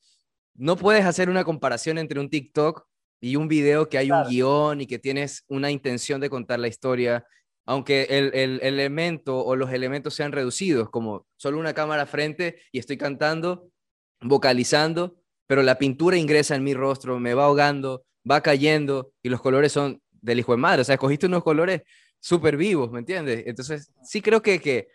no 0.54 0.76
puedes 0.76 1.06
hacer 1.06 1.30
una 1.30 1.42
comparación 1.42 1.96
entre 1.96 2.20
un 2.20 2.28
TikTok 2.28 2.86
y 3.20 3.36
un 3.36 3.48
video 3.48 3.88
que 3.88 3.96
hay 3.96 4.10
un 4.10 4.24
guion 4.28 4.82
y 4.82 4.86
que 4.86 4.98
tienes 4.98 5.44
una 5.48 5.70
intención 5.70 6.20
de 6.20 6.28
contar 6.28 6.58
la 6.58 6.68
historia, 6.68 7.26
aunque 7.64 8.02
el, 8.10 8.30
el, 8.34 8.60
elemento 8.62 9.42
o 9.42 9.56
los 9.56 9.72
elementos 9.72 10.14
sean 10.14 10.32
reducidos, 10.32 10.90
como 10.90 11.26
solo 11.36 11.58
una 11.58 11.72
cámara 11.72 12.04
frente 12.04 12.60
y 12.72 12.78
estoy 12.78 12.98
cantando, 12.98 13.70
vocalizando, 14.20 15.16
pero 15.46 15.62
la 15.62 15.78
pintura 15.78 16.18
ingresa 16.18 16.56
en 16.56 16.64
mi 16.64 16.74
rostro, 16.74 17.18
me 17.18 17.34
va 17.34 17.46
ahogando, 17.46 18.04
va 18.28 18.40
cayendo 18.40 19.12
y 19.22 19.28
los 19.28 19.40
colores 19.40 19.72
son 19.72 20.00
del 20.10 20.40
hijo 20.40 20.52
de 20.52 20.58
madre, 20.58 20.82
o 20.82 20.84
sea, 20.84 20.94
escogiste 20.94 21.26
unos 21.26 21.42
colores 21.44 21.82
súper 22.20 22.56
vivos, 22.56 22.90
¿me 22.90 22.98
entiendes? 22.98 23.44
Entonces, 23.46 23.92
sí 24.02 24.20
creo 24.20 24.42
que, 24.42 24.60
que 24.60 24.88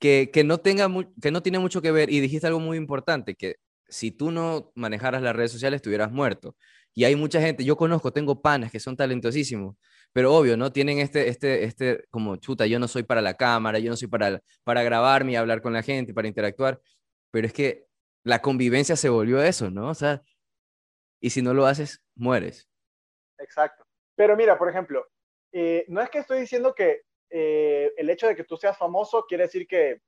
que, 0.00 0.30
que, 0.32 0.44
no 0.44 0.58
tenga 0.58 0.88
que 1.22 1.30
no 1.30 1.42
tiene 1.42 1.58
mucho 1.60 1.82
que 1.82 1.92
ver, 1.92 2.10
y 2.10 2.20
dijiste 2.20 2.46
algo 2.46 2.58
muy 2.58 2.76
importante, 2.78 3.36
que 3.36 3.56
si 3.88 4.10
tú 4.10 4.30
no 4.32 4.72
manejaras 4.74 5.22
las 5.22 5.36
redes 5.36 5.52
sociales, 5.52 5.78
estuvieras 5.78 6.10
muerto. 6.10 6.56
Y 6.94 7.04
hay 7.04 7.16
mucha 7.16 7.40
gente, 7.40 7.64
yo 7.64 7.76
conozco, 7.76 8.12
tengo 8.12 8.40
panas 8.42 8.72
que 8.72 8.80
son 8.80 8.96
talentosísimos, 8.96 9.76
pero 10.12 10.34
obvio, 10.34 10.56
¿no? 10.56 10.72
Tienen 10.72 10.98
este, 10.98 11.28
este, 11.28 11.64
este, 11.64 12.04
como 12.10 12.36
chuta, 12.36 12.66
yo 12.66 12.78
no 12.78 12.88
soy 12.88 13.04
para 13.04 13.22
la 13.22 13.34
cámara, 13.34 13.78
yo 13.78 13.90
no 13.90 13.96
soy 13.96 14.08
para, 14.08 14.42
para 14.64 14.82
grabarme 14.82 15.32
y 15.32 15.36
hablar 15.36 15.62
con 15.62 15.72
la 15.72 15.82
gente, 15.82 16.14
para 16.14 16.28
interactuar, 16.28 16.80
pero 17.30 17.46
es 17.46 17.52
que 17.52 17.86
la 18.24 18.40
convivencia 18.42 18.96
se 18.96 19.08
volvió 19.08 19.42
eso, 19.42 19.70
¿no? 19.70 19.88
O 19.90 19.94
sea, 19.94 20.22
y 21.20 21.30
si 21.30 21.42
no 21.42 21.54
lo 21.54 21.66
haces, 21.66 22.02
mueres. 22.14 22.68
Exacto. 23.38 23.84
Pero 24.16 24.36
mira, 24.36 24.58
por 24.58 24.68
ejemplo, 24.68 25.06
eh, 25.52 25.84
no 25.88 26.00
es 26.00 26.10
que 26.10 26.18
estoy 26.18 26.40
diciendo 26.40 26.74
que 26.74 27.02
eh, 27.30 27.92
el 27.96 28.10
hecho 28.10 28.26
de 28.26 28.36
que 28.36 28.44
tú 28.44 28.56
seas 28.56 28.76
famoso 28.76 29.24
quiere 29.26 29.44
decir 29.44 29.66
que 29.66 30.00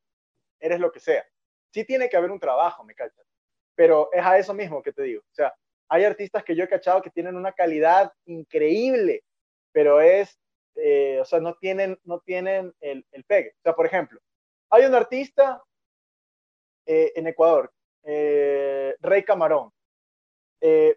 eres 0.61 0.81
lo 0.81 0.91
que 0.91 1.01
sea. 1.01 1.25
Sí 1.73 1.85
tiene 1.85 2.09
que 2.09 2.17
haber 2.17 2.31
un 2.31 2.41
trabajo, 2.41 2.85
me 2.85 2.95
cachas. 2.95 3.27
Pero 3.75 4.11
es 4.13 4.25
a 4.25 4.39
eso 4.39 4.55
mismo 4.55 4.83
que 4.83 4.93
te 4.93 5.03
digo. 5.03 5.23
O 5.23 5.35
sea, 5.35 5.55
hay 5.89 6.05
artistas 6.05 6.45
que 6.45 6.55
yo 6.55 6.65
he 6.65 6.69
cachado 6.69 7.03
que 7.03 7.11
tienen 7.11 7.37
una 7.37 7.53
calidad 7.53 8.13
increíble, 8.27 9.25
pero 9.73 10.01
es, 10.01 10.39
eh, 10.77 11.19
o 11.21 11.25
sea, 11.25 11.41
no 11.41 11.55
tienen, 11.55 11.99
no 12.05 12.21
tienen 12.21 12.73
el, 12.81 13.05
el, 13.13 13.25
pegue. 13.25 13.55
O 13.59 13.63
sea, 13.63 13.75
por 13.75 13.87
ejemplo, 13.87 14.21
hay 14.71 14.85
un 14.85 14.95
artista 14.95 15.63
en 16.85 17.27
Ecuador, 17.29 17.73
Rey 18.03 19.23
Camarón. 19.25 19.73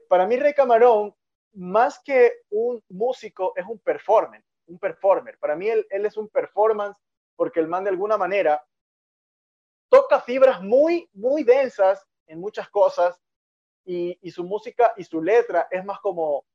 Para 0.07 0.27
mí, 0.27 0.37
Rey 0.37 0.53
Camarón, 0.53 1.15
más 1.53 1.99
que 1.99 2.41
un 2.49 2.83
músico, 2.89 3.53
es 3.55 3.65
un 3.65 3.79
performer 3.79 4.43
un 4.67 4.79
performer. 4.79 5.37
Para 5.39 5.55
mí 5.55 5.67
él, 5.67 5.85
él 5.89 6.05
es 6.05 6.17
un 6.17 6.27
performance 6.29 6.97
porque 7.35 7.59
el 7.59 7.67
man 7.67 7.83
de 7.83 7.89
alguna 7.89 8.17
manera 8.17 8.63
toca 9.89 10.21
fibras 10.21 10.61
muy, 10.61 11.09
muy 11.13 11.43
densas 11.43 12.05
en 12.27 12.39
muchas 12.39 12.69
cosas 12.69 13.19
y, 13.85 14.17
y, 14.21 14.31
su 14.31 14.43
música 14.43 14.93
y 14.97 15.03
su 15.03 15.21
letra 15.21 15.67
es 15.69 15.85
más 15.85 15.99
como 15.99 16.45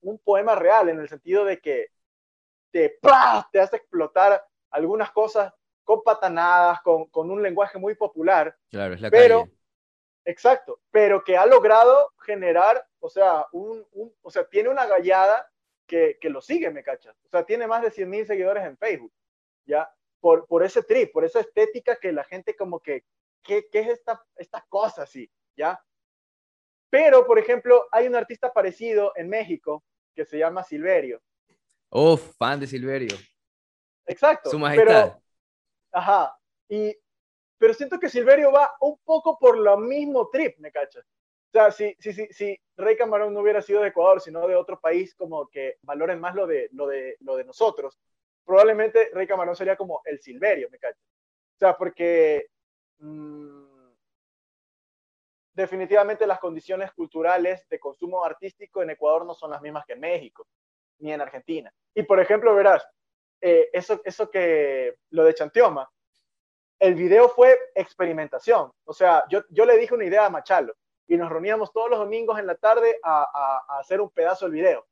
un 0.00 0.18
poema 0.18 0.54
real 0.54 0.88
en 0.88 1.00
el 1.00 1.08
sentido 1.08 1.44
de 1.44 1.60
que 1.60 1.88
te, 2.70 2.98
te 3.52 3.60
hace 3.60 3.76
explotar 3.76 4.42
algunas 4.70 5.10
cosas 5.10 5.52
con 5.84 6.02
patanadas, 6.02 6.80
con, 6.82 7.06
con 7.06 7.30
un 7.30 7.42
lenguaje 7.42 7.78
muy 7.78 7.94
popular. 7.94 8.56
Claro, 8.70 8.94
es 8.94 9.00
la 9.00 9.10
pero, 9.10 9.44
calle. 9.44 9.57
Exacto, 10.28 10.78
pero 10.90 11.24
que 11.24 11.38
ha 11.38 11.46
logrado 11.46 12.12
generar, 12.20 12.86
o 13.00 13.08
sea, 13.08 13.46
un, 13.50 13.82
un, 13.92 14.14
o 14.20 14.30
sea, 14.30 14.46
tiene 14.46 14.68
una 14.68 14.84
gallada 14.84 15.50
que, 15.86 16.18
que 16.20 16.28
lo 16.28 16.42
sigue, 16.42 16.70
me 16.70 16.82
cachas. 16.82 17.16
O 17.24 17.30
sea, 17.30 17.46
tiene 17.46 17.66
más 17.66 17.80
de 17.80 17.90
100 17.90 18.10
mil 18.10 18.26
seguidores 18.26 18.62
en 18.62 18.76
Facebook, 18.76 19.10
¿ya? 19.64 19.90
Por, 20.20 20.46
por 20.46 20.62
ese 20.62 20.82
trip, 20.82 21.12
por 21.14 21.24
esa 21.24 21.40
estética 21.40 21.96
que 21.96 22.12
la 22.12 22.24
gente 22.24 22.54
como 22.54 22.78
que, 22.78 23.06
¿qué, 23.42 23.70
qué 23.72 23.80
es 23.80 23.88
esta, 23.88 24.22
esta 24.36 24.66
cosa 24.68 25.04
así? 25.04 25.30
¿Ya? 25.56 25.82
Pero, 26.90 27.26
por 27.26 27.38
ejemplo, 27.38 27.86
hay 27.90 28.06
un 28.06 28.14
artista 28.14 28.52
parecido 28.52 29.12
en 29.16 29.30
México 29.30 29.82
que 30.14 30.26
se 30.26 30.36
llama 30.36 30.62
Silverio. 30.62 31.22
Oh, 31.88 32.18
fan 32.18 32.60
de 32.60 32.66
Silverio. 32.66 33.16
Exacto. 34.04 34.50
Su 34.50 34.58
majestad. 34.58 35.14
Pero, 35.14 35.22
ajá. 35.90 36.38
Y, 36.68 36.94
pero 37.58 37.74
siento 37.74 37.98
que 37.98 38.08
Silverio 38.08 38.52
va 38.52 38.74
un 38.80 38.98
poco 39.04 39.38
por 39.38 39.58
lo 39.58 39.76
mismo 39.76 40.28
trip, 40.30 40.58
¿me 40.58 40.70
cachas? 40.70 41.04
O 41.04 41.50
sea, 41.50 41.70
si, 41.70 41.96
si, 41.98 42.12
si, 42.12 42.26
si 42.28 42.60
Rey 42.76 42.96
Camarón 42.96 43.32
no 43.32 43.40
hubiera 43.40 43.62
sido 43.62 43.82
de 43.82 43.88
Ecuador, 43.88 44.20
sino 44.20 44.46
de 44.46 44.54
otro 44.54 44.78
país, 44.78 45.14
como 45.14 45.48
que 45.48 45.78
valoren 45.82 46.20
más 46.20 46.34
lo 46.34 46.46
de, 46.46 46.68
lo 46.72 46.86
de, 46.86 47.16
lo 47.20 47.36
de 47.36 47.44
nosotros, 47.44 47.98
probablemente 48.44 49.10
Rey 49.12 49.26
Camarón 49.26 49.56
sería 49.56 49.76
como 49.76 50.02
el 50.04 50.20
Silverio, 50.20 50.68
me 50.70 50.78
cacho. 50.78 51.00
O 51.00 51.58
sea, 51.58 51.76
porque 51.76 52.48
mmm, 52.98 53.68
definitivamente 55.54 56.26
las 56.26 56.38
condiciones 56.38 56.92
culturales 56.92 57.68
de 57.68 57.80
consumo 57.80 58.24
artístico 58.24 58.82
en 58.82 58.90
Ecuador 58.90 59.26
no 59.26 59.34
son 59.34 59.50
las 59.50 59.60
mismas 59.60 59.84
que 59.84 59.94
en 59.94 60.00
México, 60.00 60.46
ni 60.98 61.12
en 61.12 61.20
Argentina. 61.20 61.72
Y 61.94 62.04
por 62.04 62.20
ejemplo, 62.20 62.54
verás, 62.54 62.86
eh, 63.40 63.68
eso, 63.72 64.00
eso 64.04 64.30
que 64.30 64.96
lo 65.10 65.24
de 65.24 65.34
Chantioma, 65.34 65.90
el 66.80 66.94
video 66.94 67.28
fue 67.28 67.58
experimentación. 67.74 68.70
O 68.84 68.92
sea, 68.92 69.24
yo, 69.28 69.42
yo 69.50 69.64
le 69.64 69.76
dije 69.76 69.94
una 69.94 70.04
idea 70.04 70.26
a 70.26 70.30
Machalo 70.30 70.74
y 71.06 71.16
nos 71.16 71.30
reuníamos 71.30 71.72
todos 71.72 71.90
los 71.90 71.98
domingos 71.98 72.38
en 72.38 72.46
la 72.46 72.54
tarde 72.54 72.98
a, 73.02 73.22
a, 73.22 73.78
hacer 73.80 74.00
un 74.00 74.10
pedazo 74.10 74.44
del 74.46 74.54
video. 74.54 74.86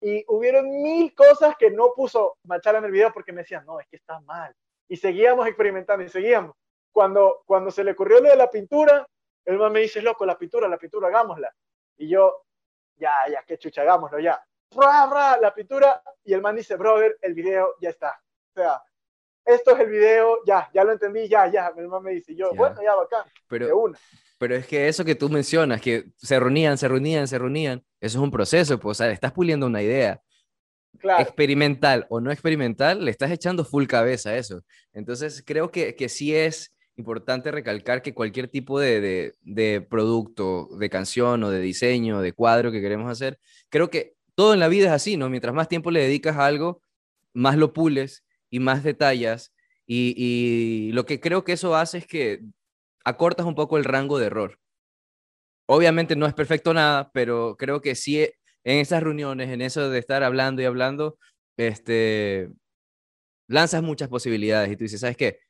Y 0.00 0.24
hubieron 0.28 0.68
mil 0.82 1.14
cosas 1.14 1.54
que 1.58 1.70
no 1.70 1.92
puso 1.94 2.38
Machala 2.44 2.78
en 2.78 2.86
el 2.86 2.90
video 2.90 3.12
porque 3.12 3.32
me 3.32 3.42
decían, 3.42 3.64
no, 3.66 3.78
es 3.78 3.86
que 3.88 3.96
está 3.96 4.20
mal. 4.20 4.54
Y 4.88 4.96
seguíamos 4.96 5.46
experimentando 5.46 6.04
y 6.04 6.08
seguíamos. 6.08 6.56
Cuando, 6.92 7.42
cuando 7.46 7.70
se 7.70 7.84
le 7.84 7.92
ocurrió 7.92 8.20
lo 8.20 8.30
de 8.30 8.36
la 8.36 8.50
pintura, 8.50 9.06
el 9.44 9.58
man 9.58 9.72
me 9.72 9.80
dice, 9.80 10.02
loco, 10.02 10.26
la 10.26 10.38
pintura, 10.38 10.68
la 10.68 10.78
pintura, 10.78 11.08
hagámosla. 11.08 11.52
Y 11.98 12.08
yo, 12.08 12.44
ya, 12.96 13.12
ya, 13.30 13.42
qué 13.44 13.58
chucha, 13.58 13.82
hagámoslo 13.82 14.18
ya. 14.18 14.42
Ra, 14.72 15.38
la 15.40 15.54
pintura. 15.54 16.02
Y 16.24 16.32
el 16.32 16.40
man 16.40 16.56
dice, 16.56 16.76
brother, 16.76 17.16
el 17.20 17.34
video 17.34 17.76
ya 17.80 17.90
está. 17.90 18.20
O 18.54 18.60
sea, 18.60 18.82
esto 19.54 19.74
es 19.74 19.80
el 19.80 19.90
video, 19.90 20.38
ya, 20.46 20.68
ya 20.74 20.84
lo 20.84 20.92
entendí, 20.92 21.28
ya, 21.28 21.50
ya. 21.50 21.72
Mi 21.76 21.82
mamá 21.82 22.00
me 22.00 22.12
dice, 22.12 22.34
yo, 22.34 22.50
Ya. 22.52 22.56
bueno, 22.58 22.76
ya, 22.82 22.94
bacán, 22.94 23.24
Pero, 23.48 23.66
de 23.66 23.72
una. 23.72 23.98
pero 24.38 24.54
es 24.56 24.66
que 24.66 24.88
eso 24.88 25.04
que 25.04 25.14
tú 25.14 25.28
mencionas, 25.28 25.80
que 25.80 26.04
se 26.16 26.38
reunían, 26.40 26.78
se 26.78 26.88
reunían, 26.88 27.26
se 27.28 27.38
reunían, 27.38 27.82
eso 28.00 28.18
es 28.18 28.22
un 28.24 28.30
proceso, 28.30 28.78
pues, 28.78 28.98
o 29.00 29.02
sea, 29.04 29.10
estás 29.12 29.32
puliendo 29.32 29.66
una 29.66 29.82
idea. 29.82 30.20
Claro, 30.98 31.22
experimental 31.22 32.06
o 32.10 32.20
no 32.20 32.30
experimental, 32.30 33.04
le 33.04 33.10
estás 33.10 33.30
echando 33.30 33.64
full 33.64 33.86
cabeza 33.86 34.30
a 34.30 34.36
eso. 34.36 34.62
Entonces, 34.92 35.42
creo 35.46 35.70
que, 35.70 35.94
que 35.94 36.08
sí 36.10 36.34
es 36.34 36.74
importante 36.96 37.50
recalcar 37.50 38.02
que 38.02 38.12
cualquier 38.12 38.48
tipo 38.48 38.78
de, 38.78 39.00
de, 39.00 39.34
de 39.40 39.80
producto, 39.80 40.68
de 40.78 40.90
canción 40.90 41.42
o 41.44 41.50
de 41.50 41.60
diseño, 41.60 42.20
de 42.20 42.32
cuadro 42.34 42.70
que 42.70 42.82
queremos 42.82 43.10
hacer, 43.10 43.38
creo 43.70 43.88
que 43.88 44.14
todo 44.34 44.52
en 44.52 44.60
la 44.60 44.68
vida 44.68 44.86
es 44.88 44.92
así, 44.92 45.16
¿no? 45.16 45.30
Mientras 45.30 45.54
más 45.54 45.68
tiempo 45.68 45.90
le 45.90 46.00
dedicas 46.02 46.36
a 46.36 46.44
algo, 46.44 46.82
más 47.32 47.56
lo 47.56 47.72
pules 47.72 48.24
y 48.50 48.60
más 48.60 48.82
detallas. 48.84 49.52
Y, 49.86 50.14
y 50.16 50.92
lo 50.92 51.06
que 51.06 51.20
creo 51.20 51.44
que 51.44 51.52
eso 51.52 51.74
hace 51.76 51.98
es 51.98 52.06
que 52.06 52.42
acortas 53.04 53.46
un 53.46 53.54
poco 53.54 53.78
el 53.78 53.84
rango 53.84 54.18
de 54.18 54.26
error. 54.26 54.58
Obviamente 55.66 56.16
no 56.16 56.26
es 56.26 56.34
perfecto 56.34 56.74
nada, 56.74 57.10
pero 57.12 57.56
creo 57.56 57.80
que 57.80 57.94
sí 57.94 58.22
en 58.64 58.78
esas 58.78 59.02
reuniones, 59.02 59.50
en 59.50 59.62
eso 59.62 59.88
de 59.88 59.98
estar 59.98 60.22
hablando 60.22 60.62
y 60.62 60.64
hablando, 60.64 61.18
este, 61.56 62.50
lanzas 63.48 63.82
muchas 63.82 64.08
posibilidades 64.08 64.70
y 64.72 64.76
tú 64.76 64.84
dices, 64.84 65.00
¿sabes 65.00 65.16
qué? 65.16 65.40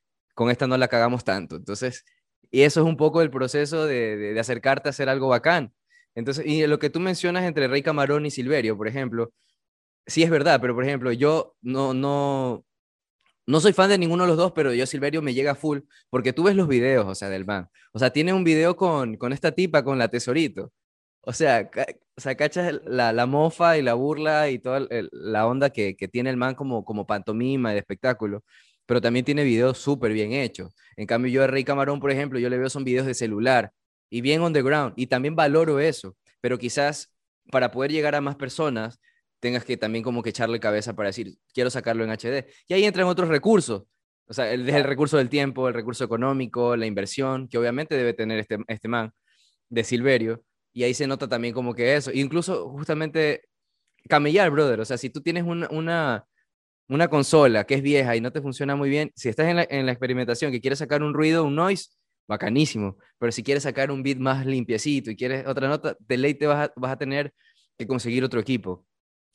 con 0.40 0.50
esta 0.50 0.66
no 0.66 0.76
la 0.78 0.88
cagamos 0.88 1.22
tanto. 1.22 1.56
Entonces, 1.56 2.04
y 2.50 2.62
eso 2.62 2.80
es 2.80 2.86
un 2.86 2.96
poco 2.96 3.22
el 3.22 3.30
proceso 3.30 3.86
de, 3.86 4.16
de, 4.16 4.40
acercarte 4.40 4.88
a 4.88 4.90
hacer 4.90 5.08
algo 5.10 5.28
bacán. 5.28 5.74
Entonces, 6.14 6.46
y 6.46 6.66
lo 6.66 6.78
que 6.78 6.88
tú 6.88 6.98
mencionas 6.98 7.44
entre 7.44 7.68
Rey 7.68 7.82
Camarón 7.82 8.24
y 8.24 8.30
Silverio, 8.30 8.76
por 8.76 8.88
ejemplo, 8.88 9.32
sí 10.06 10.22
es 10.22 10.30
verdad, 10.30 10.60
pero 10.60 10.74
por 10.74 10.84
ejemplo, 10.84 11.12
yo 11.12 11.56
no, 11.62 11.94
no, 11.94 12.64
no 13.50 13.60
soy 13.60 13.72
fan 13.72 13.90
de 13.90 13.98
ninguno 13.98 14.24
de 14.24 14.28
los 14.28 14.36
dos, 14.36 14.52
pero 14.52 14.72
yo 14.72 14.86
Silverio 14.86 15.22
me 15.22 15.34
llega 15.34 15.54
full, 15.54 15.80
porque 16.10 16.32
tú 16.32 16.44
ves 16.44 16.56
los 16.56 16.68
videos, 16.68 17.06
o 17.06 17.14
sea, 17.14 17.28
del 17.28 17.44
man. 17.44 17.68
O 17.92 17.98
sea, 17.98 18.10
tiene 18.10 18.32
un 18.32 18.44
video 18.44 18.76
con, 18.76 19.16
con 19.16 19.32
esta 19.32 19.52
tipa, 19.52 19.82
con 19.84 19.98
la 19.98 20.08
tesorito. 20.08 20.72
O 21.22 21.32
sea, 21.32 21.70
o 22.16 22.20
sea 22.20 22.34
cachas 22.36 22.80
la, 22.84 23.12
la, 23.12 23.26
mofa 23.26 23.76
y 23.78 23.82
la 23.82 23.94
burla 23.94 24.50
y 24.50 24.58
toda 24.58 24.86
la 25.12 25.46
onda 25.46 25.70
que, 25.70 25.96
que, 25.96 26.08
tiene 26.08 26.30
el 26.30 26.36
man 26.36 26.54
como, 26.54 26.84
como 26.84 27.06
pantomima 27.06 27.72
de 27.72 27.78
espectáculo, 27.78 28.44
pero 28.86 29.00
también 29.00 29.24
tiene 29.24 29.44
videos 29.44 29.78
súper 29.78 30.12
bien 30.12 30.32
hechos. 30.32 30.74
En 30.96 31.06
cambio, 31.06 31.30
yo 31.32 31.44
a 31.44 31.46
Rey 31.46 31.64
Camarón, 31.64 32.00
por 32.00 32.10
ejemplo, 32.10 32.38
yo 32.38 32.48
le 32.48 32.58
veo 32.58 32.70
son 32.70 32.84
videos 32.84 33.06
de 33.06 33.14
celular 33.14 33.72
y 34.10 34.20
bien 34.22 34.40
on 34.42 34.52
the 34.52 34.62
ground, 34.62 34.94
y 34.96 35.06
también 35.06 35.36
valoro 35.36 35.80
eso, 35.80 36.16
pero 36.40 36.58
quizás 36.58 37.12
para 37.50 37.70
poder 37.70 37.92
llegar 37.92 38.14
a 38.14 38.20
más 38.20 38.36
personas, 38.36 39.00
tengas 39.40 39.64
que 39.64 39.76
también 39.76 40.04
como 40.04 40.22
que 40.22 40.30
echarle 40.30 40.60
cabeza 40.60 40.94
para 40.94 41.08
decir, 41.08 41.36
quiero 41.52 41.70
sacarlo 41.70 42.04
en 42.04 42.10
HD. 42.10 42.46
Y 42.68 42.74
ahí 42.74 42.84
entran 42.84 43.06
otros 43.06 43.28
recursos. 43.28 43.84
O 44.26 44.32
sea, 44.34 44.52
el, 44.52 44.68
el 44.68 44.84
recurso 44.84 45.16
del 45.16 45.28
tiempo, 45.28 45.66
el 45.68 45.74
recurso 45.74 46.04
económico, 46.04 46.76
la 46.76 46.86
inversión, 46.86 47.48
que 47.48 47.58
obviamente 47.58 47.96
debe 47.96 48.14
tener 48.14 48.38
este, 48.38 48.58
este 48.68 48.88
man 48.88 49.12
de 49.68 49.82
Silverio. 49.84 50.44
Y 50.72 50.84
ahí 50.84 50.94
se 50.94 51.06
nota 51.06 51.28
también 51.28 51.52
como 51.54 51.74
que 51.74 51.96
eso. 51.96 52.12
Incluso 52.12 52.68
justamente 52.70 53.42
camellar, 54.08 54.50
brother. 54.50 54.80
O 54.80 54.84
sea, 54.84 54.98
si 54.98 55.10
tú 55.10 55.20
tienes 55.20 55.44
una, 55.44 55.68
una, 55.70 56.24
una 56.88 57.08
consola 57.08 57.64
que 57.64 57.74
es 57.74 57.82
vieja 57.82 58.16
y 58.16 58.20
no 58.20 58.32
te 58.32 58.40
funciona 58.40 58.76
muy 58.76 58.88
bien, 58.90 59.10
si 59.16 59.28
estás 59.28 59.48
en 59.48 59.56
la, 59.56 59.66
en 59.68 59.86
la 59.86 59.92
experimentación 59.92 60.52
que 60.52 60.60
quieres 60.60 60.78
sacar 60.78 61.02
un 61.02 61.14
ruido, 61.14 61.44
un 61.44 61.56
noise, 61.56 61.90
bacanísimo. 62.28 62.98
Pero 63.18 63.32
si 63.32 63.42
quieres 63.42 63.64
sacar 63.64 63.90
un 63.90 64.02
beat 64.02 64.18
más 64.18 64.46
limpiecito 64.46 65.10
y 65.10 65.16
quieres 65.16 65.46
otra 65.46 65.68
nota, 65.68 65.96
de 65.98 66.16
ley 66.16 66.34
te 66.34 66.46
vas 66.46 66.68
a, 66.68 66.72
vas 66.76 66.92
a 66.92 66.96
tener 66.96 67.32
que 67.76 67.86
conseguir 67.86 68.22
otro 68.24 68.40
equipo. 68.40 68.86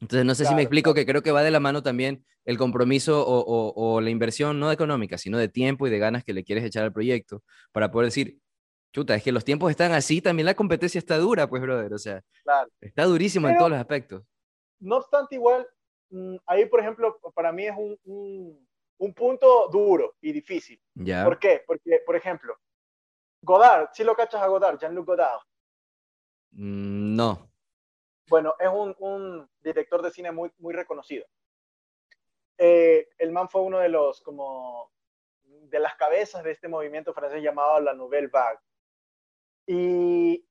Entonces, 0.01 0.25
no 0.25 0.35
sé 0.35 0.45
si 0.45 0.53
me 0.53 0.61
explico 0.61 0.93
que 0.93 1.05
creo 1.05 1.21
que 1.21 1.31
va 1.31 1.41
de 1.41 1.51
la 1.51 1.59
mano 1.59 1.81
también 1.81 2.25
el 2.43 2.57
compromiso 2.57 3.23
o, 3.25 4.01
la 4.01 4.09
inversión, 4.09 4.59
no 4.59 4.71
económica, 4.71 5.17
sino 5.17 5.37
de 5.37 5.47
tiempo 5.47 5.87
y 5.87 5.89
de 5.89 5.99
ganas 5.99 6.23
que 6.23 6.33
le 6.33 6.43
quieres 6.43 6.63
echar 6.63 6.83
al 6.83 6.93
proyecto 6.93 7.43
para 7.71 7.91
poder 7.91 8.07
decir, 8.07 8.39
chuta, 8.93 9.15
es 9.15 9.23
que 9.23 9.31
los 9.31 9.43
tiempos 9.43 9.71
están 9.71 9.93
así, 9.93 10.21
también 10.21 10.45
la 10.45 10.53
competencia 10.53 10.99
está 10.99 11.17
dura, 11.17 11.47
pues, 11.47 11.61
brother, 11.61 11.93
o 11.93 11.97
sea, 11.97 12.21
está 12.81 13.05
durísimo 13.05 13.49
en 13.49 13.57
todos 13.57 13.71
los 13.71 13.79
aspectos. 13.79 14.23
No 14.79 14.97
obstante, 14.97 15.35
igual, 15.35 15.67
mm, 16.09 16.35
ahí, 16.45 16.65
por 16.67 16.81
ejemplo, 16.81 17.19
para 17.33 17.51
mí 17.51 17.65
es 17.65 17.73
un, 17.75 18.59
un, 18.97 19.13
punto 19.13 19.69
duro 19.71 20.15
y 20.21 20.31
difícil. 20.31 20.79
Ya. 20.93 21.23
¿Por 21.23 21.39
qué? 21.39 21.63
Porque, 21.65 22.01
por 22.05 22.15
ejemplo, 22.15 22.55
Godard, 23.41 23.89
si 23.93 24.03
lo 24.03 24.15
cachas 24.15 24.41
a 24.41 24.47
Godard, 24.47 24.77
Jean-Luc 24.79 25.07
Godard. 25.07 25.39
Mm, 26.51 27.15
no. 27.15 27.49
Bueno, 28.27 28.55
es 28.59 28.69
un, 28.69 29.49
director 29.61 30.01
de 30.01 30.11
cine 30.11 30.31
muy, 30.31 30.51
reconocido. 30.73 31.25
Eh, 32.57 33.07
el 33.17 33.31
man 33.31 33.49
fue 33.49 33.61
uno 33.61 33.79
de 33.79 33.89
los, 33.89 34.21
como, 34.21 34.91
de 35.43 35.79
las 35.79 35.95
cabezas 35.95 36.43
de 36.43 36.51
este 36.51 36.67
movimiento 36.67 37.13
francés 37.13 37.43
llamado 37.43 37.79
la 37.79 37.93
Nouvelle 37.93 38.27
Vague. 38.27 38.59
Y 39.67 40.47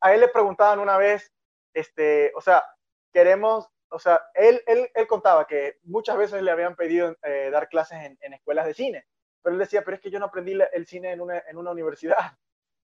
a 0.00 0.14
él 0.14 0.20
le 0.20 0.28
preguntaban 0.28 0.78
una 0.78 0.96
vez, 0.96 1.32
este, 1.74 2.32
o 2.36 2.40
sea, 2.40 2.64
queremos, 3.12 3.68
o 3.90 3.98
sea, 3.98 4.20
él, 4.34 4.62
él, 4.66 4.90
él 4.94 5.06
contaba 5.06 5.46
que 5.46 5.78
muchas 5.82 6.16
veces 6.16 6.42
le 6.42 6.50
habían 6.50 6.76
pedido 6.76 7.16
eh, 7.22 7.50
dar 7.50 7.68
clases 7.68 7.98
en, 8.02 8.18
en, 8.20 8.34
escuelas 8.34 8.66
de 8.66 8.74
cine, 8.74 9.06
pero 9.42 9.54
él 9.54 9.60
decía, 9.60 9.82
pero 9.84 9.96
es 9.96 10.00
que 10.00 10.10
yo 10.10 10.18
no 10.18 10.26
aprendí 10.26 10.58
el 10.72 10.86
cine 10.86 11.12
en 11.12 11.20
una, 11.20 11.38
en 11.48 11.56
una 11.56 11.70
universidad 11.70 12.36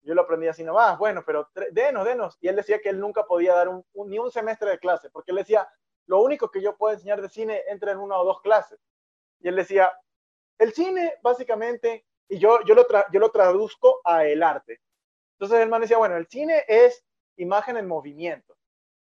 yo 0.07 0.15
lo 0.15 0.21
aprendí 0.21 0.47
así 0.47 0.63
nomás, 0.63 0.97
bueno, 0.97 1.21
pero 1.25 1.49
denos, 1.71 2.05
denos. 2.05 2.37
Y 2.39 2.47
él 2.47 2.55
decía 2.55 2.79
que 2.79 2.87
él 2.87 2.97
nunca 2.97 3.25
podía 3.25 3.53
dar 3.53 3.69
ni 3.93 4.17
un 4.17 4.31
semestre 4.31 4.69
de 4.69 4.79
clase, 4.79 5.09
porque 5.09 5.31
él 5.31 5.37
decía, 5.37 5.67
lo 6.05 6.21
único 6.21 6.49
que 6.49 6.61
yo 6.61 6.77
puedo 6.77 6.93
enseñar 6.93 7.21
de 7.21 7.27
cine 7.27 7.63
entra 7.67 7.91
en 7.91 7.97
una 7.97 8.17
o 8.17 8.23
dos 8.23 8.39
clases. 8.39 8.79
Y 9.41 9.49
él 9.49 9.57
decía, 9.57 9.91
el 10.59 10.71
cine 10.71 11.15
básicamente, 11.21 12.05
y 12.29 12.39
yo, 12.39 12.63
yo, 12.63 12.73
lo, 12.73 12.87
yo 13.11 13.19
lo 13.19 13.31
traduzco 13.31 13.99
a 14.05 14.25
el 14.25 14.43
arte. 14.43 14.79
Entonces 15.33 15.59
el 15.59 15.67
man 15.67 15.81
decía, 15.81 15.97
bueno, 15.97 16.15
el 16.15 16.27
cine 16.27 16.63
es 16.69 17.03
imagen 17.35 17.75
en 17.75 17.85
movimiento. 17.85 18.55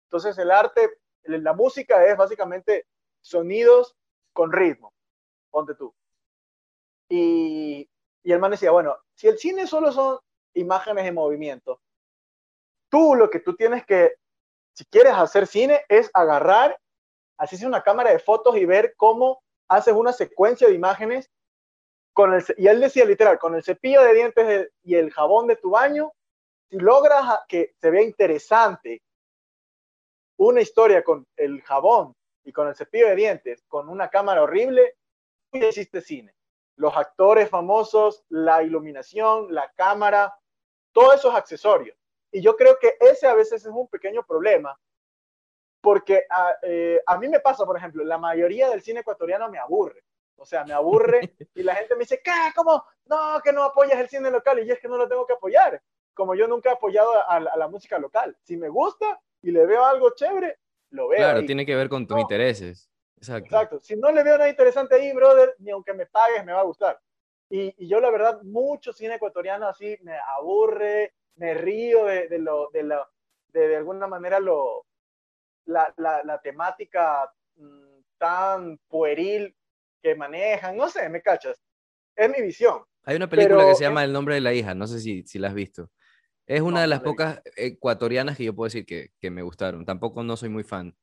Entonces 0.05 0.39
el 0.39 0.53
arte, 0.53 0.89
la 1.25 1.53
música 1.53 2.07
es 2.07 2.17
básicamente 2.17 2.87
sonidos 3.21 3.97
con 4.33 4.53
ritmo. 4.53 4.95
Ponte 5.51 5.75
tú. 5.75 5.93
Y, 7.09 7.91
y 8.23 8.33
el 8.33 8.39
man 8.39 8.53
decía, 8.53 8.71
bueno, 8.71 8.97
si 9.15 9.27
el 9.27 9.37
cine 9.37 9.67
solo 9.67 9.91
son 9.91 10.21
imágenes 10.55 11.07
en 11.07 11.15
movimiento. 11.15 11.81
Tú 12.91 13.15
lo 13.15 13.31
que 13.31 13.41
tú 13.41 13.57
tienes 13.57 13.85
que, 13.87 14.15
si 14.75 14.85
quieres 14.87 15.13
hacer 15.15 15.47
cine, 15.47 15.85
es 15.89 16.11
agarrar, 16.15 16.79
así 17.39 17.57
sea 17.57 17.69
una 17.69 17.83
cámara 17.83 18.11
de 18.11 18.19
fotos 18.19 18.57
y 18.57 18.65
ver 18.65 18.95
cómo 18.97 19.43
haces 19.69 19.95
una 19.95 20.13
secuencia 20.13 20.69
de 20.69 20.75
imágenes 20.75 21.31
con 22.13 22.35
el, 22.35 22.45
y 22.59 22.67
él 22.67 22.81
decía 22.81 23.05
literal, 23.05 23.39
con 23.39 23.55
el 23.55 23.63
cepillo 23.63 24.03
de 24.03 24.15
dientes 24.15 24.71
y 24.83 24.95
el 24.97 25.11
jabón 25.11 25.47
de 25.47 25.57
tu 25.57 25.71
baño, 25.71 26.13
si 26.69 26.79
logras 26.79 27.41
que 27.49 27.75
se 27.81 27.91
vea 27.91 28.03
interesante 28.03 29.03
una 30.37 30.61
historia 30.61 31.03
con 31.03 31.27
el 31.37 31.63
jabón 31.63 32.15
y 32.45 32.53
con 32.53 32.69
el 32.69 32.75
cepillo 32.75 33.09
de 33.09 33.17
dientes, 33.17 33.65
con 33.69 33.89
una 33.89 34.09
cámara 34.09 34.43
horrible, 34.43 34.97
tú 35.51 35.59
hiciste 35.59 36.01
cine. 36.01 36.35
Los 36.77 36.97
actores 36.97 37.49
famosos, 37.49 38.25
la 38.29 38.63
iluminación, 38.63 39.55
la 39.55 39.71
cámara, 39.77 40.35
todos 40.93 41.16
esos 41.16 41.34
accesorios. 41.34 41.97
Y 42.30 42.40
yo 42.40 42.57
creo 42.57 42.78
que 42.78 42.97
ese 43.01 43.26
a 43.26 43.34
veces 43.34 43.64
es 43.64 43.70
un 43.70 43.88
pequeño 43.88 44.24
problema, 44.24 44.78
porque 45.80 46.24
a, 46.30 46.55
eh, 46.62 47.03
a, 47.07 47.18
mí 47.18 47.28
me 47.28 47.40
pasa, 47.40 47.66
por 47.66 47.76
ejemplo, 47.76 48.05
la 48.05 48.16
mayoría 48.16 48.70
del 48.70 48.82
cine 48.82 49.01
ecuatoriano 49.01 49.51
me 49.51 49.59
aburre. 49.59 50.05
O 50.36 50.47
sea, 50.47 50.64
me 50.64 50.72
aburre 50.72 51.20
y 51.55 51.62
la 51.62 51.74
gente 51.74 51.95
me 51.95 52.01
dice, 52.01 52.20
¿qué? 52.24 52.30
¿Cómo? 52.55 52.84
No, 53.07 53.40
que 53.43 53.53
no 53.53 53.64
apoyas 53.64 53.99
el 53.99 54.09
cine 54.09 54.30
local. 54.30 54.59
Y 54.61 54.66
yo 54.66 54.74
es 54.74 54.80
que 54.80 54.88
no 54.88 54.97
lo 54.97 55.09
tengo 55.09 55.26
que 55.26 55.34
apoyar. 55.34 55.82
Como 56.14 56.34
yo 56.34 56.47
nunca 56.47 56.70
he 56.70 56.72
apoyado 56.72 57.14
a, 57.14 57.36
a 57.36 57.57
la 57.57 57.68
música 57.68 57.99
local. 57.99 58.36
Si 58.43 58.57
me 58.57 58.68
gusta 58.68 59.20
y 59.43 59.51
le 59.51 59.66
veo 59.66 59.84
algo 59.84 60.14
chévere, 60.14 60.59
lo 60.90 61.09
veo. 61.09 61.18
Claro, 61.18 61.45
tiene 61.45 61.66
que 61.66 61.74
ver 61.74 61.88
con 61.88 62.07
tus 62.07 62.18
intereses. 62.18 62.88
Exacto. 63.16 63.47
Exacto. 63.47 63.80
Si 63.80 63.97
no 63.97 64.11
le 64.11 64.22
veo 64.22 64.36
nada 64.36 64.51
interesante 64.51 64.95
ahí, 64.95 65.12
brother, 65.12 65.55
ni 65.59 65.70
aunque 65.70 65.95
me 65.95 66.07
pagues, 66.07 66.45
me 66.45 66.53
va 66.53 66.61
a 66.61 66.64
gustar. 66.64 67.01
Y, 67.55 67.87
yo 67.87 68.01
la 68.01 68.11
verdad, 68.11 68.41
mucho 68.45 68.95
cine 68.95 69.17
ecuatoriano 69.17 69.69
así 69.69 69.95
me 70.01 70.17
aburre, 70.39 71.13
me 71.35 71.53
río 71.53 72.07
de, 72.07 72.27
de 72.27 72.39
lo, 72.39 72.71
de, 72.71 72.83
lo, 72.83 73.07
de, 73.49 73.69
de, 73.69 73.77
alguna 73.77 74.07
manera 74.07 74.41
lo, 74.41 74.87
la, 75.67 75.93
la, 75.99 76.23
la 76.25 76.41
temática 76.41 77.31
mmm, 77.57 78.01
tan 78.17 78.79
pueril 78.89 79.55
que 80.03 80.15
manejan, 80.15 80.79
no 80.79 80.89
sé, 80.89 81.11
me 81.11 81.21
cachas. 81.21 81.63
Es 82.17 82.31
mi 82.31 82.41
visión. 82.41 82.85
Hay 83.05 83.17
una 83.17 83.29
película 83.29 83.59
Pero, 83.59 83.69
que 83.69 83.75
se 83.75 83.85
llama 83.85 84.03
El 84.03 84.15
nombre 84.15 84.35
de 84.35 84.41
la 84.41 84.55
hija, 84.55 84.75
no 84.75 84.87
sé 84.87 84.99
si, 84.99 85.23
si 85.25 85.39
la 85.39 85.49
has 85.49 85.55
visto. 85.55 85.91
Es 86.47 86.63
una 86.63 86.77
no, 86.77 86.81
de 86.81 86.87
las 86.87 87.01
no 87.01 87.05
pocas 87.05 87.43
ecuatorianas 87.55 88.39
que 88.39 88.45
yo 88.45 88.55
puedo 88.55 88.69
decir 88.69 88.87
que, 88.87 89.11
que, 89.21 89.31
me 89.31 89.43
gustaron. 89.43 89.85
Tampoco 89.85 90.23
no 90.23 90.39
soy 90.39 90.49
muy 90.49 90.65
fan. 90.65 90.97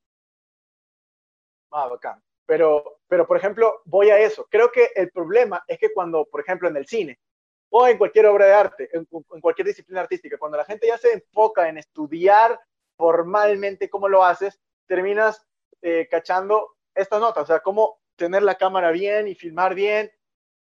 Ah, 1.70 1.86
bacán. 1.86 2.20
Pero, 2.50 2.98
pero, 3.06 3.28
por 3.28 3.36
ejemplo, 3.36 3.80
voy 3.84 4.10
a 4.10 4.18
eso. 4.18 4.44
Creo 4.50 4.72
que 4.72 4.88
el 4.96 5.12
problema 5.12 5.62
es 5.68 5.78
que 5.78 5.92
cuando, 5.92 6.24
por 6.24 6.40
ejemplo, 6.40 6.68
en 6.68 6.76
el 6.76 6.84
cine 6.84 7.20
o 7.68 7.86
en 7.86 7.96
cualquier 7.96 8.26
obra 8.26 8.46
de 8.46 8.52
arte, 8.54 8.90
en, 8.92 9.06
en 9.12 9.40
cualquier 9.40 9.68
disciplina 9.68 10.00
artística, 10.00 10.36
cuando 10.36 10.58
la 10.58 10.64
gente 10.64 10.88
ya 10.88 10.98
se 10.98 11.12
enfoca 11.12 11.68
en 11.68 11.78
estudiar 11.78 12.58
formalmente 12.96 13.88
cómo 13.88 14.08
lo 14.08 14.24
haces, 14.24 14.60
terminas 14.88 15.46
eh, 15.80 16.08
cachando 16.10 16.74
esta 16.92 17.20
nota, 17.20 17.42
o 17.42 17.46
sea, 17.46 17.60
cómo 17.60 18.00
tener 18.16 18.42
la 18.42 18.56
cámara 18.56 18.90
bien 18.90 19.28
y 19.28 19.36
filmar 19.36 19.76
bien 19.76 20.10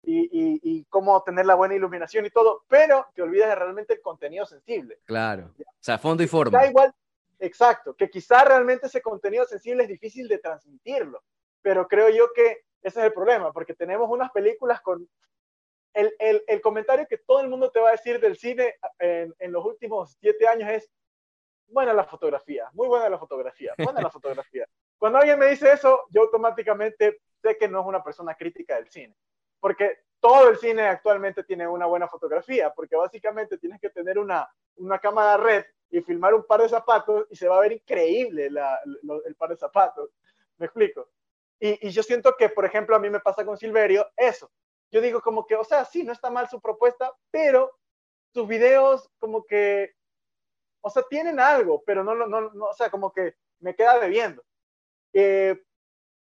y, 0.03 0.25
y, 0.25 0.59
y, 0.61 0.85
cómo 0.89 1.23
tener 1.23 1.47
la 1.47 1.55
buena 1.55 1.73
iluminación 1.73 2.23
y 2.23 2.29
todo, 2.29 2.65
pero 2.67 3.07
te 3.15 3.23
olvidas 3.23 3.49
de 3.49 3.55
realmente 3.55 3.93
el 3.93 4.01
contenido 4.01 4.45
sensible. 4.45 4.99
Claro, 5.05 5.55
o 5.57 5.63
sea, 5.79 5.97
fondo 5.97 6.21
y 6.21 6.27
forma. 6.27 6.55
Da 6.55 6.67
igual, 6.67 6.93
exacto, 7.39 7.95
que 7.95 8.11
quizá 8.11 8.43
realmente 8.43 8.85
ese 8.85 9.01
contenido 9.01 9.43
sensible 9.45 9.81
es 9.85 9.89
difícil 9.89 10.27
de 10.27 10.37
transmitirlo 10.37 11.23
pero 11.61 11.87
creo 11.87 12.09
yo 12.09 12.31
que 12.33 12.63
ese 12.81 12.99
es 12.99 13.05
el 13.05 13.13
problema, 13.13 13.51
porque 13.51 13.73
tenemos 13.73 14.09
unas 14.09 14.31
películas 14.31 14.81
con... 14.81 15.07
El, 15.93 16.13
el, 16.19 16.43
el 16.47 16.61
comentario 16.61 17.07
que 17.09 17.17
todo 17.17 17.41
el 17.41 17.49
mundo 17.49 17.71
te 17.71 17.79
va 17.79 17.89
a 17.89 17.93
decir 17.93 18.19
del 18.19 18.37
cine 18.37 18.75
en, 18.99 19.33
en, 19.39 19.51
los 19.51 19.65
últimos 19.65 20.15
siete 20.21 20.47
años 20.47 20.69
es, 20.69 20.91
buena 21.69 21.93
la 21.93 22.03
fotografía, 22.03 22.69
muy 22.73 22.87
buena 22.87 23.09
la 23.09 23.17
fotografía, 23.17 23.73
buena 23.77 24.01
la 24.01 24.09
fotografía. 24.11 24.67
Cuando 24.97 25.19
alguien 25.19 25.39
me 25.39 25.47
dice 25.47 25.71
eso, 25.71 26.05
yo 26.09 26.21
automáticamente 26.21 27.21
sé 27.41 27.57
que 27.57 27.67
no 27.67 27.81
es 27.81 27.87
una 27.87 28.03
persona 28.03 28.35
crítica 28.35 28.75
del 28.75 28.89
cine, 28.89 29.15
porque 29.59 29.99
todo 30.19 30.49
el 30.49 30.57
cine 30.57 30.83
actualmente 30.83 31.43
tiene 31.43 31.67
una 31.67 31.85
buena 31.85 32.07
fotografía, 32.07 32.71
porque 32.73 32.95
básicamente 32.95 33.57
tienes 33.57 33.79
que 33.79 33.89
tener 33.89 34.19
una, 34.19 34.49
una 34.77 34.99
cámara 34.99 35.37
red 35.37 35.65
y 35.89 36.01
filmar 36.01 36.33
un 36.33 36.43
par 36.43 36.61
de 36.61 36.69
zapatos 36.69 37.25
y 37.29 37.35
se 37.35 37.47
va 37.47 37.57
a 37.57 37.61
ver 37.61 37.71
increíble 37.71 38.49
la, 38.49 38.79
lo, 39.03 39.23
el 39.23 39.35
par 39.35 39.49
de 39.49 39.57
zapatos. 39.57 40.11
¿Me 40.57 40.65
explico? 40.65 41.09
Y, 41.59 41.87
y, 41.87 41.91
yo 41.91 42.03
siento 42.03 42.35
que, 42.37 42.49
por 42.49 42.65
ejemplo, 42.65 42.95
a 42.95 42.99
mí 42.99 43.09
me 43.09 43.19
pasa 43.19 43.45
con 43.45 43.57
Silverio 43.57 44.07
eso. 44.15 44.49
yo 44.91 45.01
digo 45.01 45.21
como 45.21 45.45
que, 45.45 45.55
o 45.55 45.63
sea, 45.63 45.85
sí, 45.85 46.03
no 46.03 46.13
está 46.13 46.29
mal 46.29 46.49
su 46.49 46.61
propuesta, 46.61 47.13
pero 47.31 47.71
sus 48.33 48.47
videos 48.47 49.09
como 49.19 49.45
que, 49.45 49.93
o 50.81 50.89
sea, 50.89 51.03
tienen 51.09 51.39
algo, 51.39 51.83
pero 51.85 52.03
no, 52.03 52.15
no, 52.15 52.27
no 52.27 52.65
o 52.65 52.73
sea, 52.73 52.89
como 52.89 53.11
que 53.11 53.35
me 53.59 53.75
queda 53.75 53.99
debiendo. 53.99 54.43
Eh, 55.13 55.61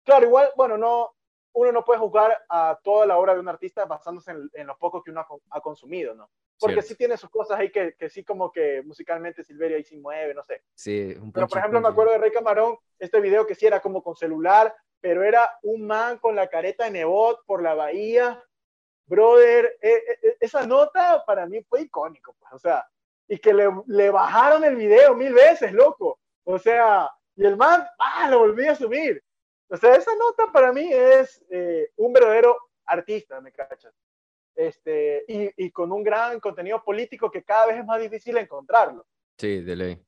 claro, 0.05 0.27
igual, 0.27 0.51
bueno, 0.57 0.77
no, 0.77 1.15
uno 1.53 1.73
no 1.73 1.85
puede 1.85 2.01
juzgar 2.01 2.45
a 2.49 2.79
toda 2.83 3.07
la 3.07 3.19
obra 3.19 3.35
de 3.35 3.41
un 3.41 3.49
artista 3.49 3.85
basándose 3.85 4.33
en, 4.53 4.67
lo 4.67 4.79
poco 4.79 5.03
que 5.03 5.11
uno 5.11 5.27
ha, 5.51 5.61
consumido, 5.61 6.15
¿no? 6.15 6.31
Porque 6.61 6.83
sí 6.83 6.97
tiene 6.97 7.17
sus 7.17 7.31
cosas 7.31 7.59
ahí 7.59 7.71
que, 7.71 7.95
que, 7.95 8.11
sí 8.11 8.25
como 8.25 8.51
que 8.51 8.83
musicalmente 8.83 9.45
Silveria 9.45 9.77
ahí 9.77 9.85
sí 9.85 9.97
mueve, 9.97 10.35
no 10.35 10.43
sé. 10.43 10.63
Sí, 10.75 11.15
un 11.21 11.33
Pero 11.33 11.47
por 11.47 11.59
ejemplo 11.59 11.81
me 11.81 11.89
acuerdo 11.89 12.13
de 12.13 12.19
Rey 12.19 12.33
Camarón, 12.33 12.77
este 12.99 13.21
video 13.21 13.47
que 13.47 13.55
sí 13.55 13.67
era 13.67 13.81
como 13.81 14.03
con 14.03 14.17
celular, 14.17 14.75
pero 15.01 15.23
era 15.23 15.59
un 15.63 15.87
man 15.87 16.19
con 16.19 16.35
la 16.35 16.49
careta 16.49 16.85
de 16.85 16.91
Nebot 16.91 17.45
por 17.47 17.63
la 17.63 17.75
bahía. 17.75 18.43
Brother, 19.07 19.79
eh, 19.81 19.93
eh, 19.93 20.19
eh, 20.23 20.37
esa 20.41 20.67
nota 20.67 21.25
para 21.27 21.47
mí 21.47 21.63
fue 21.63 21.83
icónico, 21.83 22.37
pues, 22.39 22.53
o 22.53 22.59
sea, 22.59 22.87
y 23.27 23.39
que 23.39 23.55
le, 23.55 23.69
le 23.87 24.11
bajaron 24.11 24.65
el 24.65 24.77
video 24.77 25.15
mil 25.15 25.33
veces, 25.33 25.73
loco. 25.73 26.19
O 26.45 26.59
sea, 26.59 27.11
y 27.37 27.45
el 27.45 27.57
man, 27.57 27.87
ah, 27.99 28.29
lo 28.31 28.41
volví 28.41 28.67
a 28.67 28.75
subir. 28.75 29.23
O 29.69 29.77
sea, 29.77 29.95
esa 29.95 30.15
nota 30.17 30.51
para 30.51 30.73
mí 30.73 30.91
es 30.91 31.45
eh, 31.51 31.91
un 31.97 32.13
verdadero 32.13 32.57
artista, 32.87 33.41
¿me 33.41 33.53
cachas? 33.53 33.95
Este, 34.55 35.25
y, 35.29 35.65
y, 35.65 35.71
con 35.71 35.93
un 35.93 36.03
gran 36.03 36.41
contenido 36.41 36.83
político 36.83 37.31
que 37.31 37.45
cada 37.45 37.67
vez 37.67 37.79
es 37.79 37.85
más 37.85 38.01
difícil 38.01 38.37
encontrarlo. 38.39 39.07
Sí, 39.37 39.61
de 39.61 39.77
ley. 39.77 40.08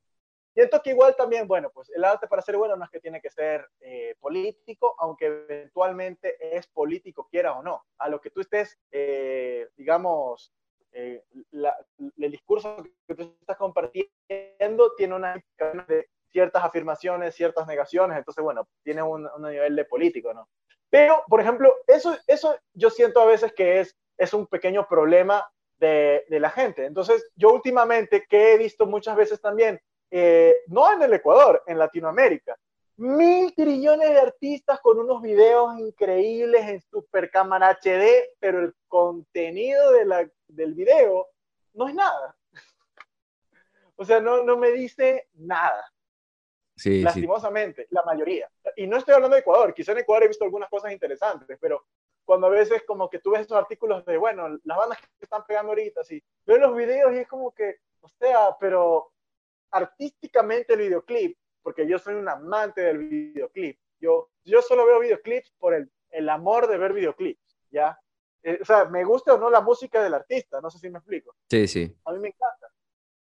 Siento 0.53 0.83
que 0.83 0.91
igual 0.91 1.15
también, 1.17 1.47
bueno, 1.47 1.71
pues 1.73 1.91
el 1.91 2.05
arte 2.05 2.27
para 2.27 2.43
ser 2.43 2.57
bueno 2.57 2.77
no 2.77 2.85
es 2.85 2.91
que 2.91 3.01
tiene 3.01 3.21
que 3.21 3.31
ser 3.31 3.69
eh, 3.81 4.17
político, 4.19 4.97
aunque 4.99 5.27
eventualmente 5.27 6.37
es 6.57 6.67
político, 6.67 7.29
quiera 7.31 7.57
o 7.57 7.63
no. 7.63 7.85
A 7.99 8.09
lo 8.09 8.21
que 8.21 8.31
tú 8.31 8.41
estés, 8.41 8.79
eh, 8.91 9.69
digamos, 9.77 10.53
el 10.93 12.31
discurso 12.33 12.77
que 13.07 13.15
tú 13.15 13.37
estás 13.41 13.57
compartiendo 13.57 14.95
tiene 14.97 15.15
una 15.15 15.35
de 15.87 16.09
ciertas 16.33 16.65
afirmaciones, 16.65 17.35
ciertas 17.35 17.67
negaciones, 17.67 18.19
entonces, 18.19 18.43
bueno, 18.43 18.69
tiene 18.83 19.03
un, 19.03 19.29
nivel 19.41 19.77
de 19.77 19.85
político, 19.85 20.33
¿no? 20.33 20.49
Pero, 20.89 21.23
por 21.29 21.41
ejemplo, 21.41 21.73
eso, 21.87 22.17
eso 22.27 22.57
yo 22.73 22.91
siento 22.91 23.21
a 23.21 23.27
veces 23.27 23.53
que 23.53 23.81
es, 23.81 23.97
es 24.19 24.35
un 24.35 24.47
pequeño 24.47 24.89
problema 24.89 25.49
de, 25.79 26.25
de 26.29 26.41
la 26.41 26.51
gente. 26.51 26.85
Entonces, 26.85 27.31
yo 27.37 27.53
últimamente, 27.53 28.27
que 28.29 28.53
he 28.53 28.59
visto 28.59 28.87
muchas 28.87 29.17
veces 29.17 29.41
también, 29.41 29.81
eh, 30.11 30.57
no 30.67 30.93
en 30.93 31.03
el 31.03 31.15
Ecuador, 31.15 31.63
en 31.67 31.79
Latinoamérica, 31.79 32.57
mil 32.97 33.55
trillones 33.55 34.11
de 34.11 34.19
artistas 34.19 34.79
con 34.81 34.99
unos 34.99 35.23
videos 35.23 35.79
increíbles 35.79 36.69
en 36.69 36.81
super 36.83 37.31
cámara 37.31 37.79
HD, 37.83 38.37
pero 38.39 38.61
el 38.61 38.75
contenido 38.89 39.93
de 39.93 40.05
la, 40.05 40.31
del 40.49 40.75
video 40.75 41.29
no 41.73 41.89
es 41.89 41.95
nada. 41.95 42.37
O 43.97 44.05
sea, 44.05 44.21
no, 44.21 44.43
no 44.43 44.57
me 44.57 44.71
dice 44.71 45.29
nada. 45.35 45.85
Sí, 46.77 47.03
lastimosamente, 47.03 47.87
la 47.91 48.03
mayoría. 48.03 48.51
Y 48.77 48.87
no 48.87 48.97
estoy 48.97 49.15
hablando 49.15 49.35
de 49.35 49.41
Ecuador, 49.41 49.75
quizá 49.75 49.93
en 49.93 49.99
Ecuador 49.99 50.25
he 50.25 50.29
visto 50.29 50.45
algunas 50.45 50.71
cosas 50.71 50.93
interesantes, 50.93 51.59
pero 51.61 51.87
cuando 52.25 52.47
a 52.47 52.51
veces 52.51 52.83
como 52.87 53.11
que 53.11 53.19
tú 53.19 53.33
ves 53.33 53.43
esos 53.43 53.59
artículos 53.59 54.05
de, 54.07 54.17
bueno, 54.17 54.49
las 54.65 54.79
bandas 54.79 54.99
que 54.99 55.25
están 55.25 55.45
pegando 55.47 55.73
ahorita, 55.73 56.05
sí, 56.05 56.23
veo 56.47 56.57
los 56.57 56.75
videos 56.75 57.13
y 57.13 57.19
es 57.19 57.29
como 57.29 57.53
que, 57.53 57.81
o 58.01 58.09
sea, 58.09 58.57
pero 58.59 59.13
artísticamente 59.71 60.75
el 60.75 60.81
videoclip, 60.81 61.39
porque 61.63 61.87
yo 61.87 61.99
soy 61.99 62.15
un 62.15 62.29
amante 62.29 62.81
del 62.83 62.99
videoclip, 62.99 63.79
yo, 64.01 64.31
yo 64.45 64.63
solo 64.63 64.87
veo 64.87 65.01
videoclips 65.01 65.53
por 65.59 65.75
el, 65.75 65.91
el 66.11 66.29
amor 66.29 66.67
de 66.67 66.79
ver 66.79 66.93
videoclips, 66.93 67.57
¿ya? 67.71 67.99
Eh, 68.43 68.59
o 68.61 68.65
sea, 68.65 68.87
me 68.87 69.05
gusta 69.05 69.35
o 69.35 69.39
no 69.39 69.51
la 69.51 69.61
música 69.61 70.03
del 70.03 70.15
artista, 70.15 70.61
no 70.61 70.71
sé 70.71 70.79
si 70.79 70.89
me 70.89 70.99
explico. 70.99 71.37
Sí, 71.51 71.69
sí. 71.69 71.95
A 72.07 72.13
mí 72.13 72.19
me 72.19 72.29
encanta. 72.29 72.73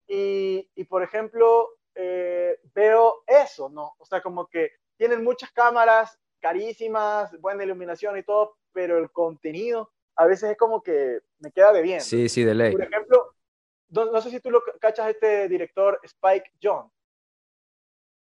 Y, 0.08 0.70
y 0.76 0.84
por 0.86 1.02
ejemplo, 1.04 1.70
eh, 1.95 2.60
veo 2.74 3.24
eso, 3.26 3.70
¿no? 3.70 3.95
O 3.98 4.06
sea, 4.06 4.22
como 4.22 4.48
que 4.48 4.72
tienen 4.95 5.24
muchas 5.24 5.52
cámaras 5.52 6.20
carísimas, 6.39 7.32
buena 7.41 7.64
iluminación 7.64 8.18
y 8.18 8.24
todo, 8.24 8.58
pero 8.72 9.00
el 9.00 9.12
contenido 9.12 9.91
a 10.16 10.26
veces 10.26 10.52
es 10.52 10.58
como 10.58 10.82
que 10.82 11.20
me 11.39 11.52
queda 11.52 11.74
de 11.74 11.82
bien. 11.82 12.02
Sí, 12.02 12.30
sí, 12.30 12.43
de 12.43 12.54
ley. 12.54 12.72
Por 12.72 12.84
ejemplo, 12.84 13.34
no, 13.90 14.22
sé 14.22 14.30
si 14.30 14.40
tú 14.40 14.52
lo 14.52 14.62
cachas 14.80 15.10
este 15.10 15.48
director 15.48 16.00
Spike 16.04 16.52
John. 16.62 16.92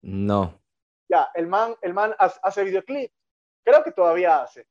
No. 0.03 0.61
Ya, 1.09 1.31
el 1.35 1.47
man, 1.47 1.77
el 1.83 1.95
man 1.95 2.15
hace 2.19 2.65
videoclips. 2.65 3.15
Creo 3.65 3.85
que 3.85 3.93
todavía 3.93 4.43
hace. 4.43 4.67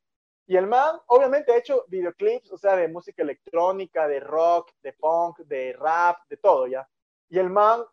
Y 0.48 0.58
el 0.58 0.68
man, 0.68 1.00
obviamente, 1.08 1.54
ha 1.54 1.58
hecho 1.58 1.86
videoclips, 1.88 2.52
o 2.52 2.58
sea, 2.58 2.76
de 2.76 2.88
música 2.88 3.24
electrónica, 3.24 4.08
de 4.08 4.20
rock, 4.20 4.72
de 4.82 4.92
punk, 4.94 5.40
de 5.40 5.74
rap, 5.74 6.18
de 6.28 6.38
todo, 6.38 6.68
¿ya? 6.68 6.88
Y 7.30 7.40
el 7.40 7.50
man 7.50 7.86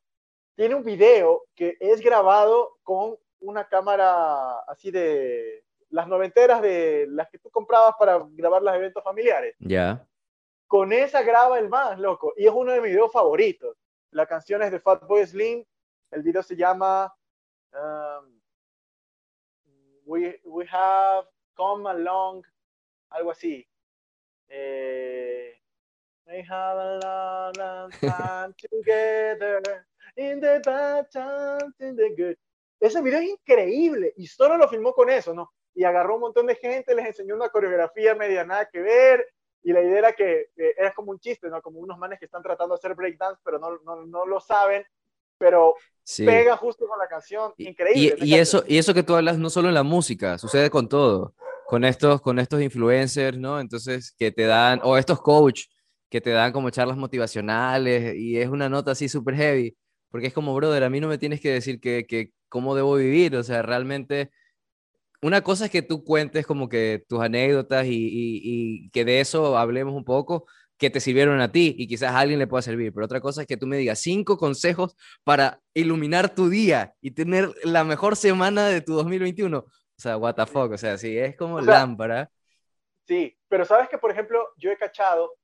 tiene 0.56 0.74
un 0.74 0.82
video 0.82 1.44
que 1.54 1.76
es 1.78 2.00
grabado 2.00 2.78
con 2.82 3.16
una 3.40 3.68
cámara 3.68 4.58
así 4.66 4.90
de 4.90 5.64
las 5.90 6.08
noventeras 6.08 6.60
de 6.60 7.06
las 7.10 7.28
que 7.30 7.38
tú 7.38 7.48
comprabas 7.50 7.94
para 7.96 8.26
grabar 8.30 8.62
los 8.62 8.74
eventos 8.74 9.04
familiares. 9.04 9.54
Ya. 9.60 10.04
Con 10.68 10.92
esa 10.92 11.22
graba 11.22 11.58
el 11.58 11.68
más, 11.68 11.98
loco. 11.98 12.34
Y 12.36 12.46
es 12.46 12.52
uno 12.54 12.72
de 12.72 12.80
mis 12.80 12.92
videos 12.92 13.10
favoritos. 13.10 13.76
La 14.10 14.26
canción 14.26 14.62
es 14.62 14.70
de 14.70 14.78
Fatboy 14.78 15.26
Slim. 15.26 15.64
El 16.10 16.22
video 16.22 16.42
se 16.42 16.54
llama 16.54 17.12
um, 17.72 18.40
we, 20.04 20.40
we 20.44 20.66
Have 20.70 21.26
Come 21.54 21.88
Along, 21.88 22.44
algo 23.10 23.30
así. 23.30 23.66
Eh, 24.48 25.58
have 26.48 26.78
a 26.78 27.52
long 27.56 27.90
time 28.00 28.54
together 28.70 29.86
in 30.16 30.40
the 30.40 30.60
bad 30.64 31.10
times, 31.10 31.74
the 31.78 32.14
good. 32.16 32.36
Ese 32.80 33.02
video 33.02 33.20
es 33.20 33.30
increíble 33.30 34.12
y 34.16 34.26
solo 34.26 34.56
lo 34.56 34.68
filmó 34.68 34.92
con 34.92 35.10
eso, 35.10 35.34
¿no? 35.34 35.52
Y 35.74 35.84
agarró 35.84 36.14
un 36.14 36.20
montón 36.22 36.46
de 36.46 36.54
gente, 36.54 36.94
les 36.94 37.06
enseñó 37.06 37.34
una 37.34 37.48
coreografía 37.48 38.14
media 38.14 38.44
nada 38.44 38.68
que 38.68 38.80
ver 38.80 39.26
y 39.62 39.72
la 39.72 39.82
idea 39.82 39.98
era 39.98 40.12
que 40.12 40.50
era 40.56 40.92
como 40.92 41.10
un 41.10 41.18
chiste, 41.18 41.48
¿no? 41.48 41.60
Como 41.62 41.80
unos 41.80 41.98
manes 41.98 42.18
que 42.18 42.24
están 42.24 42.42
tratando 42.42 42.74
de 42.74 42.78
hacer 42.78 42.94
breakdance, 42.94 43.40
pero 43.44 43.58
no, 43.58 43.78
no, 43.84 44.06
no 44.06 44.26
lo 44.26 44.40
saben, 44.40 44.84
pero 45.36 45.74
pega 46.16 46.56
justo 46.56 46.86
con 46.86 46.98
la 46.98 47.06
canción, 47.06 47.52
increíble. 47.58 48.16
Y, 48.20 48.34
y 48.34 48.34
eso, 48.36 48.64
y 48.66 48.78
eso 48.78 48.94
que 48.94 49.02
tú 49.02 49.14
hablas 49.14 49.38
no 49.38 49.50
solo 49.50 49.68
en 49.68 49.74
la 49.74 49.82
música, 49.82 50.38
sucede 50.38 50.70
con 50.70 50.88
todo, 50.88 51.34
con 51.66 51.84
estos, 51.84 52.20
con 52.20 52.38
estos 52.38 52.62
influencers, 52.62 53.38
¿no? 53.38 53.60
Entonces, 53.60 54.14
que 54.18 54.32
te 54.32 54.44
dan, 54.44 54.80
o 54.82 54.96
estos 54.96 55.20
coach, 55.20 55.64
que 56.08 56.20
te 56.20 56.30
dan 56.30 56.52
como 56.52 56.70
charlas 56.70 56.96
motivacionales 56.96 58.16
y 58.16 58.38
es 58.38 58.48
una 58.48 58.68
nota 58.68 58.92
así 58.92 59.08
súper 59.08 59.34
heavy 59.36 59.76
porque 60.10 60.28
es 60.28 60.32
como, 60.32 60.54
brother, 60.54 60.84
a 60.84 60.90
mí 60.90 61.00
no 61.00 61.08
me 61.08 61.18
tienes 61.18 61.40
que 61.40 61.52
decir 61.52 61.80
que, 61.80 62.06
que 62.06 62.32
cómo 62.48 62.74
debo 62.74 62.96
vivir, 62.96 63.36
o 63.36 63.42
sea, 63.42 63.62
realmente 63.62 64.30
una 65.22 65.42
cosa 65.42 65.66
es 65.66 65.70
que 65.70 65.82
tú 65.82 66.04
cuentes 66.04 66.46
como 66.46 66.68
que 66.68 67.04
tus 67.08 67.20
anécdotas 67.20 67.86
y, 67.86 68.08
y, 68.10 68.90
que 68.90 69.04
de 69.04 69.20
eso 69.20 69.58
hablemos 69.58 69.94
un 69.94 70.04
poco, 70.04 70.46
que 70.76 70.90
te 70.90 71.00
sirvieron 71.00 71.40
a 71.40 71.50
ti 71.50 71.74
y 71.76 71.88
quizás 71.88 72.12
a 72.12 72.20
alguien 72.20 72.38
le 72.38 72.46
pueda 72.46 72.62
servir, 72.62 72.92
pero 72.92 73.06
otra 73.06 73.20
cosa 73.20 73.42
es 73.42 73.48
que 73.48 73.56
tú 73.56 73.66
me 73.66 73.76
digas 73.76 73.98
cinco 73.98 74.36
consejos 74.38 74.96
para 75.24 75.60
iluminar 75.74 76.34
tu 76.34 76.48
día 76.48 76.94
y 77.00 77.10
tener 77.10 77.50
la 77.64 77.82
mejor 77.84 78.16
semana 78.16 78.68
de 78.68 78.80
tu 78.80 78.94
2021. 78.94 79.58
O 79.58 80.00
sea, 80.00 80.16
what 80.16 80.36
the 80.36 80.46
fuck, 80.46 80.70
o 80.72 80.78
sea, 80.78 80.96
sí, 80.96 81.18
es 81.18 81.36
como 81.36 81.60
lámpara. 81.60 82.30
Sí, 83.08 83.36
pero 83.48 83.64
sabes 83.64 83.88
que, 83.88 83.98
por 83.98 84.12
ejemplo, 84.12 84.46
yo 84.56 84.70
he 84.70 84.76
cachado 84.76 85.34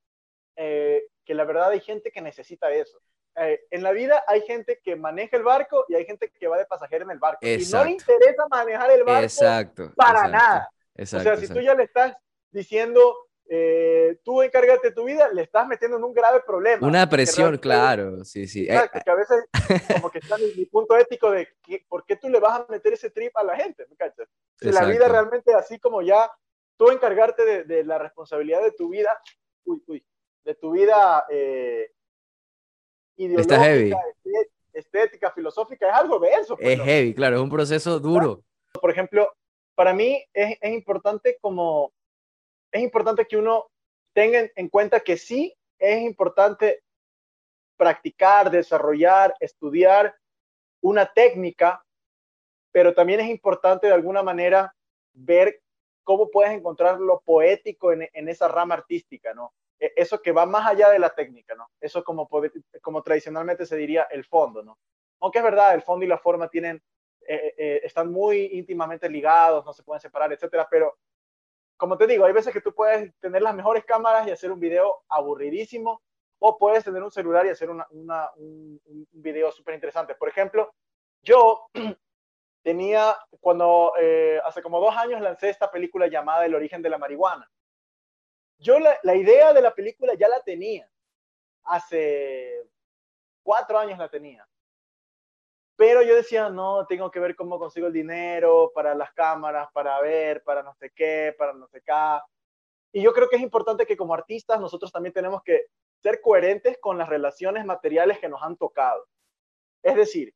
eh, 0.55 1.03
que 1.25 1.35
la 1.35 1.45
verdad 1.45 1.71
hay 1.71 1.81
gente 1.81 2.13
que 2.13 2.21
necesita 2.21 2.73
eso. 2.73 3.01
Eh, 3.37 3.61
en 3.71 3.83
la 3.83 3.93
vida 3.93 4.23
hay 4.29 4.43
gente 4.43 4.81
que 4.83 4.95
maneja 4.95 5.37
el 5.37 5.43
barco 5.43 5.85
y 5.89 5.95
hay 5.95 6.05
gente 6.05 6.31
que 6.31 6.47
va 6.47 6.57
de 6.57 6.67
pasajero 6.67 7.05
en 7.05 7.11
el 7.11 7.19
barco. 7.19 7.41
Y 7.43 7.67
no 7.73 7.85
le 7.85 7.91
interesa 7.93 8.47
manejar 8.49 8.91
el 8.93 9.05
barco 9.05 9.25
exacto, 9.25 9.93
para 9.97 10.29
nada. 10.29 10.71
o 10.97 11.05
sea, 11.05 11.37
si 11.37 11.49
tú 11.49 11.61
ya 11.61 11.75
le 11.75 11.85
estás 11.85 12.15
diciendo, 12.53 13.29
eh, 13.47 14.21
tú 14.25 14.41
encárgate 14.43 14.89
de 14.89 14.95
tu 14.95 15.05
vida, 15.05 15.29
le 15.33 15.43
estás 15.43 15.67
metiendo 15.67 15.97
en 15.97 16.05
un 16.05 16.15
grave 16.15 16.43
problema. 16.47 16.87
Una 16.87 17.09
presión, 17.09 17.59
claro, 17.59 18.25
sí, 18.25 18.47
sí. 18.47 18.67
Eh, 18.69 18.91
que 19.05 19.11
a 19.11 19.15
veces 19.15 19.45
como 19.95 20.11
que 20.11 20.19
está 20.19 20.37
en 20.37 20.57
mi 20.57 20.65
punto 20.67 20.97
ético 20.97 21.31
de 21.33 21.49
que, 21.63 21.85
por 21.89 22.05
qué 22.07 22.17
tú 22.17 22.29
le 22.29 22.39
vas 22.39 22.61
a 22.61 22.67
meter 22.71 22.93
ese 22.93 23.11
trip 23.11 23.37
a 23.37 23.43
la 23.43 23.57
gente, 23.57 23.85
¿me 23.91 23.97
cachas? 23.97 24.29
Si 24.61 24.71
la 24.71 24.85
vida 24.85 25.09
realmente 25.09 25.53
así 25.55 25.81
como 25.81 26.03
ya 26.03 26.31
tú 26.77 26.91
encargarte 26.91 27.45
de, 27.45 27.65
de, 27.65 27.85
la 27.85 27.99
responsabilidad 27.99 28.63
de 28.63 28.73
tu 28.73 28.89
vida, 28.89 29.21
uy, 29.65 29.83
uy, 29.87 30.07
de 30.45 30.55
tu 30.55 30.71
vida 30.73 31.25
eh, 31.31 31.91
ideológica, 33.17 33.63
heavy. 33.63 33.93
estética, 34.73 35.31
filosófica, 35.31 35.89
es 35.89 35.95
algo 35.95 36.19
denso. 36.19 36.57
Pues, 36.57 36.79
es 36.79 36.85
heavy, 36.85 37.15
claro, 37.15 37.37
es 37.37 37.43
un 37.43 37.51
proceso 37.51 37.99
duro. 38.01 38.43
Por 38.81 38.91
ejemplo, 38.91 39.33
para 39.75 39.93
mí 39.93 40.25
es, 40.33 40.57
es, 40.61 40.73
importante 40.73 41.39
como, 41.41 41.93
es 42.73 42.83
importante 42.83 43.27
que 43.27 43.37
uno 43.37 43.67
tenga 44.13 44.49
en 44.55 44.69
cuenta 44.69 45.01
que 45.01 45.17
sí 45.17 45.55
es 45.79 46.03
importante 46.03 46.83
practicar, 47.77 48.51
desarrollar, 48.51 49.35
estudiar 49.41 50.15
una 50.81 51.07
técnica, 51.13 51.85
pero 52.73 52.95
también 52.95 53.21
es 53.21 53.29
importante 53.29 53.87
de 53.87 53.95
alguna 53.95 54.23
manera 54.23 54.75
ver 55.13 55.61
cómo 56.03 56.31
puedes 56.31 56.53
encontrar 56.53 57.01
lo 57.01 57.21
poético 57.21 57.93
en, 57.93 58.09
en 58.13 58.29
esa 58.29 58.49
rama 58.49 58.75
artística, 58.75 59.33
¿no? 59.35 59.53
E, 59.79 59.93
eso 59.97 60.21
que 60.21 60.33
va 60.33 60.47
más 60.47 60.67
allá 60.67 60.91
de 60.91 60.99
la 60.99 61.11
técnica, 61.11 61.55
¿no? 61.55 61.69
Eso 61.81 62.03
como, 62.05 62.29
como 62.83 63.03
tradicionalmente 63.03 63.67
se 63.67 63.77
diría 63.77 64.05
el 64.11 64.25
fondo, 64.25 64.63
¿no? 64.63 64.79
Aunque 65.21 65.39
es 65.39 65.45
verdad, 65.45 65.75
el 65.75 65.83
fondo 65.83 66.05
y 66.05 66.09
la 66.09 66.19
forma 66.19 66.49
tienen, 66.49 66.83
eh, 67.27 67.55
eh, 67.57 67.81
están 67.85 68.11
muy 68.13 68.51
íntimamente 68.53 69.09
ligados, 69.09 69.65
no 69.65 69.73
se 69.73 69.83
pueden 69.83 70.01
separar, 70.01 70.33
etcétera, 70.33 70.69
pero 70.71 70.97
como 71.77 71.97
te 71.97 72.07
digo, 72.07 72.25
hay 72.25 72.33
veces 72.33 72.53
que 72.53 72.61
tú 72.61 72.75
puedes 72.75 73.13
tener 73.21 73.43
las 73.43 73.55
mejores 73.55 73.85
cámaras 73.85 74.27
y 74.27 74.31
hacer 74.31 74.53
un 74.53 74.61
video 74.61 75.03
aburridísimo, 75.09 76.03
o 76.39 76.59
puedes 76.59 76.85
tener 76.85 77.03
un 77.03 77.11
celular 77.11 77.47
y 77.47 77.51
hacer 77.51 77.71
una, 77.71 77.87
un, 77.91 78.81
un, 78.85 79.07
video 79.13 79.51
súper 79.51 79.75
interesante. 79.75 80.15
Por 80.15 80.29
ejemplo, 80.29 80.75
yo 81.23 81.69
tenía, 82.63 83.17
cuando 83.41 83.93
eh, 83.99 84.41
hace 84.45 84.61
como 84.61 84.81
dos 84.81 84.95
años 84.95 85.21
lancé 85.23 85.49
esta 85.49 85.71
película 85.71 86.07
llamada 86.07 86.45
El 86.45 86.55
origen 86.55 86.83
de 86.83 86.91
la 86.91 86.99
marihuana. 86.99 87.51
Yo 88.59 88.79
la, 88.79 89.15
idea 89.15 89.53
de 89.53 89.61
la 89.61 89.75
película 89.75 90.15
ya 90.15 90.29
la 90.29 90.41
tenía, 90.41 90.89
hace 91.65 92.67
cuatro 93.43 93.79
años 93.79 93.99
la 93.99 94.09
tenía. 94.09 94.47
Pero 95.77 96.03
yo 96.03 96.15
decía, 96.15 96.49
no, 96.51 96.87
tengo 96.87 97.11
que 97.11 97.19
ver 97.19 97.35
cómo 97.35 97.59
consigo 97.59 97.89
el 97.89 97.93
dinero 97.93 98.71
para 98.75 98.95
las 98.95 99.13
cámaras, 99.13 99.69
para 99.73 100.01
ver, 100.01 100.43
para 100.45 100.63
no 100.63 100.73
sé 100.75 100.93
qué, 100.95 101.35
para 101.37 101.53
no 101.53 101.67
sé 101.67 101.83
qué. 101.85 101.93
Y 102.93 103.03
yo 103.03 103.13
creo 103.13 103.29
que 103.29 103.37
es 103.37 103.43
importante 103.43 103.87
que 103.87 103.97
como 103.97 104.15
artistas 104.15 104.61
nosotros 104.61 104.93
también 104.93 105.13
tenemos 105.13 105.43
que 105.43 105.67
ser 106.01 106.21
coherentes 106.21 106.79
con 106.79 106.97
las 106.97 107.09
relaciones 107.09 107.65
materiales 107.65 108.21
que 108.21 108.29
nos 108.29 108.43
han 108.43 108.57
tocado. 108.57 109.07
Es 109.83 109.97
decir, 109.97 110.33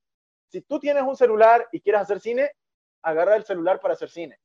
si 0.49 0.63
tú 0.63 0.81
tienes 0.81 1.03
un 1.05 1.17
celular 1.17 1.69
y 1.73 1.81
quieres 1.81 2.03
hacer 2.03 2.21
cine, 2.21 2.53
agarra 3.03 3.37
el 3.37 3.45
celular 3.45 3.81
para 3.81 3.95
hacer 3.95 4.11
cine. 4.11 4.41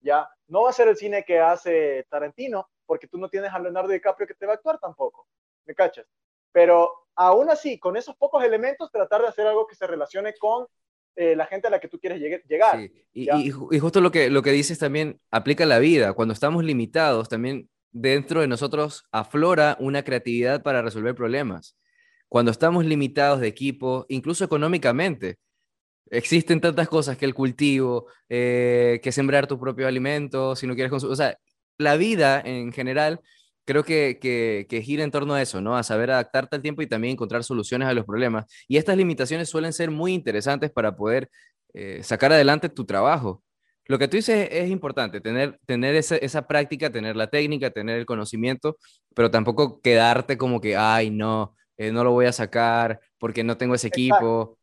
Ya, 0.00 0.28
no 0.46 0.62
va 0.62 0.70
a 0.70 0.72
ser 0.72 0.88
el 0.88 0.96
cine 0.96 1.24
que 1.24 1.38
hace 1.38 2.06
Tarantino, 2.08 2.70
porque 2.90 3.06
tú 3.06 3.18
no 3.18 3.28
tienes 3.28 3.52
a 3.52 3.58
Leonardo 3.60 3.92
DiCaprio 3.92 4.26
que 4.26 4.34
te 4.34 4.46
va 4.46 4.54
a 4.54 4.56
actuar 4.56 4.80
tampoco. 4.80 5.28
¿Me 5.64 5.76
cachas? 5.76 6.06
Pero 6.50 6.90
aún 7.14 7.48
así, 7.48 7.78
con 7.78 7.96
esos 7.96 8.16
pocos 8.16 8.42
elementos, 8.42 8.90
tratar 8.90 9.22
de 9.22 9.28
hacer 9.28 9.46
algo 9.46 9.64
que 9.68 9.76
se 9.76 9.86
relacione 9.86 10.34
con 10.40 10.66
eh, 11.14 11.36
la 11.36 11.46
gente 11.46 11.68
a 11.68 11.70
la 11.70 11.78
que 11.78 11.86
tú 11.86 12.00
quieres 12.00 12.20
llegar. 12.48 12.80
Sí. 12.80 12.92
Y, 13.12 13.30
y, 13.30 13.52
y, 13.70 13.78
justo 13.78 14.00
lo 14.00 14.10
que, 14.10 14.28
lo 14.28 14.42
que 14.42 14.50
dices 14.50 14.80
también 14.80 15.20
aplica 15.30 15.62
a 15.62 15.68
la 15.68 15.78
vida. 15.78 16.14
Cuando 16.14 16.34
estamos 16.34 16.64
limitados, 16.64 17.28
también 17.28 17.70
dentro 17.92 18.40
de 18.40 18.48
nosotros 18.48 19.04
aflora 19.12 19.76
una 19.78 20.02
creatividad 20.02 20.64
para 20.64 20.82
resolver 20.82 21.14
problemas. 21.14 21.76
Cuando 22.28 22.50
estamos 22.50 22.84
limitados 22.84 23.38
de 23.38 23.46
equipo, 23.46 24.04
incluso 24.08 24.44
económicamente, 24.44 25.36
existen 26.10 26.60
tantas 26.60 26.88
cosas 26.88 27.16
que 27.16 27.24
el 27.24 27.34
cultivo, 27.34 28.08
eh, 28.28 28.98
que 29.00 29.12
sembrar 29.12 29.46
tu 29.46 29.60
propio 29.60 29.86
alimento, 29.86 30.56
si 30.56 30.66
no 30.66 30.74
quieres 30.74 30.90
consumir, 30.90 31.12
o 31.12 31.16
sea, 31.16 31.38
la 31.80 31.96
vida 31.96 32.40
en 32.44 32.72
general 32.72 33.20
creo 33.64 33.84
que, 33.84 34.18
que, 34.68 34.82
gira 34.82 35.04
en 35.04 35.10
torno 35.10 35.34
a 35.34 35.42
eso, 35.42 35.60
¿no? 35.60 35.76
A 35.76 35.82
saber 35.82 36.10
adaptarte 36.10 36.56
al 36.56 36.62
tiempo 36.62 36.82
y 36.82 36.88
también 36.88 37.12
encontrar 37.12 37.44
soluciones 37.44 37.88
a 37.88 37.94
los 37.94 38.04
problemas. 38.04 38.46
Y 38.66 38.76
estas 38.76 38.96
limitaciones 38.96 39.48
suelen 39.48 39.72
ser 39.72 39.90
muy 39.90 40.12
interesantes 40.12 40.70
para 40.70 40.96
poder 40.96 41.30
eh, 41.72 42.02
sacar 42.02 42.32
adelante 42.32 42.68
tu 42.68 42.84
trabajo. 42.84 43.42
Lo 43.86 43.98
que 43.98 44.08
tú 44.08 44.16
dices 44.16 44.48
es, 44.50 44.70
importante, 44.70 45.20
tener, 45.20 45.58
tener 45.66 45.94
esa, 45.94 46.16
esa, 46.16 46.46
práctica, 46.46 46.90
tener 46.90 47.16
la 47.16 47.28
técnica, 47.28 47.70
tener 47.70 47.98
el 47.98 48.06
conocimiento, 48.06 48.76
pero 49.14 49.30
tampoco 49.30 49.80
quedarte 49.80 50.36
como 50.36 50.60
que, 50.60 50.76
ay, 50.76 51.10
no, 51.10 51.54
eh, 51.76 51.92
no 51.92 52.04
lo 52.04 52.12
voy 52.12 52.26
a 52.26 52.32
sacar 52.32 53.00
porque 53.18 53.44
no 53.44 53.56
tengo 53.56 53.74
ese 53.74 53.88
equipo. 53.88 54.58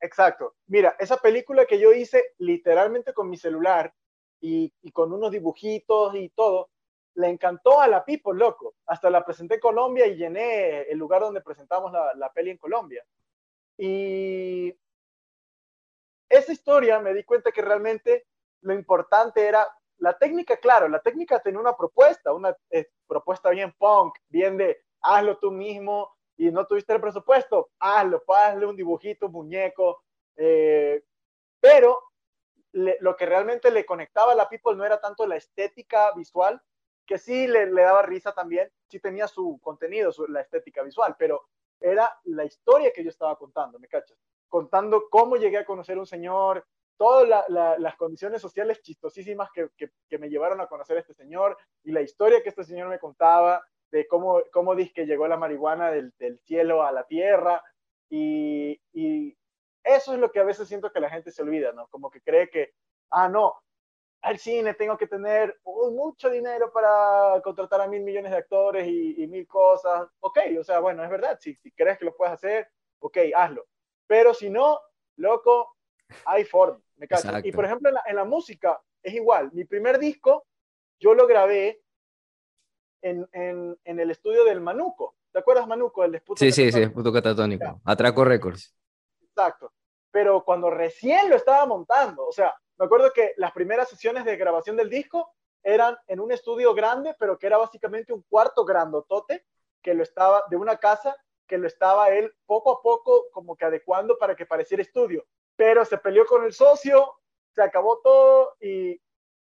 Exacto. 0.00 0.56
Mira, 0.66 0.96
esa 0.98 1.18
película 1.18 1.66
que 1.66 1.78
yo 1.78 1.92
hice 1.92 2.22
literalmente 2.38 3.12
con 3.12 3.28
mi 3.28 3.36
celular 3.36 3.92
y, 4.40 4.72
con 4.92 5.12
unos 5.12 5.30
dibujitos 5.30 6.14
y 6.14 6.28
todo, 6.30 6.70
le 7.14 7.28
encantó 7.28 7.80
a 7.80 7.88
la 7.88 8.04
People, 8.04 8.38
loco. 8.38 8.74
Hasta 8.86 9.10
la 9.10 9.24
presenté 9.24 9.54
en 9.54 9.60
Colombia 9.60 10.06
y 10.06 10.16
llené 10.16 10.82
el 10.82 10.98
lugar 10.98 11.22
donde 11.22 11.40
presentamos 11.40 11.92
la, 11.92 12.14
la 12.14 12.32
peli 12.32 12.50
en 12.50 12.58
Colombia. 12.58 13.04
Y 13.78 14.74
esa 16.28 16.52
historia 16.52 17.00
me 17.00 17.14
di 17.14 17.24
cuenta 17.24 17.52
que 17.52 17.62
realmente 17.62 18.26
lo 18.62 18.74
importante 18.74 19.46
era 19.46 19.66
la 19.98 20.18
técnica, 20.18 20.56
claro, 20.58 20.88
la 20.88 21.00
técnica 21.00 21.40
tenía 21.40 21.60
una 21.60 21.76
propuesta, 21.76 22.32
una 22.32 22.54
eh, 22.70 22.90
propuesta 23.06 23.50
bien 23.50 23.72
punk, 23.78 24.18
bien 24.28 24.56
de 24.56 24.82
hazlo 25.00 25.38
tú 25.38 25.50
mismo 25.50 26.14
y 26.36 26.50
no 26.50 26.66
tuviste 26.66 26.92
el 26.92 27.00
presupuesto, 27.00 27.70
hazlo, 27.78 28.22
hazle 28.28 28.66
un 28.66 28.76
dibujito, 28.76 29.26
un 29.26 29.32
muñeco, 29.32 30.02
eh, 30.36 31.02
pero 31.60 31.98
lo 32.76 33.16
que 33.16 33.26
realmente 33.26 33.70
le 33.70 33.86
conectaba 33.86 34.32
a 34.32 34.34
la 34.34 34.48
people 34.48 34.76
no 34.76 34.84
era 34.84 35.00
tanto 35.00 35.26
la 35.26 35.36
estética 35.36 36.12
visual, 36.14 36.60
que 37.06 37.18
sí 37.18 37.46
le, 37.46 37.70
daba 37.70 38.02
risa 38.02 38.32
también, 38.32 38.70
sí 38.88 39.00
tenía 39.00 39.28
su 39.28 39.58
contenido, 39.62 40.12
su, 40.12 40.26
la 40.26 40.40
estética 40.40 40.82
visual, 40.82 41.16
pero 41.18 41.46
era 41.80 42.12
la 42.24 42.44
historia 42.44 42.92
que 42.94 43.02
yo 43.02 43.10
estaba 43.10 43.36
contando, 43.36 43.78
¿me 43.78 43.88
cachas? 43.88 44.18
Contando 44.48 45.08
cómo 45.08 45.36
llegué 45.36 45.58
a 45.58 45.64
conocer 45.64 45.98
un 45.98 46.06
señor, 46.06 46.66
todas 46.96 47.28
la, 47.28 47.44
la, 47.48 47.78
las 47.78 47.96
condiciones 47.96 48.42
sociales 48.42 48.82
chistosísimas 48.82 49.50
que, 49.52 49.68
que, 49.76 49.90
que, 50.08 50.18
me 50.18 50.28
llevaron 50.28 50.60
a 50.60 50.66
conocer 50.66 50.96
a 50.96 51.00
este 51.00 51.14
señor 51.14 51.56
y 51.84 51.92
la 51.92 52.00
historia 52.00 52.42
que 52.42 52.48
este 52.48 52.64
señor 52.64 52.88
me 52.88 52.98
contaba 52.98 53.62
de 53.90 54.06
cómo, 54.06 54.42
cómo 54.52 54.74
dice 54.74 54.92
que 54.94 55.06
llegó 55.06 55.28
la 55.28 55.36
marihuana 55.36 55.90
del, 55.90 56.12
del 56.18 56.38
cielo 56.40 56.82
a 56.82 56.92
la 56.92 57.04
tierra 57.04 57.62
y, 58.08 58.80
y, 58.92 59.36
eso 59.86 60.12
es 60.12 60.18
lo 60.18 60.30
que 60.30 60.40
a 60.40 60.44
veces 60.44 60.68
siento 60.68 60.92
que 60.92 61.00
la 61.00 61.08
gente 61.08 61.30
se 61.30 61.42
olvida, 61.42 61.72
¿no? 61.72 61.86
Como 61.88 62.10
que 62.10 62.20
cree 62.20 62.50
que, 62.50 62.74
ah, 63.10 63.28
no, 63.28 63.54
al 64.22 64.38
cine 64.38 64.74
tengo 64.74 64.98
que 64.98 65.06
tener 65.06 65.56
mucho 65.64 66.28
dinero 66.28 66.72
para 66.72 67.40
contratar 67.42 67.80
a 67.80 67.86
mil 67.86 68.02
millones 68.02 68.32
de 68.32 68.38
actores 68.38 68.86
y, 68.86 69.22
y 69.22 69.26
mil 69.28 69.46
cosas. 69.46 70.08
Ok, 70.20 70.38
o 70.58 70.64
sea, 70.64 70.80
bueno, 70.80 71.04
es 71.04 71.10
verdad, 71.10 71.38
si, 71.40 71.54
si 71.54 71.70
crees 71.70 71.98
que 71.98 72.04
lo 72.04 72.16
puedes 72.16 72.34
hacer, 72.34 72.68
ok, 72.98 73.18
hazlo. 73.34 73.66
Pero 74.08 74.34
si 74.34 74.50
no, 74.50 74.80
loco, 75.16 75.76
hay 76.24 76.44
forma. 76.44 76.80
¿me 76.96 77.06
y 77.44 77.52
por 77.52 77.64
ejemplo, 77.64 77.88
en 77.90 77.94
la, 77.94 78.02
en 78.06 78.16
la, 78.16 78.24
música 78.24 78.80
es 79.02 79.14
igual. 79.14 79.50
Mi 79.52 79.64
primer 79.64 79.98
disco 79.98 80.46
yo 80.98 81.14
lo 81.14 81.26
grabé 81.26 81.80
en, 83.02 83.28
en, 83.32 83.78
en 83.84 84.00
el 84.00 84.10
estudio 84.10 84.44
del 84.44 84.60
Manuco. 84.60 85.14
¿Te 85.32 85.38
acuerdas, 85.38 85.68
Manuco? 85.68 86.02
El 86.02 86.20
sí, 86.36 86.50
sí, 86.50 86.72
sí, 86.72 86.80
disputo 86.80 87.12
catatónico. 87.12 87.80
Atraco 87.84 88.24
Records. 88.24 88.74
Exacto. 89.36 89.72
Pero 90.10 90.44
cuando 90.44 90.70
recién 90.70 91.28
lo 91.28 91.36
estaba 91.36 91.66
montando, 91.66 92.26
o 92.26 92.32
sea, 92.32 92.54
me 92.78 92.86
acuerdo 92.86 93.12
que 93.12 93.34
las 93.36 93.52
primeras 93.52 93.88
sesiones 93.88 94.24
de 94.24 94.36
grabación 94.36 94.76
del 94.76 94.88
disco 94.88 95.32
eran 95.62 95.96
en 96.06 96.20
un 96.20 96.32
estudio 96.32 96.74
grande, 96.74 97.14
pero 97.18 97.38
que 97.38 97.46
era 97.46 97.58
básicamente 97.58 98.12
un 98.12 98.22
cuarto 98.22 98.64
grandotote 98.64 99.44
que 99.82 99.94
lo 99.94 100.02
estaba 100.02 100.44
de 100.48 100.56
una 100.56 100.76
casa 100.76 101.16
que 101.46 101.58
lo 101.58 101.68
estaba 101.68 102.08
él 102.10 102.34
poco 102.44 102.72
a 102.72 102.82
poco 102.82 103.26
como 103.30 103.54
que 103.54 103.64
adecuando 103.64 104.18
para 104.18 104.34
que 104.34 104.46
pareciera 104.46 104.82
estudio 104.82 105.24
pero 105.56 105.84
se 105.84 105.98
peleó 105.98 106.26
con 106.26 106.44
el 106.44 106.52
socio, 106.52 107.14
se 107.54 107.62
acabó 107.62 107.98
todo 108.02 108.56
y 108.60 109.00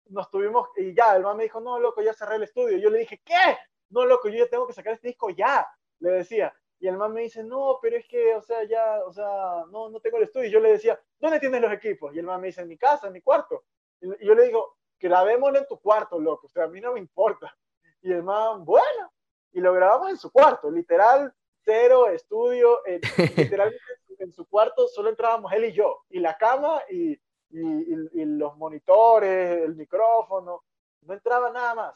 nos 0.08 0.30
tuvimos, 0.32 0.68
y 0.76 0.96
ya, 0.96 1.16
el 1.16 1.24
man 1.24 1.38
me 1.38 1.44
dijo, 1.44 1.62
no, 1.62 1.80
loco, 1.80 2.02
ya 2.02 2.14
cerré 2.14 2.36
el 2.36 2.44
estudio. 2.44 2.78
Yo 2.80 2.90
le 2.90 3.00
dije, 3.00 3.22
¿qué? 3.24 3.58
No, 3.90 4.06
loco, 4.06 4.28
yo 4.28 4.40
ya 4.40 4.50
tengo 4.50 4.66
que 4.66 4.74
sacar 4.74 4.94
este 4.94 5.10
disco 5.10 5.30
ya, 5.30 5.68
le 6.00 6.10
decía. 6.12 6.54
Y 6.80 6.88
el 6.88 6.98
man 6.98 7.14
me 7.14 7.22
dice, 7.22 7.44
no, 7.44 7.80
pero 7.82 7.98
es 7.98 8.08
que, 8.08 8.36
o 8.36 8.42
sea, 8.42 8.64
ya, 8.64 9.04
o 9.06 9.12
sea, 9.12 9.66
no, 9.70 9.90
no 9.90 10.00
tengo 10.00 10.18
el 10.18 10.24
estudio. 10.24 10.48
Y 10.48 10.52
yo 10.52 10.60
le 10.60 10.72
decía, 10.72 11.00
¿dónde 11.20 11.40
tienes 11.40 11.62
los 11.62 11.74
equipos? 11.74 12.16
Y 12.16 12.20
el 12.20 12.26
man 12.26 12.40
me 12.40 12.48
dice, 12.48 12.62
en 12.62 12.70
mi 12.70 12.78
casa, 12.78 13.08
en 13.08 13.14
mi 13.14 13.22
cuarto. 13.22 13.66
Y 14.02 14.26
yo 14.26 14.34
le 14.34 14.44
digo, 14.46 14.78
grabémoslo 15.00 15.60
en 15.60 15.68
tu 15.68 15.80
cuarto, 15.80 16.20
loco, 16.20 16.48
o 16.48 16.50
sea, 16.50 16.66
a 16.66 16.68
mí 16.68 16.80
no 16.82 16.94
me 16.94 17.00
importa. 17.00 17.56
Y 18.02 18.12
el 18.12 18.24
man, 18.24 18.64
bueno, 18.64 19.12
y 19.52 19.60
lo 19.60 19.74
grabamos 19.74 20.10
en 20.10 20.18
su 20.18 20.32
cuarto, 20.32 20.70
literal, 20.70 21.34
cero 21.64 22.08
estudio, 22.10 22.86
eh, 22.86 23.00
literalmente 23.38 23.82
en 24.20 24.34
su 24.34 24.48
cuarto 24.48 24.88
solo 24.88 25.10
entrábamos 25.10 25.52
él 25.54 25.66
y 25.66 25.72
yo, 25.72 26.04
y 26.10 26.20
la 26.20 26.38
cama 26.38 26.82
y, 26.90 27.12
y, 27.12 27.20
y, 27.50 28.26
los 28.26 28.58
monitores, 28.58 29.62
el 29.64 29.76
micrófono, 29.76 30.64
no 31.02 31.14
entraba 31.14 31.52
nada 31.52 31.76
más. 31.76 31.96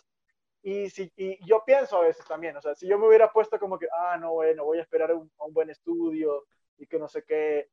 Y, 0.66 0.90
si, 0.90 1.12
y 1.18 1.46
yo 1.46 1.64
pienso 1.66 1.98
a 1.98 2.02
veces 2.02 2.26
también, 2.26 2.56
o 2.56 2.62
sea, 2.62 2.74
si 2.74 2.88
yo 2.88 2.98
me 2.98 3.08
hubiera 3.08 3.32
puesto 3.32 3.60
como 3.60 3.78
que, 3.78 3.88
ah, 3.92 4.18
no, 4.18 4.32
bueno, 4.32 4.64
voy 4.64 4.80
a 4.80 4.82
esperar 4.82 5.12
a 5.12 5.16
un, 5.16 5.30
a 5.38 5.44
un 5.44 5.54
buen 5.54 5.70
estudio 5.70 6.46
y 6.78 6.88
que 6.88 6.98
no 6.98 7.10
sé 7.10 7.24
qué, 7.24 7.70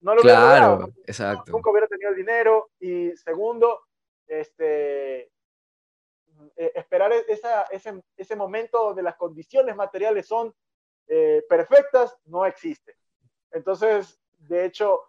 no 0.00 0.16
lo 0.16 0.22
claro, 0.22 0.44
hubiera 0.44 0.68
logrado, 0.68 0.92
exacto. 1.06 1.52
Nunca 1.52 1.70
hubiera 1.70 1.86
tenido 1.86 2.10
el 2.10 2.16
dinero. 2.16 2.70
Y 2.80 3.16
segundo, 3.16 3.86
este, 4.26 5.30
eh, 6.56 6.72
esperar 6.74 7.12
esa, 7.28 7.62
ese, 7.70 8.02
ese 8.16 8.36
momento 8.36 8.86
donde 8.86 9.02
las 9.02 9.16
condiciones 9.16 9.76
materiales 9.76 10.26
son 10.26 10.52
eh, 11.06 11.44
perfectas 11.48 12.16
no 12.24 12.44
existe. 12.44 12.96
Entonces, 13.52 14.20
de 14.38 14.64
hecho, 14.64 15.00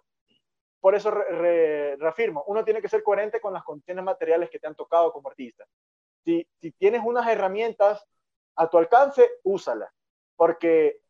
por 0.79 0.93
eso 0.93 1.09
re, 1.09 1.25
re, 1.31 1.95
reafirmo, 1.95 2.43
uno 2.45 2.63
tiene 2.63 2.81
que 2.81 2.89
ser 2.89 3.01
coherente 3.01 3.41
con 3.41 3.53
las 3.53 3.63
condiciones 3.63 4.03
materiales 4.03 4.49
que 4.49 4.59
te 4.59 4.67
han 4.67 4.75
tocado 4.75 5.11
como 5.11 5.29
artista. 5.29 5.65
Si, 6.23 6.47
si 6.61 6.71
tienes 6.71 7.01
unas 7.03 7.27
herramientas 7.27 8.05
a 8.55 8.69
tu 8.69 8.77
alcance, 8.77 9.29
úsalas. 9.43 9.91
Porque, 10.35 11.01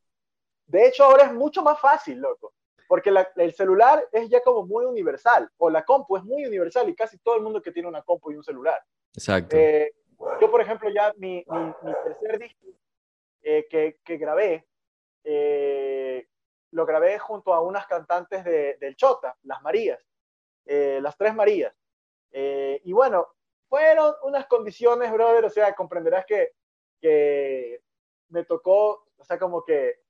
de 0.68 0.88
hecho, 0.88 1.04
ahora 1.04 1.26
es 1.26 1.34
mucho 1.34 1.62
más 1.64 1.80
fácil, 1.80 2.20
loco. 2.20 2.54
Porque 2.88 3.12
la, 3.12 3.28
el 3.36 3.54
celular 3.54 4.08
es 4.12 4.30
ya 4.30 4.42
como 4.42 4.66
muy 4.66 4.86
universal, 4.86 5.50
o 5.58 5.70
la 5.70 5.84
compu 5.84 6.18
es 6.18 6.24
muy 6.24 6.46
universal 6.46 6.90
y 6.90 6.96
casi 6.96 7.18
todo 7.20 7.36
el 7.36 7.42
mundo 7.42 7.62
que 7.62 7.72
tiene 7.72 7.88
una 7.88 8.04
compu 8.04 8.32
y 8.32 8.36
un 8.36 8.44
celular. 8.44 8.80
Exacto. 9.14 9.56
Eh, 9.56 9.94
yo, 10.40 10.50
por 10.50 10.62
ejemplo, 10.62 10.90
ya 10.90 11.14
mi, 11.18 11.44
mi, 11.48 11.94
tercer 12.04 12.40
disco 12.40 12.68
eh, 13.42 13.68
que, 13.70 14.00
que, 14.04 14.18
grabé, 14.18 14.68
eh, 15.24 16.28
lo 16.72 16.86
grabé 16.86 17.20
junto 17.20 17.54
a 17.54 17.62
unas 17.62 17.88
cantantes 17.88 18.44
de, 18.44 18.78
del 18.80 18.96
Chota, 18.96 19.38
las 19.44 19.62
Marías, 19.62 20.00
las 20.66 21.18
tres 21.18 21.36
Marías. 21.36 21.74
y 22.32 22.94
bueno, 22.94 23.28
fueron 23.68 24.14
unas 24.24 24.46
condiciones, 24.48 25.12
brother, 25.12 25.46
o 25.46 25.50
sea, 25.50 25.74
comprenderás 25.74 26.26
que, 26.26 26.52
que 27.02 27.82
me 28.30 28.46
tocó, 28.46 29.08
o 29.18 29.24
sea, 29.24 29.38
como 29.40 29.64
que 29.64 30.02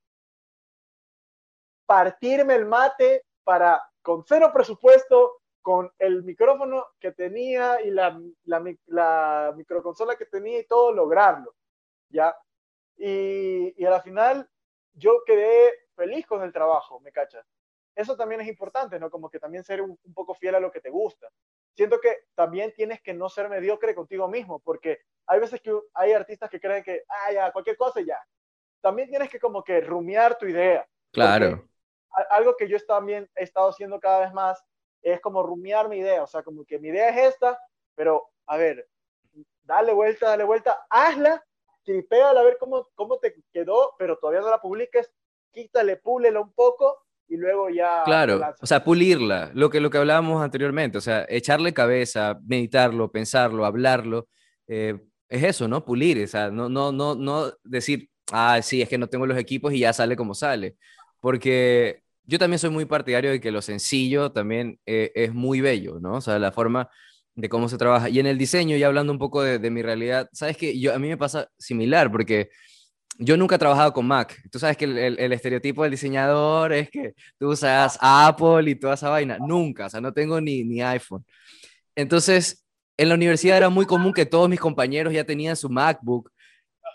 partirme 1.86 2.56
el 2.56 2.66
mate 2.66 3.26
para, 3.44 3.82
con 4.02 4.24
cero 4.26 4.52
presupuesto, 4.54 5.42
con 5.62 5.92
el 5.98 6.24
micrófono 6.24 6.86
que 7.00 7.14
tenía 7.14 7.82
y 7.82 7.90
la, 7.90 8.20
la, 8.44 8.76
la 8.88 9.54
microconsola 9.56 10.18
que 10.18 10.26
tenía 10.26 10.60
y 10.60 10.68
todo, 10.68 10.92
lograrlo, 10.92 11.56
¿ya? 12.10 12.36
Y, 12.98 13.74
y 13.82 13.86
a 13.86 13.90
la 13.90 14.02
final 14.02 14.50
yo 14.94 15.24
quedé 15.26 15.72
feliz 15.96 16.28
con 16.28 16.44
el 16.44 16.52
trabajo, 16.52 17.00
¿me 17.00 17.12
cachas? 17.12 17.46
Eso 17.96 18.18
también 18.18 18.42
es 18.42 18.48
importante, 18.48 19.00
¿no? 19.00 19.10
Como 19.10 19.30
que 19.30 19.40
también 19.40 19.64
ser 19.64 19.82
un, 19.82 19.98
un 20.04 20.14
poco 20.14 20.34
fiel 20.34 20.56
a 20.56 20.60
lo 20.60 20.72
que 20.72 20.82
te 20.82 20.90
gusta. 20.90 21.30
Siento 21.76 22.00
que 22.00 22.26
también 22.36 22.74
tienes 22.74 23.02
que 23.02 23.14
no 23.14 23.30
ser 23.30 23.50
mediocre 23.50 23.96
contigo 23.96 24.28
mismo, 24.28 24.60
porque 24.60 25.00
hay 25.26 25.40
veces 25.40 25.62
que 25.62 25.74
hay 25.94 26.12
artistas 26.12 26.50
que 26.50 26.60
creen 26.60 26.84
que, 26.84 27.04
ah, 27.10 27.32
ya, 27.32 27.52
cualquier 27.52 27.78
cosa 27.78 28.02
ya. 28.02 28.20
También 28.82 29.10
tienes 29.10 29.30
que 29.30 29.40
como 29.40 29.64
que 29.64 29.82
rumiar 29.82 30.38
tu 30.38 30.46
idea. 30.46 30.88
Claro. 31.12 31.68
Algo 32.30 32.56
que 32.56 32.68
yo 32.68 32.78
también 32.86 33.30
he 33.36 33.44
estado 33.44 33.70
haciendo 33.70 34.00
cada 34.00 34.20
vez 34.20 34.34
más 34.34 34.64
es 35.02 35.20
como 35.20 35.42
rumiar 35.44 35.90
mi 35.90 35.98
idea, 35.98 36.24
o 36.24 36.28
sea, 36.28 36.44
como 36.44 36.64
que 36.64 36.80
mi 36.80 36.90
idea 36.90 37.10
es 37.10 37.34
esta, 37.34 37.60
pero 37.96 38.30
a 38.46 38.58
ver, 38.58 38.88
dale 39.64 39.94
vuelta, 39.94 40.30
dale 40.30 40.44
vuelta, 40.44 40.86
hazla, 40.90 41.44
tripéala 41.84 42.40
a 42.40 42.44
ver 42.44 42.58
cómo, 42.58 42.88
cómo 42.96 43.20
te 43.20 43.36
quedó, 43.52 43.96
pero 43.98 44.18
todavía 44.18 44.42
no 44.42 44.50
la 44.50 44.62
publiques, 44.62 45.12
quítale, 45.52 45.98
púlela 45.98 46.40
un 46.40 46.54
poco 46.54 47.04
y 47.28 47.38
luego 47.38 47.70
ya... 47.70 48.04
Claro, 48.06 48.42
o 48.62 48.66
sea, 48.66 48.84
pulirla, 48.84 49.52
lo 49.54 49.70
que, 49.70 49.80
lo 49.80 49.90
que 49.90 49.98
hablábamos 49.98 50.44
anteriormente, 50.44 50.98
o 50.98 51.02
sea, 51.02 51.26
echarle 51.30 51.74
cabeza, 51.74 52.40
meditarlo, 52.46 53.12
pensarlo, 53.12 53.66
hablarlo, 53.66 54.28
eh, 54.68 55.00
es 55.30 55.44
eso, 55.44 55.68
¿no? 55.68 55.84
Pulir, 55.84 56.24
o 56.24 56.28
sea, 56.28 56.52
no, 56.52 56.70
no, 56.70 56.92
no, 56.92 57.16
no 57.16 57.52
decir, 57.64 58.10
ah, 58.32 58.60
sí, 58.62 58.82
es 58.82 58.90
que 58.90 58.98
no 58.98 59.08
tengo 59.08 59.26
los 59.26 59.38
equipos 59.38 59.74
y 59.74 59.80
ya 59.80 59.94
sale 59.94 60.16
como 60.16 60.34
sale, 60.34 60.76
porque 61.20 62.04
yo 62.26 62.40
también 62.40 62.60
soy 62.60 62.70
muy 62.70 62.86
partidario 62.86 63.32
de 63.32 63.42
que 63.42 63.52
lo 63.52 63.62
sencillo 63.62 64.32
también 64.32 64.80
eh, 64.86 65.12
es 65.16 65.34
muy 65.34 65.62
bello, 65.62 66.00
¿no? 66.00 66.16
O 66.16 66.22
sea, 66.22 66.40
la 66.40 66.52
forma 66.52 66.90
de 67.36 67.50
cómo 67.50 67.68
se 67.68 67.78
trabaja. 67.78 68.10
Y 68.10 68.20
en 68.20 68.28
el 68.28 68.38
diseño, 68.38 68.78
ya 68.78 68.88
hablando 68.88 69.12
un 69.12 69.20
poco 69.20 69.42
de, 69.42 69.70
mi 69.72 69.82
realidad, 69.82 70.30
sabes 70.34 70.58
que 70.58 70.80
yo, 70.80 70.94
a 70.94 71.00
mí 71.00 71.08
me 71.08 71.18
pasa 71.18 71.50
similar, 71.58 72.12
porque 72.12 72.50
yo 73.20 73.38
nunca 73.38 73.56
he 73.56 73.60
trabajado 73.60 73.94
con 73.94 74.08
Mac. 74.08 74.42
Tú 74.52 74.60
sabes 74.60 74.78
que 74.78 74.86
el, 74.86 75.34
estereotipo 75.34 75.84
del 75.84 75.92
diseñador 75.92 76.74
es 76.74 76.90
que 76.90 77.14
tú 77.38 77.50
usas 77.50 77.98
Apple 78.02 78.70
y 78.70 78.76
toda 78.76 78.96
esa 78.96 79.10
vaina. 79.10 79.38
Nunca, 79.40 79.88
o 79.88 79.90
sea, 79.90 80.02
no 80.02 80.14
tengo 80.14 80.42
ni, 80.42 80.64
ni 80.64 80.82
iPhone. 80.82 81.26
Entonces, 81.96 82.66
en 82.98 83.10
la 83.10 83.16
universidad 83.16 83.58
era 83.58 83.70
muy 83.70 83.86
común 83.86 84.14
que 84.14 84.26
todos 84.26 84.50
mis 84.50 84.60
compañeros 84.60 85.14
ya 85.14 85.24
tenían 85.24 85.56
su 85.56 85.70
MacBook 85.70 86.32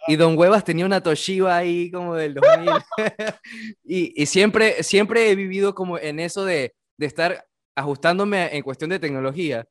y 0.07 0.17
Don 0.17 0.39
Huevas 0.39 0.65
tenía 0.65 0.87
una 0.87 1.03
Toshiba 1.03 1.57
ahí 1.57 1.91
como 1.91 2.15
del 2.15 2.35
2000. 2.35 2.71
y, 3.85 4.23
y, 4.23 4.27
siempre, 4.27 4.83
siempre 4.83 5.31
he 5.31 5.35
vivido 5.37 5.75
como 5.75 5.99
en 5.99 6.21
eso 6.21 6.45
de, 6.45 6.75
de 6.97 7.07
estar 7.07 7.45
ajustándome 7.75 8.57
en 8.57 8.63
cuestión 8.63 8.91
de 8.91 8.99
tecnología. 8.99 9.67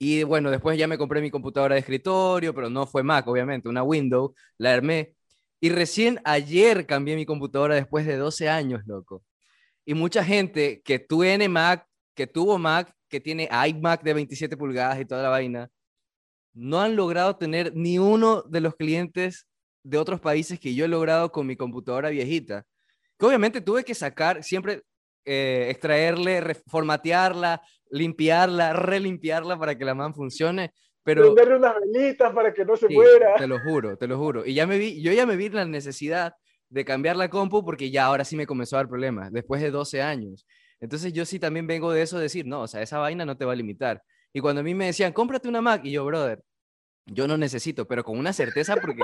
Y 0.00 0.22
bueno, 0.22 0.50
después 0.50 0.78
ya 0.78 0.86
me 0.86 0.98
compré 0.98 1.20
mi 1.20 1.30
computadora 1.30 1.74
de 1.74 1.80
escritorio, 1.80 2.54
pero 2.54 2.70
no 2.70 2.86
fue 2.86 3.02
Mac, 3.02 3.26
obviamente, 3.26 3.68
una 3.68 3.82
Windows, 3.82 4.32
la 4.58 4.74
armé. 4.74 5.14
Y 5.60 5.70
recién 5.70 6.20
ayer 6.24 6.86
cambié 6.86 7.16
mi 7.16 7.26
computadora 7.26 7.74
después 7.74 8.06
de 8.06 8.16
12 8.16 8.48
años, 8.48 8.82
loco. 8.86 9.24
Y 9.84 9.94
mucha 9.94 10.24
gente 10.24 10.82
que 10.84 10.98
tuvo 10.98 11.24
Mac, 11.48 11.86
que 12.14 12.26
tuvo 12.26 12.58
Mac, 12.58 12.92
que 13.08 13.20
tiene 13.20 13.48
iMac 13.68 14.02
de 14.02 14.14
27 14.14 14.56
pulgadas 14.56 15.00
y 15.00 15.04
toda 15.04 15.22
la 15.22 15.30
vaina, 15.30 15.70
no 16.52 16.80
han 16.80 16.96
logrado 16.96 17.36
tener 17.36 17.72
ni 17.74 17.98
uno 17.98 18.42
de 18.42 18.60
los 18.60 18.74
clientes 18.76 19.46
de 19.82 19.98
otros 19.98 20.20
países 20.20 20.60
que 20.60 20.74
yo 20.74 20.84
he 20.84 20.88
logrado 20.88 21.32
con 21.32 21.46
mi 21.46 21.56
computadora 21.56 22.10
viejita. 22.10 22.64
Que 23.18 23.26
obviamente 23.26 23.60
tuve 23.60 23.84
que 23.84 23.94
sacar, 23.94 24.44
siempre 24.44 24.82
eh, 25.24 25.68
extraerle, 25.70 26.40
reformatearla, 26.40 27.62
limpiarla, 27.90 28.72
relimpiarla 28.72 29.58
para 29.58 29.76
que 29.76 29.84
la 29.84 29.94
man 29.94 30.14
funcione. 30.14 30.72
Pero 31.08 31.22
Prenderle 31.22 31.56
unas 31.56 31.74
velitas 31.80 32.34
para 32.34 32.52
que 32.52 32.66
no 32.66 32.76
se 32.76 32.86
muera. 32.86 33.36
Te 33.36 33.46
lo 33.46 33.58
juro, 33.60 33.96
te 33.96 34.06
lo 34.06 34.18
juro. 34.18 34.44
Y 34.44 34.52
ya 34.52 34.66
me 34.66 34.76
vi, 34.76 35.00
yo 35.00 35.10
ya 35.10 35.24
me 35.24 35.36
vi 35.36 35.48
la 35.48 35.64
necesidad 35.64 36.34
de 36.68 36.84
cambiar 36.84 37.16
la 37.16 37.30
compu 37.30 37.64
porque 37.64 37.90
ya 37.90 38.04
ahora 38.04 38.26
sí 38.26 38.36
me 38.36 38.46
comenzó 38.46 38.76
a 38.76 38.80
dar 38.80 38.88
problemas, 38.88 39.32
después 39.32 39.62
de 39.62 39.70
12 39.70 40.02
años. 40.02 40.46
Entonces 40.80 41.14
yo 41.14 41.24
sí 41.24 41.38
también 41.38 41.66
vengo 41.66 41.92
de 41.92 42.02
eso, 42.02 42.18
de 42.18 42.24
decir, 42.24 42.44
no, 42.44 42.60
o 42.60 42.66
sea, 42.66 42.82
esa 42.82 42.98
vaina 42.98 43.24
no 43.24 43.38
te 43.38 43.46
va 43.46 43.52
a 43.52 43.56
limitar. 43.56 44.02
Y 44.34 44.40
cuando 44.40 44.60
a 44.60 44.62
mí 44.62 44.74
me 44.74 44.84
decían, 44.84 45.14
cómprate 45.14 45.48
una 45.48 45.62
Mac, 45.62 45.80
y 45.82 45.92
yo, 45.92 46.04
brother, 46.04 46.42
yo 47.06 47.26
no 47.26 47.38
necesito, 47.38 47.88
pero 47.88 48.04
con 48.04 48.18
una 48.18 48.34
certeza 48.34 48.76
porque 48.76 49.02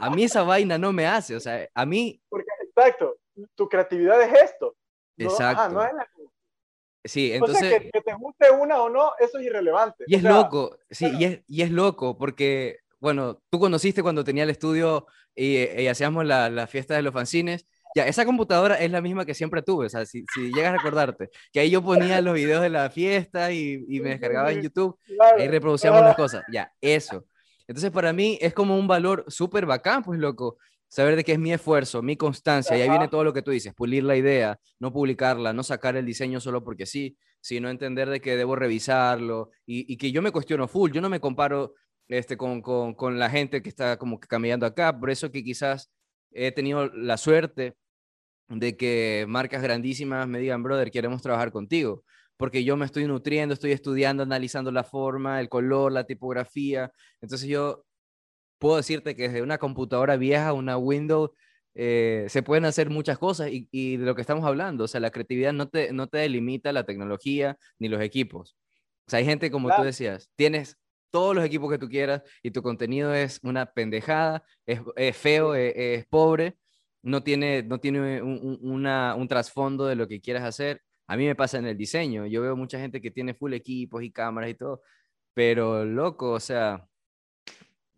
a 0.00 0.10
mí 0.10 0.24
esa 0.24 0.42
vaina 0.42 0.76
no 0.76 0.92
me 0.92 1.06
hace, 1.06 1.34
o 1.34 1.40
sea, 1.40 1.66
a 1.72 1.86
mí... 1.86 2.20
Porque, 2.28 2.50
exacto, 2.62 3.16
tu 3.54 3.70
creatividad 3.70 4.20
es 4.20 4.50
esto. 4.50 4.76
exacto. 5.16 5.70
no 5.70 5.82
es 5.82 5.94
la... 5.94 6.06
Sí, 7.08 7.32
entonces... 7.32 7.90
que, 7.92 8.00
te 8.00 8.14
guste 8.14 8.50
una 8.50 8.80
o 8.82 8.88
no, 8.88 9.12
eso 9.18 9.38
es 9.38 9.46
irrelevante. 9.46 10.04
Y 10.06 10.14
es 10.14 10.22
loco, 10.22 10.78
sí, 10.90 11.06
y, 11.18 11.24
es, 11.24 11.40
y 11.46 11.62
es 11.62 11.70
loco 11.70 12.16
porque, 12.16 12.78
bueno, 13.00 13.42
tú 13.50 13.58
conociste 13.58 14.02
cuando 14.02 14.24
tenía 14.24 14.44
el 14.44 14.50
estudio 14.50 15.06
y, 15.34 15.56
y 15.56 15.88
hacíamos 15.88 16.24
la, 16.24 16.50
la 16.50 16.66
fiesta 16.66 16.94
de 16.94 17.02
los 17.02 17.12
fanzines 17.12 17.66
ya, 17.94 18.06
esa 18.06 18.24
computadora 18.24 18.76
es 18.76 18.90
la 18.90 19.00
misma 19.00 19.24
que 19.24 19.34
siempre 19.34 19.62
tuve, 19.62 19.86
o 19.86 19.88
sea, 19.88 20.04
si, 20.04 20.24
si 20.34 20.52
llegas 20.52 20.74
a 20.74 20.76
recordarte, 20.76 21.30
que 21.52 21.60
ahí 21.60 21.70
yo 21.70 21.82
ponía 21.82 22.20
los 22.20 22.34
videos 22.34 22.62
de 22.62 22.70
la 22.70 22.90
fiesta 22.90 23.50
y, 23.52 23.84
y 23.88 24.00
me 24.00 24.10
descargaba 24.10 24.52
en 24.52 24.62
YouTube, 24.62 24.98
ahí 25.36 25.48
reproducíamos 25.48 26.02
las 26.02 26.16
cosas, 26.16 26.44
ya, 26.52 26.72
eso. 26.80 27.24
Entonces, 27.66 27.90
para 27.90 28.12
mí 28.12 28.38
es 28.40 28.54
como 28.54 28.78
un 28.78 28.86
valor 28.86 29.24
súper 29.28 29.66
bacán, 29.66 30.02
pues, 30.02 30.18
loco, 30.18 30.58
saber 30.88 31.16
de 31.16 31.24
que 31.24 31.32
es 31.32 31.38
mi 31.38 31.52
esfuerzo, 31.52 32.02
mi 32.02 32.16
constancia, 32.16 32.76
y 32.76 32.82
ahí 32.82 32.88
viene 32.88 33.08
todo 33.08 33.24
lo 33.24 33.32
que 33.32 33.42
tú 33.42 33.50
dices, 33.50 33.74
pulir 33.74 34.04
la 34.04 34.16
idea, 34.16 34.58
no 34.78 34.92
publicarla, 34.92 35.52
no 35.52 35.62
sacar 35.62 35.96
el 35.96 36.06
diseño 36.06 36.40
solo 36.40 36.64
porque 36.64 36.86
sí, 36.86 37.16
sino 37.40 37.70
entender 37.70 38.08
de 38.08 38.20
que 38.20 38.36
debo 38.36 38.56
revisarlo 38.56 39.50
y, 39.66 39.92
y 39.92 39.96
que 39.96 40.10
yo 40.10 40.22
me 40.22 40.32
cuestiono 40.32 40.66
full, 40.66 40.90
yo 40.92 41.00
no 41.00 41.08
me 41.08 41.20
comparo 41.20 41.74
este, 42.08 42.36
con, 42.36 42.62
con, 42.62 42.94
con 42.94 43.18
la 43.18 43.30
gente 43.30 43.62
que 43.62 43.68
está 43.68 43.98
como 43.98 44.18
que 44.18 44.26
caminando 44.28 44.66
acá, 44.66 44.98
por 44.98 45.10
eso 45.10 45.30
que 45.30 45.44
quizás 45.44 45.90
he 46.32 46.52
tenido 46.52 46.88
la 46.88 47.16
suerte 47.16 47.76
de 48.48 48.76
que 48.76 49.26
marcas 49.28 49.62
grandísimas 49.62 50.26
me 50.26 50.38
digan, 50.38 50.62
brother, 50.62 50.90
queremos 50.90 51.20
trabajar 51.22 51.52
contigo, 51.52 52.04
porque 52.36 52.64
yo 52.64 52.76
me 52.76 52.86
estoy 52.86 53.06
nutriendo, 53.06 53.52
estoy 53.52 53.72
estudiando, 53.72 54.22
analizando 54.22 54.70
la 54.72 54.84
forma, 54.84 55.40
el 55.40 55.48
color, 55.48 55.92
la 55.92 56.04
tipografía. 56.04 56.90
Entonces 57.20 57.48
yo 57.48 57.84
puedo 58.58 58.76
decirte 58.76 59.16
que 59.16 59.24
desde 59.24 59.42
una 59.42 59.58
computadora 59.58 60.16
vieja, 60.16 60.52
una 60.52 60.76
Windows, 60.76 61.30
eh, 61.74 62.26
se 62.28 62.42
pueden 62.42 62.64
hacer 62.64 62.90
muchas 62.90 63.18
cosas 63.18 63.50
y, 63.52 63.96
de 63.96 64.04
lo 64.04 64.14
que 64.14 64.20
estamos 64.20 64.44
hablando, 64.44 64.84
o 64.84 64.88
sea, 64.88 65.00
la 65.00 65.10
creatividad 65.10 65.52
no 65.52 65.68
te, 65.68 65.92
no 65.92 66.08
te 66.08 66.18
delimita 66.18 66.72
la 66.72 66.84
tecnología 66.84 67.56
ni 67.78 67.88
los 67.88 68.02
equipos. 68.02 68.56
O 69.06 69.10
sea, 69.10 69.20
hay 69.20 69.24
gente 69.24 69.50
como 69.50 69.74
tú 69.74 69.82
decías, 69.82 70.30
tienes 70.34 70.76
todos 71.10 71.34
los 71.36 71.44
equipos 71.44 71.70
que 71.70 71.78
tú 71.78 71.88
quieras 71.88 72.22
y 72.42 72.50
tu 72.50 72.62
contenido 72.62 73.14
es 73.14 73.40
una 73.42 73.66
pendejada, 73.66 74.44
es, 74.66 74.80
feo, 75.16 75.54
es, 75.54 76.04
pobre, 76.08 76.56
no 77.02 77.22
tiene, 77.22 77.62
no 77.62 77.78
tiene 77.78 78.22
un, 78.22 78.58
una, 78.60 79.14
un 79.14 79.28
trasfondo 79.28 79.86
de 79.86 79.94
lo 79.94 80.08
que 80.08 80.20
quieras 80.20 80.44
hacer. 80.44 80.82
A 81.06 81.16
mí 81.16 81.26
me 81.26 81.36
pasa 81.36 81.58
en 81.58 81.66
el 81.66 81.76
diseño, 81.76 82.26
yo 82.26 82.42
veo 82.42 82.56
mucha 82.56 82.78
gente 82.78 83.00
que 83.00 83.10
tiene 83.10 83.34
full 83.34 83.54
equipos 83.54 84.02
y 84.02 84.10
cámaras 84.10 84.50
y 84.50 84.54
todo, 84.54 84.82
pero 85.32 85.84
loco, 85.84 86.32
o 86.32 86.40
sea, 86.40 86.86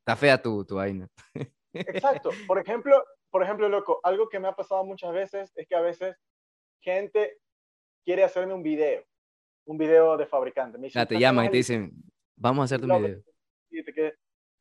está 0.00 0.16
fea 0.16 0.40
tu, 0.40 0.64
tu 0.64 0.76
vaina. 0.76 1.08
Exacto. 1.72 2.30
Por 2.46 2.58
ejemplo, 2.58 3.04
por 3.30 3.42
ejemplo, 3.42 3.68
loco, 3.68 4.00
algo 4.02 4.28
que 4.28 4.40
me 4.40 4.48
ha 4.48 4.56
pasado 4.56 4.84
muchas 4.84 5.12
veces 5.12 5.52
es 5.54 5.66
que 5.66 5.76
a 5.76 5.80
veces 5.80 6.16
gente 6.80 7.38
quiere 8.04 8.24
hacerme 8.24 8.54
un 8.54 8.62
video, 8.62 9.04
un 9.66 9.78
video 9.78 10.16
de 10.16 10.26
fabricante. 10.26 10.78
Me 10.78 10.90
te 10.90 11.18
llaman 11.18 11.46
y 11.46 11.50
te 11.50 11.56
dicen, 11.58 11.92
Vamos 12.40 12.62
a 12.62 12.64
hacerte 12.64 12.90
un 12.90 13.02
video. 13.02 13.22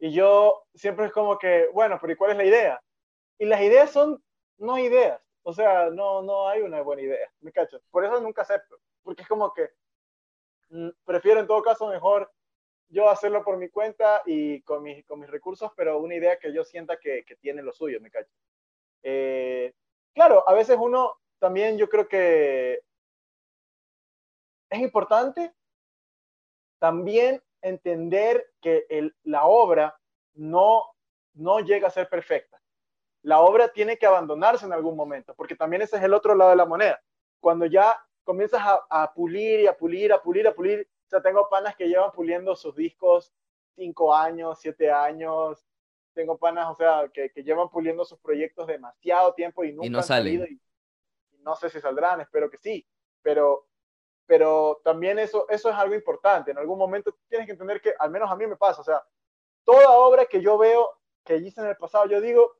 Y 0.01 0.11
yo 0.11 0.65
siempre 0.75 1.05
es 1.05 1.11
como 1.11 1.37
que, 1.37 1.67
bueno, 1.73 1.97
pero 1.99 2.13
¿y 2.13 2.15
cuál 2.15 2.31
es 2.31 2.37
la 2.37 2.45
idea? 2.45 2.81
Y 3.37 3.45
las 3.45 3.61
ideas 3.61 3.89
son 3.91 4.21
no 4.57 4.77
ideas. 4.77 5.21
O 5.43 5.53
sea, 5.53 5.89
no, 5.89 6.21
no 6.21 6.49
hay 6.49 6.61
una 6.61 6.81
buena 6.81 7.01
idea. 7.01 7.31
¿Me 7.39 7.51
cacho? 7.51 7.79
Por 7.89 8.03
eso 8.03 8.19
nunca 8.19 8.41
acepto. 8.41 8.77
Porque 9.01 9.21
es 9.21 9.27
como 9.27 9.53
que 9.53 9.69
mm, 10.69 10.89
prefiero 11.05 11.39
en 11.39 11.47
todo 11.47 11.61
caso 11.61 11.87
mejor 11.87 12.29
yo 12.89 13.09
hacerlo 13.09 13.43
por 13.43 13.57
mi 13.57 13.69
cuenta 13.69 14.21
y 14.25 14.61
con, 14.61 14.83
mis, 14.83 15.05
con 15.05 15.19
mis 15.19 15.29
recursos, 15.29 15.71
pero 15.75 15.99
una 15.99 16.15
idea 16.15 16.37
que 16.37 16.53
yo 16.53 16.63
sienta 16.63 16.97
que, 16.97 17.23
que 17.23 17.35
tiene 17.35 17.61
lo 17.61 17.71
suyo, 17.71 18.01
¿me 18.01 18.11
cacho? 18.11 18.31
Eh, 19.03 19.73
claro, 20.13 20.47
a 20.47 20.53
veces 20.53 20.77
uno 20.79 21.13
también 21.39 21.77
yo 21.77 21.87
creo 21.87 22.07
que 22.07 22.81
es 24.69 24.79
importante 24.79 25.53
también 26.79 27.41
entender 27.61 28.51
que 28.61 28.85
la 29.23 29.45
obra 29.45 29.99
no, 30.33 30.83
no 31.33 31.59
llega 31.59 31.87
a 31.87 31.91
ser 31.91 32.09
perfecta. 32.09 32.61
La 33.21 33.41
obra 33.41 33.67
tiene 33.69 33.97
que 33.97 34.05
abandonarse 34.05 34.65
en 34.65 34.73
algún 34.73 34.95
momento, 34.95 35.35
porque 35.35 35.55
también 35.55 35.81
ese 35.81 35.97
es 35.97 36.03
el 36.03 36.13
otro 36.13 36.35
lado 36.35 36.51
de 36.51 36.55
la 36.55 36.65
moneda. 36.65 37.01
Cuando 37.41 37.65
ya 37.65 38.01
comienzas 38.23 38.61
a, 38.63 39.13
pulir 39.13 39.61
y 39.61 39.67
a 39.67 39.75
pulir, 39.75 40.13
a 40.13 40.21
pulir, 40.21 40.47
a 40.47 40.53
pulir, 40.53 40.87
o 41.09 41.11
sea, 41.11 41.23
tengo 41.23 41.49
panas 41.49 41.75
que 41.75 41.87
llevan 41.87 42.11
puliendo 42.11 42.55
sus 42.55 42.75
discos 42.75 43.33
cinco 43.75 44.13
años, 44.13 44.59
siete 44.61 44.91
años, 44.91 45.65
tengo 46.13 46.37
panas, 46.37 46.69
o 46.69 46.75
sea, 46.75 47.09
que, 47.11 47.31
llevan 47.43 47.67
puliendo 47.69 48.05
sus 48.05 48.19
proyectos 48.19 48.67
demasiado 48.67 49.33
tiempo 49.33 49.63
y 49.63 49.73
nunca 49.73 49.89
no 49.89 49.97
han 49.97 50.03
salido. 50.03 50.45
Y, 50.45 50.61
no 51.39 51.55
sé 51.55 51.71
si 51.71 51.81
saldrán, 51.81 52.21
espero 52.21 52.47
que 52.47 52.57
sí, 52.57 52.85
pero, 53.23 53.65
pero 54.27 54.81
también 54.83 55.17
eso, 55.17 55.49
eso 55.49 55.69
es 55.71 55.75
algo 55.75 55.95
importante. 55.95 56.51
En 56.51 56.59
algún 56.59 56.77
momento 56.77 57.17
tienes 57.27 57.47
que 57.47 57.53
entender 57.53 57.81
que, 57.81 57.95
al 57.97 58.11
menos 58.11 58.29
a 58.29 58.35
mí 58.35 58.45
me 58.45 58.55
pasa, 58.57 58.81
o 58.81 58.83
sea, 58.83 59.03
toda 59.63 59.89
obra 59.89 60.25
que 60.25 60.43
yo 60.43 60.59
veo 60.59 60.91
que 61.23 61.37
hice 61.37 61.61
en 61.61 61.67
el 61.69 61.77
pasado, 61.77 62.05
yo 62.05 62.21
digo, 62.21 62.55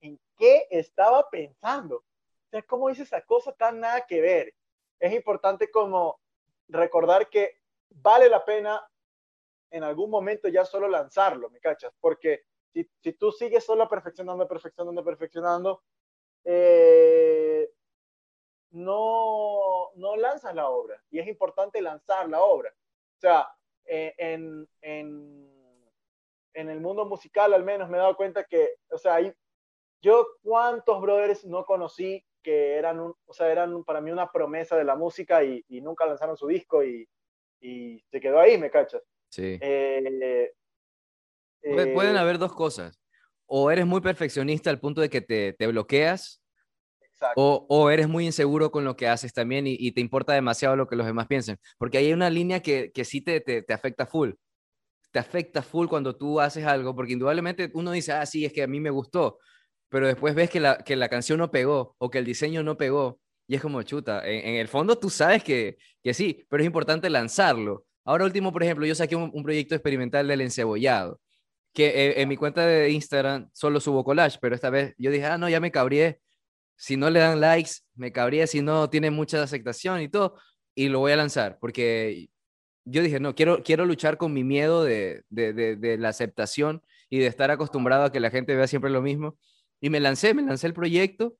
¿en 0.00 0.18
qué 0.38 0.66
estaba 0.70 1.28
pensando? 1.28 1.96
O 1.96 2.48
sea, 2.50 2.62
¿cómo 2.62 2.88
hice 2.88 3.02
esa 3.02 3.20
cosa 3.20 3.52
tan 3.52 3.80
nada 3.80 4.06
que 4.06 4.22
ver? 4.22 4.54
Es 4.98 5.12
importante 5.12 5.70
como 5.70 6.18
recordar 6.68 7.28
que 7.28 7.65
vale 7.90 8.28
la 8.28 8.44
pena 8.44 8.82
en 9.70 9.82
algún 9.82 10.10
momento 10.10 10.48
ya 10.48 10.64
solo 10.64 10.88
lanzarlo, 10.88 11.50
¿me 11.50 11.60
cachas? 11.60 11.92
Porque 12.00 12.44
si, 12.72 12.88
si 13.02 13.12
tú 13.14 13.32
sigues 13.32 13.64
solo 13.64 13.88
perfeccionando, 13.88 14.46
perfeccionando, 14.46 15.04
perfeccionando, 15.04 15.82
eh, 16.44 17.70
no, 18.70 19.90
no 19.96 20.16
lanzas 20.16 20.54
la 20.54 20.68
obra. 20.68 21.02
Y 21.10 21.18
es 21.18 21.26
importante 21.26 21.80
lanzar 21.80 22.28
la 22.28 22.42
obra. 22.42 22.70
O 22.70 23.20
sea, 23.20 23.48
eh, 23.84 24.14
en, 24.18 24.68
en, 24.82 25.90
en, 26.54 26.70
el 26.70 26.80
mundo 26.80 27.04
musical 27.06 27.54
al 27.54 27.64
menos 27.64 27.88
me 27.88 27.96
he 27.96 28.00
dado 28.00 28.16
cuenta 28.16 28.44
que, 28.44 28.76
o 28.90 28.98
sea, 28.98 29.16
hay, 29.16 29.32
yo 30.02 30.26
cuántos 30.42 31.00
brothers 31.00 31.44
no 31.44 31.64
conocí 31.64 32.24
que 32.42 32.74
eran, 32.74 33.00
un, 33.00 33.14
o 33.26 33.32
sea, 33.32 33.50
eran 33.50 33.82
para 33.84 34.00
mí 34.00 34.10
una 34.10 34.30
promesa 34.30 34.76
de 34.76 34.84
la 34.84 34.94
música 34.96 35.42
y, 35.42 35.64
y 35.68 35.80
nunca 35.80 36.06
lanzaron 36.06 36.36
su 36.36 36.46
disco 36.46 36.84
y, 36.84 37.08
y, 37.60 38.04
se 38.10 38.20
quedó 38.20 38.40
ahí, 38.40 38.58
¿me 38.58 38.70
cachas? 38.70 39.02
Sí. 39.30 39.58
Pueden 39.60 40.06
eh, 42.16 42.18
haber 42.18 42.38
dos 42.38 42.52
cosas. 42.52 43.00
O 43.46 43.70
eres 43.70 43.86
muy 43.86 44.00
perfeccionista 44.00 44.70
al 44.70 44.80
punto 44.80 45.00
de 45.00 45.08
que 45.08 45.20
te, 45.20 45.52
te 45.52 45.66
bloqueas, 45.66 46.42
o, 47.34 47.66
o, 47.68 47.90
eres 47.90 48.08
muy 48.08 48.26
inseguro 48.26 48.70
con 48.70 48.84
lo 48.84 48.96
que 48.96 49.08
haces 49.08 49.32
también 49.32 49.66
y, 49.66 49.76
y, 49.78 49.92
te 49.92 50.00
importa 50.00 50.34
demasiado 50.34 50.76
lo 50.76 50.86
que 50.86 50.96
los 50.96 51.06
demás 51.06 51.26
piensen. 51.26 51.58
Porque 51.78 51.98
hay 51.98 52.12
una 52.12 52.28
línea 52.28 52.60
que, 52.60 52.92
que 52.92 53.04
sí 53.04 53.22
te, 53.22 53.40
te, 53.40 53.62
te, 53.62 53.72
afecta 53.72 54.06
full. 54.06 54.32
Te 55.12 55.18
afecta 55.18 55.62
full 55.62 55.88
cuando 55.88 56.16
tú 56.16 56.40
haces 56.40 56.66
algo, 56.66 56.94
porque 56.94 57.14
indudablemente 57.14 57.70
uno 57.74 57.92
dice, 57.92 58.12
ah, 58.12 58.26
sí, 58.26 58.44
es 58.44 58.52
que 58.52 58.62
a 58.62 58.66
mí 58.66 58.80
me 58.80 58.90
gustó, 58.90 59.38
pero 59.88 60.06
después 60.06 60.34
ves 60.34 60.50
que 60.50 60.60
la, 60.60 60.78
que 60.78 60.96
la 60.96 61.08
canción 61.08 61.38
no 61.38 61.50
pegó 61.50 61.94
o 61.98 62.10
que 62.10 62.18
el 62.18 62.24
diseño 62.24 62.62
no 62.62 62.76
pegó. 62.76 63.20
Y 63.48 63.54
es 63.54 63.62
como 63.62 63.82
chuta, 63.82 64.26
en, 64.26 64.46
en 64.46 64.54
el 64.56 64.68
fondo 64.68 64.98
tú 64.98 65.08
sabes 65.10 65.44
que, 65.44 65.76
que 66.02 66.14
sí, 66.14 66.44
pero 66.48 66.62
es 66.62 66.66
importante 66.66 67.08
lanzarlo. 67.10 67.84
Ahora 68.04 68.24
último, 68.24 68.52
por 68.52 68.62
ejemplo, 68.62 68.86
yo 68.86 68.94
saqué 68.94 69.16
un, 69.16 69.30
un 69.32 69.42
proyecto 69.42 69.74
experimental 69.74 70.26
del 70.28 70.40
encebollado 70.40 71.20
que 71.76 71.88
eh, 71.88 72.22
en 72.22 72.28
mi 72.30 72.38
cuenta 72.38 72.66
de 72.66 72.90
Instagram 72.90 73.50
solo 73.52 73.80
subo 73.80 74.02
collage, 74.02 74.38
pero 74.40 74.54
esta 74.54 74.70
vez 74.70 74.94
yo 74.96 75.10
dije, 75.10 75.26
ah, 75.26 75.36
no, 75.36 75.46
ya 75.50 75.60
me 75.60 75.70
cabrié. 75.70 76.20
Si 76.74 76.96
no 76.96 77.10
le 77.10 77.20
dan 77.20 77.38
likes, 77.38 77.72
me 77.94 78.12
cabría, 78.12 78.46
si 78.46 78.62
no 78.62 78.88
tiene 78.88 79.10
mucha 79.10 79.42
aceptación 79.42 80.00
y 80.00 80.08
todo, 80.08 80.38
y 80.74 80.88
lo 80.88 81.00
voy 81.00 81.12
a 81.12 81.16
lanzar, 81.16 81.58
porque 81.60 82.30
yo 82.86 83.02
dije, 83.02 83.20
no, 83.20 83.34
quiero, 83.34 83.62
quiero 83.62 83.84
luchar 83.84 84.16
con 84.16 84.32
mi 84.32 84.42
miedo 84.42 84.84
de, 84.84 85.24
de, 85.28 85.52
de, 85.52 85.98
la 85.98 86.08
aceptación 86.08 86.82
y 87.10 87.18
de 87.18 87.26
estar 87.26 87.50
acostumbrado 87.50 88.04
a 88.04 88.12
que 88.12 88.20
la 88.20 88.30
gente 88.30 88.54
vea 88.56 88.66
siempre 88.66 88.90
lo 88.90 89.02
mismo. 89.02 89.36
Y 89.80 89.90
me 89.90 90.00
lancé, 90.00 90.32
me 90.32 90.42
lancé 90.42 90.68
el 90.68 90.74
proyecto. 90.74 91.36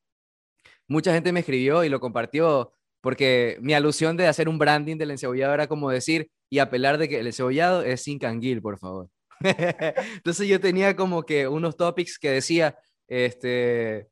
Mucha 0.89 1.13
gente 1.13 1.33
me 1.33 1.41
escribió 1.41 1.85
y 1.85 1.89
lo 1.89 2.01
compartió, 2.01 2.73
porque 3.01 3.59
mi 3.61 3.75
alusión 3.75 4.17
de 4.17 4.27
hacer 4.27 4.49
un 4.49 4.59
branding 4.59 4.97
del 4.97 5.11
encebollado 5.11 5.55
era 5.55 5.67
como 5.67 5.91
decir 5.91 6.31
y 6.51 6.59
apelar 6.59 6.99
de 6.99 7.09
que 7.09 7.21
el 7.21 7.27
encebollado 7.27 7.83
es 7.83 8.03
sin 8.03 8.19
canguil, 8.19 8.63
por 8.63 8.79
favor. 8.79 9.09
Entonces 9.41 10.49
yo 10.49 10.61
tenía 10.61 10.97
como 10.97 11.25
que 11.25 11.49
unos 11.49 11.77
topics 11.77 12.19
que 12.19 12.31
decía, 12.31 12.79
este, 13.09 14.09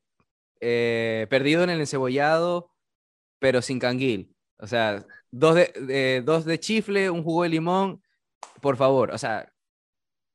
eh, 0.61 1.27
perdido 1.31 1.63
en 1.65 1.71
el 1.71 1.81
encebollado, 1.81 2.71
pero 3.39 3.63
sin 3.63 3.79
canguil. 3.79 4.35
O 4.59 4.67
sea, 4.67 5.05
dos 5.31 5.55
de, 5.57 6.23
dos 6.25 6.45
de 6.45 6.59
chifle, 6.61 7.11
un 7.11 7.23
jugo 7.23 7.43
de 7.43 7.51
limón, 7.51 8.03
por 8.61 8.77
favor. 8.77 9.11
O 9.13 9.19
sea, 9.19 9.53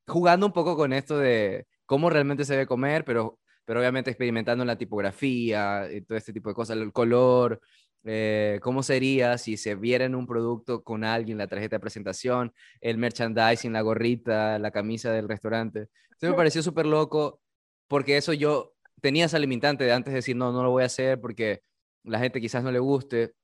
jugando 0.07 0.45
un 0.45 0.53
poco 0.53 0.75
con 0.75 0.93
esto 0.93 1.17
de 1.17 1.67
cómo 1.85 2.09
realmente 2.09 2.45
se 2.45 2.53
debe 2.53 2.67
comer, 2.67 3.05
pero, 3.05 3.39
pero 3.69 3.81
obviamente 3.81 4.09
experimentando 4.09 4.63
en 4.63 4.67
la 4.67 4.79
tipografía 4.79 5.87
y 5.93 6.01
todo 6.01 6.17
este 6.17 6.33
tipo 6.33 6.49
de 6.49 6.55
cosas, 6.55 6.75
el 6.75 6.91
color, 6.91 7.61
eh, 8.03 8.59
cómo 8.63 8.81
sería 8.81 9.37
si 9.37 9.57
se 9.57 9.75
viera 9.75 10.05
en 10.05 10.15
un 10.15 10.25
producto 10.25 10.83
con 10.83 11.03
alguien 11.03 11.37
la 11.37 11.45
tarjeta 11.45 11.75
de 11.75 11.79
presentación, 11.79 12.51
el 12.81 12.97
merchandising, 12.97 13.71
la 13.71 13.81
gorrita, 13.81 14.57
la 14.57 14.71
camisa 14.71 15.11
del 15.11 15.29
restaurante. 15.29 15.81
Eso 16.19 16.31
me 16.31 16.33
pareció 16.33 16.63
súper 16.63 16.87
loco 16.87 17.41
porque 17.87 18.17
eso 18.17 18.33
yo 18.33 18.73
tenía 19.01 19.25
esa 19.25 19.37
limitante 19.37 19.83
de 19.83 19.93
antes 19.93 20.13
de 20.13 20.15
decir, 20.15 20.35
no, 20.35 20.51
no 20.51 20.63
lo 20.63 20.71
voy 20.71 20.81
a 20.81 20.87
hacer 20.87 21.21
porque 21.21 21.61
la 22.03 22.17
gente 22.17 22.41
quizás 22.41 22.63
no 22.63 22.71
le 22.71 22.79
guste. 22.79 23.35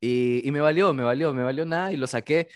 Y, 0.00 0.40
y 0.46 0.52
me 0.52 0.60
valió, 0.60 0.94
me 0.94 1.02
valió, 1.02 1.34
me 1.34 1.42
valió 1.42 1.66
nada 1.66 1.92
y 1.92 1.96
lo 1.96 2.06
saqué. 2.06 2.46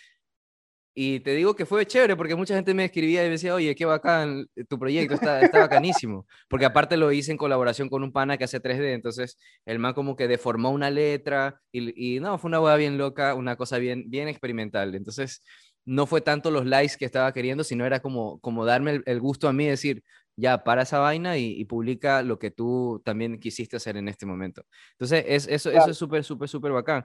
Y 0.95 1.21
te 1.21 1.35
digo 1.35 1.57
que 1.57 1.65
fue 1.65 1.87
chévere 1.87 2.17
porque 2.17 2.35
mucha 2.35 2.55
gente 2.55 2.75
me 2.75 2.85
escribía 2.85 3.23
y 3.23 3.27
me 3.27 3.33
decía, 3.33 3.55
oye, 3.55 3.75
qué 3.75 3.87
bacán, 3.87 4.47
eh, 4.57 4.65
tu 4.65 4.79
proyecto 4.79 5.15
está, 5.15 5.41
está 5.41 5.61
bacanísimo. 5.61 6.27
Porque 6.49 6.67
aparte 6.67 6.99
lo 6.99 7.11
hice 7.13 7.33
en 7.33 7.39
colaboración 7.39 7.89
con 7.89 8.03
un 8.03 8.13
pana 8.13 8.37
que 8.37 8.45
hace 8.45 8.61
3D, 8.61 8.93
entonces 8.93 9.39
el 9.65 9.79
man 9.79 9.95
como 9.95 10.17
que 10.17 10.29
deformó 10.29 10.71
una 10.71 10.91
letra 10.91 11.61
y, 11.73 12.17
y 12.17 12.21
no, 12.21 12.37
fue 12.39 12.49
una 12.49 12.61
hueá 12.61 12.77
bien 12.77 12.99
loca, 12.99 13.35
una 13.35 13.57
cosa 13.57 13.79
bien, 13.79 14.05
bien 14.09 14.29
experimental. 14.29 14.95
Entonces 14.95 15.43
no 15.85 16.07
fue 16.07 16.21
tanto 16.21 16.51
los 16.51 16.67
likes 16.67 16.97
que 16.99 17.05
estaba 17.05 17.33
queriendo, 17.33 17.65
sino 17.65 17.85
era 17.87 18.01
como, 18.01 18.39
como 18.41 18.65
darme 18.65 19.03
el, 19.05 19.21
gusto 19.21 19.49
a 19.49 19.53
mí 19.53 19.65
de 19.65 19.71
decir, 19.71 20.05
ya, 20.37 20.65
para 20.65 20.83
esa 20.83 20.99
vaina 20.99 21.39
y, 21.39 21.65
publica 21.65 22.23
lo 22.23 22.39
que 22.39 22.51
tú 22.51 23.01
también 23.05 23.39
quisiste 23.39 23.77
hacer 23.77 23.97
en 23.97 24.09
este 24.09 24.27
momento. 24.27 24.65
Entonces, 24.93 25.25
es, 25.27 25.47
eso, 25.49 25.71
eso 25.71 25.91
es 25.91 25.97
súper, 25.97 26.25
súper, 26.25 26.49
súper 26.49 26.73
bacán. 26.73 27.05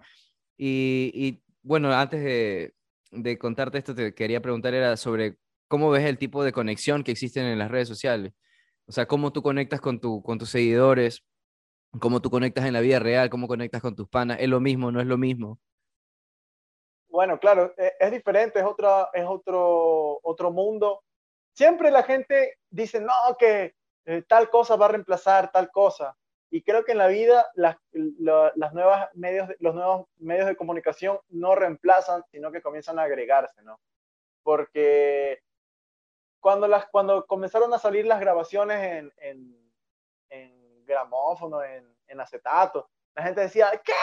Y, 0.58 1.12
y 1.14 1.44
bueno, 1.62 1.92
antes 1.94 2.24
de, 2.24 2.74
de 3.12 3.38
contarte 3.38 3.78
esto, 3.78 3.96
te 3.96 4.14
quería 4.14 4.42
preguntar 4.42 4.74
era 4.74 4.98
sobre 4.98 5.38
cómo 5.68 5.90
ves 5.90 6.06
el 6.06 6.18
tipo 6.18 6.44
de 6.44 6.52
conexión 6.52 7.04
que 7.04 7.12
existen 7.12 7.46
en 7.46 7.60
las 7.60 7.72
redes 7.72 7.88
sociales. 7.88 8.34
O 8.88 8.92
sea, 8.92 9.08
cómo 9.08 9.32
tú 9.32 9.42
conectas 9.42 9.82
con, 9.82 10.00
tu, 10.00 10.22
con 10.24 10.38
tus 10.38 10.50
seguidores, 10.50 11.24
cómo 12.00 12.22
tú 12.22 12.30
conectas 12.30 12.66
en 12.66 12.74
la 12.74 12.80
vida 12.80 13.00
real, 13.00 13.30
cómo 13.30 13.48
conectas 13.48 13.82
con 13.82 13.96
tus 13.96 14.08
panas. 14.08 14.38
¿Es 14.40 14.48
lo 14.48 14.60
mismo, 14.60 14.92
no 14.92 15.02
es 15.02 15.08
lo 15.08 15.18
mismo? 15.18 15.60
Bueno, 17.10 17.40
claro, 17.40 17.74
e, 17.78 17.94
es, 18.00 18.12
diferente, 18.12 18.60
es, 18.60 18.66
otra, 18.66 19.10
es 19.14 19.26
otro, 19.28 20.20
otro 20.24 20.52
mundo. 20.52 21.04
Siempre 21.54 21.92
la 21.92 22.04
gente 22.04 22.60
dice, 22.70 23.02
no, 23.02 23.14
que 23.38 23.74
eh, 24.06 24.24
tal 24.28 24.50
cosa 24.50 24.76
va 24.76 24.86
a 24.86 24.90
reemplazar 24.90 25.52
tal 25.52 25.70
cosa. 25.72 26.16
Y 26.50 26.64
creo 26.64 26.86
que 26.86 26.94
en 26.94 26.98
la 27.00 27.08
vida 27.08 27.46
las, 27.56 27.76
las 27.92 28.74
nuevas 28.74 29.10
medios, 29.14 29.50
los 29.60 29.76
nuevos 29.76 30.08
medios 30.18 30.48
de 30.48 30.56
comunicación 30.56 31.20
no 31.30 31.56
reemplazan, 31.56 32.24
sino 32.32 32.52
que 32.52 32.62
comienzan 32.62 33.00
a 33.00 33.04
agregarse, 33.04 33.62
¿no? 33.64 33.80
Porque 34.44 35.42
cuando, 36.40 36.68
las, 36.68 36.88
cuando 36.88 37.26
comenzaron 37.26 37.74
a 37.74 37.80
salir 37.80 38.06
las 38.06 38.22
grabaciones 38.22 38.82
en, 38.82 39.14
en, 39.18 39.74
en 40.30 40.86
gramófono, 40.86 41.62
en, 41.64 41.86
en 42.08 42.22
acetato, 42.22 42.90
la 43.14 43.24
gente 43.24 43.42
decía, 43.42 43.70
¿qué? 43.84 43.94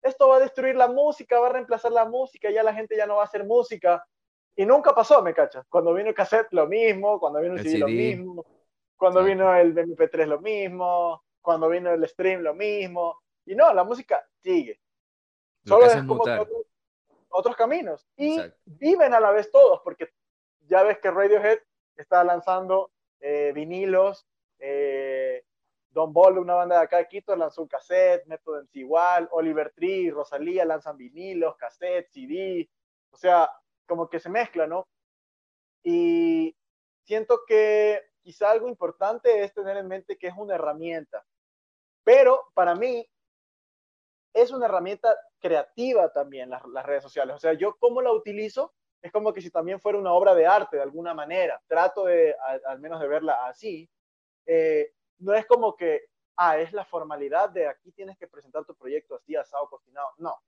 Esto 0.00 0.28
va 0.28 0.36
a 0.36 0.40
destruir 0.40 0.76
la 0.76 0.88
música, 0.88 1.40
va 1.40 1.48
a 1.48 1.52
reemplazar 1.52 1.92
la 1.92 2.06
música, 2.06 2.50
ya 2.50 2.62
la 2.62 2.72
gente 2.72 2.96
ya 2.96 3.06
no 3.06 3.16
va 3.16 3.22
a 3.22 3.26
hacer 3.26 3.44
música. 3.44 4.02
Y 4.54 4.64
nunca 4.64 4.94
pasó, 4.94 5.20
me 5.20 5.34
cachas. 5.34 5.66
Cuando 5.68 5.92
vino 5.92 6.08
el 6.08 6.14
cassette, 6.14 6.52
lo 6.52 6.66
mismo. 6.66 7.20
Cuando 7.20 7.40
vino 7.40 7.54
el, 7.54 7.62
CD, 7.62 7.78
lo 7.78 7.88
mismo. 7.88 8.46
Cuando 8.96 9.22
vino 9.22 9.54
el 9.54 9.74
MP3, 9.74 10.26
lo 10.26 10.40
mismo 10.40 11.25
cuando 11.46 11.68
vino 11.68 11.92
el 11.92 12.08
stream 12.08 12.40
lo 12.40 12.54
mismo. 12.54 13.22
Y 13.44 13.54
no, 13.54 13.72
la 13.72 13.84
música 13.84 14.28
sigue. 14.42 14.80
Solo 15.64 15.86
es 15.86 16.02
como 16.02 16.24
otros, 17.28 17.54
caminos. 17.56 18.04
Y 18.16 18.40
viven 18.64 19.14
a 19.14 19.20
la 19.20 19.30
vez 19.30 19.48
todos, 19.52 19.80
porque 19.84 20.10
ya 20.62 20.82
ves 20.82 20.98
que 20.98 21.12
Radiohead 21.12 21.60
está 21.96 22.24
lanzando 22.24 22.90
eh, 23.20 23.52
vinilos. 23.54 24.26
Eh, 24.58 25.44
Don 25.90 26.12
Bolo, 26.12 26.42
una 26.42 26.54
banda 26.54 26.78
de 26.78 26.84
acá 26.84 26.96
de 26.98 27.06
Quito, 27.06 27.36
lanzó 27.36 27.62
un 27.62 27.68
cassette, 27.68 28.26
Método 28.26 28.62
MC 28.62 28.80
igual, 28.80 29.28
Oliver 29.30 29.72
Tree, 29.72 30.10
Rosalía 30.10 30.64
lanzan 30.64 30.96
vinilos, 30.96 31.56
cassette, 31.56 32.10
CD, 32.10 32.68
o 33.10 33.16
sea, 33.16 33.48
como 33.86 34.10
que 34.10 34.18
se 34.18 34.28
mezcla, 34.28 34.66
¿no? 34.66 34.88
Y 35.84 36.56
siento 37.04 37.42
que 37.46 38.02
quizá 38.20 38.50
algo 38.50 38.68
importante 38.68 39.44
es 39.44 39.54
tener 39.54 39.76
en 39.76 39.86
mente 39.86 40.18
que 40.18 40.26
es 40.26 40.34
una 40.36 40.56
herramienta. 40.56 41.24
Pero 42.06 42.52
para 42.54 42.76
mí 42.76 43.04
es 44.32 44.52
una 44.52 44.66
herramienta 44.66 45.12
creativa 45.40 46.12
también 46.12 46.48
las, 46.48 46.62
redes 46.86 47.02
sociales. 47.02 47.34
O 47.34 47.38
sea, 47.40 47.54
yo 47.54 47.76
cómo 47.80 48.00
la 48.00 48.12
utilizo 48.12 48.72
es 49.02 49.10
como 49.10 49.32
que 49.32 49.40
si 49.40 49.50
también 49.50 49.80
fuera 49.80 49.98
una 49.98 50.12
obra 50.12 50.32
de 50.32 50.46
arte 50.46 50.76
de 50.76 50.84
alguna 50.84 51.14
manera. 51.14 51.60
Trato 51.66 52.04
de, 52.04 52.36
al, 52.64 52.78
menos 52.78 53.00
de 53.00 53.08
verla 53.08 53.44
así. 53.46 53.90
Eh, 54.46 54.92
no 55.18 55.34
es 55.34 55.46
como 55.46 55.74
que, 55.74 56.02
ah, 56.36 56.56
es 56.60 56.72
la 56.72 56.84
formalidad 56.84 57.50
de 57.50 57.66
aquí 57.66 57.90
tienes 57.90 58.16
que 58.18 58.28
presentar 58.28 58.64
tu 58.64 58.76
proyecto 58.76 59.16
así, 59.16 59.34
asado, 59.34 59.68
cocinado. 59.68 60.10
No. 60.18 60.40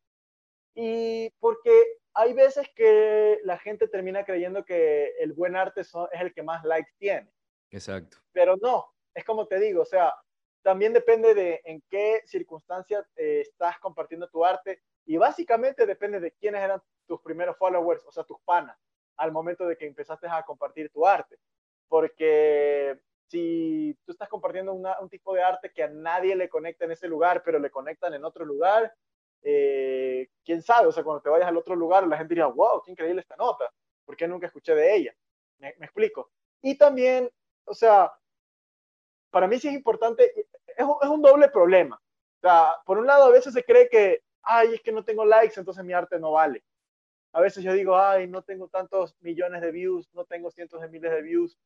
Y 0.77 1.31
porque 1.41 1.99
hay 2.15 2.35
veces 2.35 2.69
que 2.77 3.41
la 3.43 3.59
gente 3.59 3.89
termina 3.89 4.25
creyendo 4.25 4.65
que 4.65 5.13
el 5.19 5.33
buen 5.33 5.57
arte 5.57 5.81
es 5.81 5.93
el 6.13 6.33
que 6.33 6.45
más 6.45 6.63
likes 6.63 6.93
tiene. 6.99 7.33
Exacto. 7.73 8.19
Pero 8.31 8.57
no, 8.59 8.95
es 9.13 9.25
como 9.25 9.49
te 9.49 9.59
digo, 9.59 9.83
o 9.83 9.87
sea, 9.87 10.15
también 10.63 10.93
depende 10.93 11.35
de 11.35 11.61
en 11.65 11.83
qué 11.89 12.23
circunstancias 12.27 13.07
eh, 13.17 13.43
estás 13.43 13.79
compartiendo 13.79 14.29
tu 14.29 14.45
arte 14.45 14.83
y 15.07 15.17
básicamente 15.17 15.87
depende 15.87 16.21
de 16.21 16.33
quiénes 16.33 16.63
eran 16.63 16.83
tus 17.07 17.21
primeros 17.23 17.57
followers, 17.57 18.05
o 18.07 18.13
sea, 18.13 18.25
tus 18.25 18.41
panas, 18.45 18.79
al 19.17 19.33
momento 19.33 19.67
de 19.67 19.77
que 19.77 19.87
empezaste 19.87 20.27
a 20.29 20.43
compartir 20.43 20.91
tu 20.91 21.07
arte. 21.07 21.39
Porque 21.89 23.01
si 23.29 23.97
tú 24.05 24.13
estás 24.13 24.29
compartiendo 24.29 24.75
un 24.75 25.09
tipo 25.09 25.35
de 25.35 25.43
arte 25.43 25.73
que 25.73 25.83
a 25.83 25.89
nadie 25.89 26.37
le 26.37 26.49
conecta 26.49 26.85
en 26.85 26.93
ese 26.93 27.09
lugar, 27.09 27.43
pero 27.43 27.59
le 27.59 27.71
conectan 27.71 28.15
en 28.15 28.25
otro 28.25 28.45
lugar, 28.45 28.93
eh, 29.43 30.29
quién 30.45 30.63
sabe, 30.63 30.89
o 30.89 30.93
sea, 30.93 31.05
cuando 31.05 31.23
te 31.23 31.31
vayas 31.31 31.49
al 31.49 31.57
otro 31.57 31.77
lugar, 31.77 32.07
la 32.07 32.19
gente 32.19 32.35
diría, 32.35 32.47
wow, 32.47 32.83
qué 32.85 32.91
increíble 32.91 33.21
esta 33.21 33.37
nota, 33.37 33.71
¿por 34.05 34.17
qué 34.17 34.27
nunca 34.29 34.47
escuché 34.47 34.75
de 34.75 34.95
ella? 34.95 35.15
Me, 35.59 35.75
me 35.79 35.87
explico. 35.87 36.31
Y 36.61 36.77
también, 36.77 37.31
o 37.65 37.75
sea, 37.75 38.13
para 39.31 39.47
mí 39.47 39.59
sí 39.59 39.69
es 39.69 39.75
importante, 39.75 40.33
es 40.67 40.85
un, 40.85 40.97
es 41.03 41.09
un 41.09 41.23
doble 41.23 41.49
problema. 41.49 42.01
O 42.39 42.41
sea, 42.41 42.75
por 42.87 42.99
un 42.99 43.07
lado, 43.07 43.25
a 43.25 43.31
veces 43.31 43.53
se 43.53 43.65
cree 43.65 43.89
que, 43.89 44.23
ay, 44.43 44.75
es 44.75 44.81
que 44.81 44.93
no 44.93 45.05
tengo 45.05 45.25
likes, 45.25 45.59
entonces 45.59 45.85
mi 45.85 45.93
arte 45.93 46.19
no 46.19 46.33
vale. 46.33 46.63
A 47.33 47.41
veces 47.41 47.63
yo 47.63 47.73
digo, 47.73 47.97
ay, 47.97 48.27
no 48.27 48.43
tengo 48.43 48.69
tantos 48.69 49.17
millones 49.21 49.61
de 49.61 49.71
views, 49.71 50.09
no 50.15 50.25
tengo 50.25 50.51
cientos 50.51 50.81
de 50.81 50.89
miles 50.89 51.11
de 51.11 51.23
views, 51.23 51.59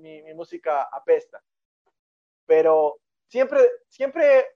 mi, 0.00 0.22
mi 0.22 0.34
música 0.34 0.82
apesta. 0.82 1.42
Pero 2.46 2.98
siempre, 3.28 3.60
siempre, 3.88 4.46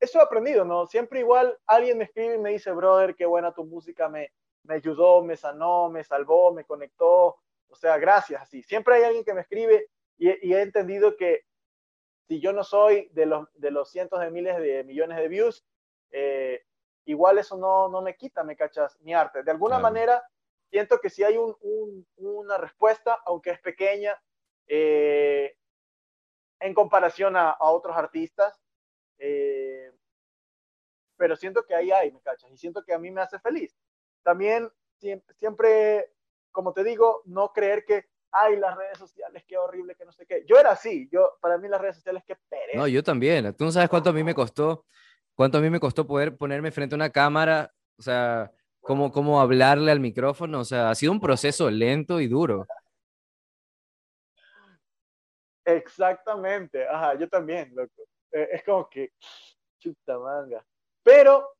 eso 0.00 0.18
he 0.18 0.22
aprendido, 0.22 0.64
¿no? 0.64 0.86
Siempre 0.86 1.20
igual 1.20 1.58
alguien 1.66 1.98
me 1.98 2.04
escribe 2.04 2.36
y 2.36 2.38
me 2.38 2.50
dice, 2.50 2.70
brother, 2.72 3.14
qué 3.14 3.26
buena 3.26 3.52
tu 3.52 3.64
música, 3.64 4.08
me, 4.08 4.32
me 4.62 4.74
ayudó, 4.74 5.22
me 5.22 5.36
sanó, 5.36 5.90
me 5.90 6.04
salvó, 6.04 6.52
me 6.52 6.64
conectó. 6.64 7.36
O 7.68 7.74
sea, 7.74 7.98
gracias, 7.98 8.42
así. 8.42 8.62
Siempre 8.62 8.94
hay 8.94 9.02
alguien 9.02 9.24
que 9.24 9.34
me 9.34 9.42
escribe 9.42 9.88
y, 10.16 10.48
y 10.48 10.54
he 10.54 10.62
entendido 10.62 11.16
que 11.16 11.42
si 12.28 12.40
yo 12.40 12.52
no 12.52 12.62
soy 12.62 13.08
de 13.12 13.24
los, 13.24 13.48
de 13.54 13.70
los 13.70 13.90
cientos 13.90 14.20
de 14.20 14.30
miles 14.30 14.58
de 14.58 14.84
millones 14.84 15.16
de 15.16 15.28
views, 15.28 15.64
eh, 16.10 16.62
igual 17.06 17.38
eso 17.38 17.56
no, 17.56 17.88
no 17.88 18.02
me 18.02 18.16
quita, 18.16 18.44
me 18.44 18.54
cachas, 18.54 19.00
mi 19.00 19.14
arte. 19.14 19.42
De 19.42 19.50
alguna 19.50 19.78
manera, 19.78 20.22
siento 20.70 21.00
que 21.00 21.08
si 21.08 21.24
hay 21.24 21.38
un, 21.38 21.56
una 22.16 22.58
respuesta, 22.58 23.18
aunque 23.24 23.50
es 23.50 23.60
pequeña, 23.60 24.14
eh, 24.66 25.56
en 26.60 26.74
comparación 26.74 27.34
a, 27.34 27.56
otros 27.60 27.96
artistas, 27.96 28.60
eh, 29.18 29.90
pero 31.16 31.34
siento 31.34 31.64
que 31.64 31.74
ahí 31.74 31.90
hay, 31.90 32.12
me 32.12 32.20
cachas, 32.20 32.50
y 32.50 32.58
siento 32.58 32.84
que 32.84 32.92
a 32.92 32.98
mí 32.98 33.10
me 33.10 33.22
hace 33.22 33.38
feliz. 33.38 33.74
También 34.22 34.70
siempre, 34.98 36.12
como 36.52 36.74
te 36.74 36.84
digo, 36.84 37.22
no 37.24 37.54
creer 37.54 37.86
que 37.86 38.10
ay, 38.32 38.56
las 38.56 38.76
redes 38.76 38.98
sociales, 38.98 39.42
qué 39.46 39.56
horrible, 39.56 39.94
que 39.94 40.04
no 40.04 40.12
sé 40.12 40.26
qué. 40.26 40.44
Yo 40.46 40.58
era 40.58 40.72
así, 40.72 41.08
yo, 41.10 41.38
para 41.40 41.58
mí 41.58 41.68
las 41.68 41.80
redes 41.80 41.96
sociales, 41.96 42.22
qué 42.26 42.36
pereza. 42.48 42.78
No, 42.78 42.86
yo 42.86 43.02
también. 43.02 43.54
Tú 43.54 43.64
no 43.64 43.72
sabes 43.72 43.88
cuánto 43.88 44.10
a 44.10 44.12
mí 44.12 44.22
me 44.22 44.34
costó, 44.34 44.86
cuánto 45.34 45.58
a 45.58 45.60
mí 45.60 45.70
me 45.70 45.80
costó 45.80 46.06
poder 46.06 46.36
ponerme 46.36 46.70
frente 46.70 46.94
a 46.94 46.96
una 46.96 47.10
cámara, 47.10 47.72
o 47.98 48.02
sea, 48.02 48.52
cómo, 48.80 49.10
cómo 49.12 49.40
hablarle 49.40 49.90
al 49.90 50.00
micrófono, 50.00 50.60
o 50.60 50.64
sea, 50.64 50.90
ha 50.90 50.94
sido 50.94 51.12
un 51.12 51.20
proceso 51.20 51.70
lento 51.70 52.20
y 52.20 52.28
duro. 52.28 52.66
Exactamente, 55.64 56.86
ajá, 56.86 57.14
yo 57.14 57.28
también, 57.28 57.74
loco. 57.74 58.02
Eh, 58.32 58.48
es 58.52 58.64
como 58.64 58.88
que, 58.88 59.12
chuta 59.78 60.18
manga. 60.18 60.64
Pero 61.02 61.56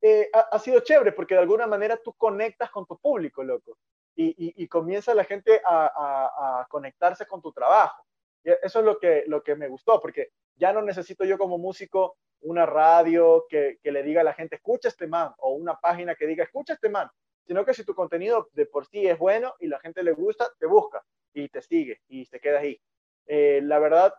eh, 0.00 0.30
ha, 0.32 0.40
ha, 0.52 0.58
sido 0.58 0.80
chévere 0.80 1.12
porque 1.12 1.34
de 1.34 1.40
alguna 1.40 1.66
manera 1.66 1.96
tú 1.96 2.12
conectas 2.14 2.70
con 2.70 2.86
tu 2.86 2.98
público, 2.98 3.42
loco 3.42 3.78
y, 4.16 4.68
comienza 4.68 5.14
la 5.14 5.24
gente 5.24 5.60
a, 5.64 6.66
conectarse 6.68 7.26
con 7.26 7.42
tu 7.42 7.52
trabajo. 7.52 8.04
Eso 8.42 8.80
es 8.80 8.84
lo 9.26 9.42
que, 9.42 9.56
me 9.56 9.68
gustó, 9.68 10.00
porque 10.00 10.30
ya 10.56 10.72
no 10.72 10.82
necesito 10.82 11.24
yo 11.24 11.38
como 11.38 11.58
músico 11.58 12.16
una 12.40 12.66
radio 12.66 13.46
que, 13.48 13.78
le 13.82 14.02
diga 14.02 14.20
a 14.20 14.24
la 14.24 14.34
gente, 14.34 14.56
escucha 14.56 14.88
este 14.88 15.06
man, 15.06 15.32
o 15.38 15.52
una 15.52 15.78
página 15.80 16.14
que 16.14 16.26
diga, 16.26 16.44
escucha 16.44 16.74
este 16.74 16.88
man, 16.88 17.08
sino 17.46 17.64
que 17.64 17.74
si 17.74 17.84
tu 17.84 17.94
contenido 17.94 18.48
de 18.52 18.66
por 18.66 18.86
sí 18.86 19.06
es 19.06 19.18
bueno 19.18 19.54
y 19.60 19.66
la 19.66 19.78
gente 19.80 20.02
le 20.02 20.12
gusta, 20.12 20.50
te 20.58 20.66
busca 20.66 21.04
y 21.32 21.48
te 21.48 21.62
sigue 21.62 22.00
y 22.08 22.24
se 22.26 22.40
queda 22.40 22.60
ahí. 22.60 22.80
Eh, 23.26 23.60
la 23.62 23.78
verdad, 23.78 24.14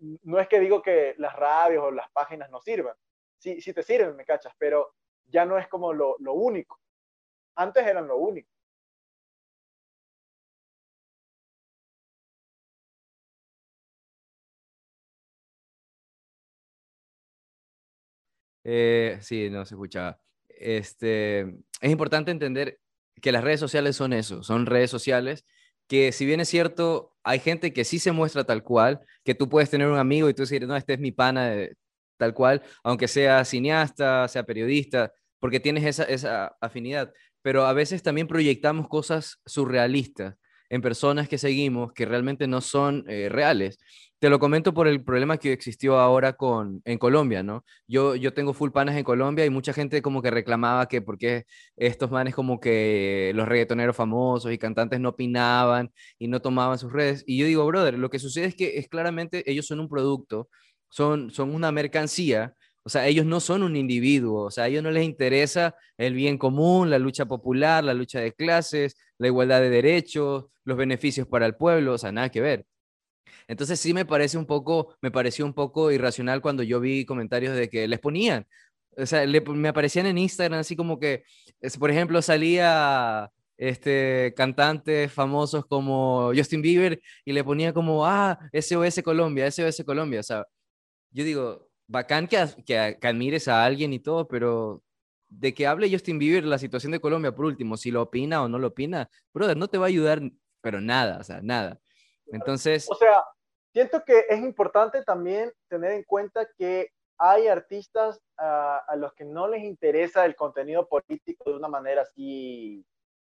no 0.00 0.38
es 0.38 0.48
que 0.48 0.60
digo 0.60 0.82
que 0.82 1.14
las 1.18 1.34
radios 1.36 1.84
o 1.84 1.90
las 1.90 2.10
páginas 2.10 2.50
no 2.50 2.60
sirvan. 2.60 2.94
Sí, 3.38 3.60
sí 3.60 3.72
te 3.72 3.82
sirven, 3.82 4.16
me 4.16 4.24
cachas, 4.24 4.52
pero 4.58 4.94
ya 5.26 5.44
no 5.44 5.58
es 5.58 5.68
como 5.68 5.92
lo 5.92 6.16
único. 6.32 6.78
Antes 7.54 7.86
eran 7.86 8.06
lo 8.06 8.16
único. 8.16 8.50
Eh, 18.64 19.18
sí, 19.20 19.48
no 19.50 19.64
se 19.64 19.74
escuchaba. 19.74 20.18
Este, 20.48 21.40
es 21.40 21.90
importante 21.90 22.30
entender 22.30 22.78
que 23.20 23.32
las 23.32 23.44
redes 23.44 23.60
sociales 23.60 23.96
son 23.96 24.12
eso, 24.12 24.42
son 24.42 24.66
redes 24.66 24.90
sociales 24.90 25.44
que 25.90 26.12
si 26.12 26.24
bien 26.24 26.38
es 26.38 26.48
cierto, 26.48 27.16
hay 27.24 27.40
gente 27.40 27.72
que 27.72 27.84
sí 27.84 27.98
se 27.98 28.12
muestra 28.12 28.44
tal 28.44 28.62
cual, 28.62 29.00
que 29.24 29.34
tú 29.34 29.48
puedes 29.48 29.70
tener 29.70 29.88
un 29.88 29.98
amigo 29.98 30.28
y 30.28 30.34
tú 30.34 30.42
decir, 30.42 30.64
no, 30.64 30.76
este 30.76 30.94
es 30.94 31.00
mi 31.00 31.10
pana 31.10 31.52
tal 32.16 32.32
cual, 32.32 32.62
aunque 32.84 33.08
sea 33.08 33.44
cineasta, 33.44 34.28
sea 34.28 34.44
periodista, 34.44 35.12
porque 35.40 35.58
tienes 35.58 35.84
esa, 35.84 36.04
esa 36.04 36.56
afinidad, 36.60 37.12
pero 37.42 37.66
a 37.66 37.72
veces 37.72 38.04
también 38.04 38.28
proyectamos 38.28 38.86
cosas 38.86 39.40
surrealistas 39.44 40.36
en 40.68 40.80
personas 40.80 41.28
que 41.28 41.38
seguimos 41.38 41.92
que 41.92 42.06
realmente 42.06 42.46
no 42.46 42.60
son 42.60 43.04
eh, 43.08 43.28
reales. 43.28 43.80
Te 44.20 44.28
lo 44.28 44.38
comento 44.38 44.74
por 44.74 44.86
el 44.86 45.02
problema 45.02 45.38
que 45.38 45.50
existió 45.52 45.98
ahora 45.98 46.34
con, 46.34 46.82
en 46.84 46.98
Colombia, 46.98 47.42
¿no? 47.42 47.64
Yo, 47.88 48.16
yo 48.16 48.34
tengo 48.34 48.52
full 48.52 48.70
panas 48.70 48.96
en 48.96 49.02
Colombia 49.04 49.46
y 49.46 49.50
mucha 49.50 49.72
gente 49.72 50.02
como 50.02 50.20
que 50.20 50.30
reclamaba 50.30 50.86
que 50.88 51.00
porque 51.00 51.46
estos 51.76 52.10
manes 52.10 52.34
como 52.34 52.60
que 52.60 53.32
los 53.34 53.48
reggaetoneros 53.48 53.96
famosos 53.96 54.52
y 54.52 54.58
cantantes 54.58 55.00
no 55.00 55.10
opinaban 55.10 55.90
y 56.18 56.28
no 56.28 56.42
tomaban 56.42 56.78
sus 56.78 56.92
redes. 56.92 57.24
Y 57.26 57.38
yo 57.38 57.46
digo, 57.46 57.64
brother, 57.66 57.98
lo 57.98 58.10
que 58.10 58.18
sucede 58.18 58.44
es 58.46 58.54
que 58.54 58.78
es 58.78 58.88
claramente 58.88 59.42
ellos 59.50 59.66
son 59.66 59.80
un 59.80 59.88
producto, 59.88 60.50
son, 60.90 61.30
son 61.30 61.54
una 61.54 61.72
mercancía 61.72 62.54
o 62.82 62.88
sea, 62.88 63.06
ellos 63.06 63.26
no 63.26 63.40
son 63.40 63.62
un 63.62 63.76
individuo, 63.76 64.44
o 64.46 64.50
sea, 64.50 64.64
a 64.64 64.68
ellos 64.68 64.82
no 64.82 64.90
les 64.90 65.04
interesa 65.04 65.74
el 65.98 66.14
bien 66.14 66.38
común, 66.38 66.88
la 66.90 66.98
lucha 66.98 67.26
popular, 67.26 67.84
la 67.84 67.94
lucha 67.94 68.20
de 68.20 68.32
clases, 68.32 68.96
la 69.18 69.26
igualdad 69.26 69.60
de 69.60 69.70
derechos, 69.70 70.46
los 70.64 70.76
beneficios 70.78 71.26
para 71.28 71.46
el 71.46 71.56
pueblo, 71.56 71.94
o 71.94 71.98
sea, 71.98 72.10
nada 72.12 72.30
que 72.30 72.40
ver. 72.40 72.66
Entonces 73.48 73.80
sí 73.80 73.94
me 73.94 74.04
parece 74.04 74.38
un 74.38 74.46
poco, 74.46 74.96
me 75.00 75.10
pareció 75.10 75.44
un 75.44 75.54
poco 75.54 75.90
irracional 75.90 76.40
cuando 76.40 76.62
yo 76.62 76.80
vi 76.80 77.04
comentarios 77.04 77.56
de 77.56 77.68
que 77.68 77.88
les 77.88 78.00
ponían, 78.00 78.46
o 78.96 79.06
sea, 79.06 79.26
me 79.26 79.68
aparecían 79.68 80.06
en 80.06 80.18
Instagram 80.18 80.60
así 80.60 80.76
como 80.76 80.98
que, 80.98 81.24
por 81.78 81.90
ejemplo, 81.90 82.22
salía 82.22 83.30
este, 83.56 84.34
cantantes 84.36 85.12
famosos 85.12 85.66
como 85.66 86.32
Justin 86.34 86.62
Bieber 86.62 87.00
y 87.24 87.32
le 87.32 87.44
ponía 87.44 87.72
como, 87.72 88.06
ah, 88.06 88.38
SOS 88.52 89.02
Colombia, 89.02 89.46
SOS 89.50 89.84
Colombia, 89.84 90.20
o 90.20 90.22
sea, 90.22 90.46
yo 91.10 91.24
digo, 91.24 91.68
bacán 91.86 92.28
que, 92.28 92.38
que, 92.66 92.98
que 93.00 93.08
admires 93.08 93.48
a 93.48 93.64
alguien 93.64 93.92
y 93.92 94.00
todo, 94.00 94.28
pero 94.28 94.82
de 95.28 95.54
que 95.54 95.66
hable 95.66 95.90
Justin 95.90 96.18
Bieber 96.18 96.44
la 96.44 96.58
situación 96.58 96.92
de 96.92 97.00
Colombia, 97.00 97.34
por 97.34 97.46
último, 97.46 97.76
si 97.76 97.90
lo 97.90 98.02
opina 98.02 98.42
o 98.42 98.48
no 98.48 98.58
lo 98.58 98.68
opina, 98.68 99.08
brother, 99.32 99.56
no 99.56 99.68
te 99.68 99.78
va 99.78 99.86
a 99.86 99.88
ayudar, 99.88 100.22
pero 100.60 100.80
nada, 100.80 101.18
o 101.20 101.24
sea, 101.24 101.40
nada. 101.42 101.80
Entonces... 102.32 102.86
O 102.90 102.94
sea, 102.94 103.24
siento 103.72 104.04
que 104.04 104.26
es 104.28 104.38
importante 104.40 105.02
también 105.04 105.52
tener 105.68 105.92
en 105.92 106.04
cuenta 106.04 106.48
que 106.58 106.90
hay 107.18 107.48
artistas 107.48 108.18
a 108.38 108.94
los 108.96 109.12
que 109.12 109.24
no 109.24 109.46
les 109.46 109.62
interesa 109.62 110.24
el 110.24 110.34
contenido 110.34 110.88
político 110.88 111.50
de 111.50 111.56
una 111.56 111.68
manera 111.68 112.02
así 112.02 112.82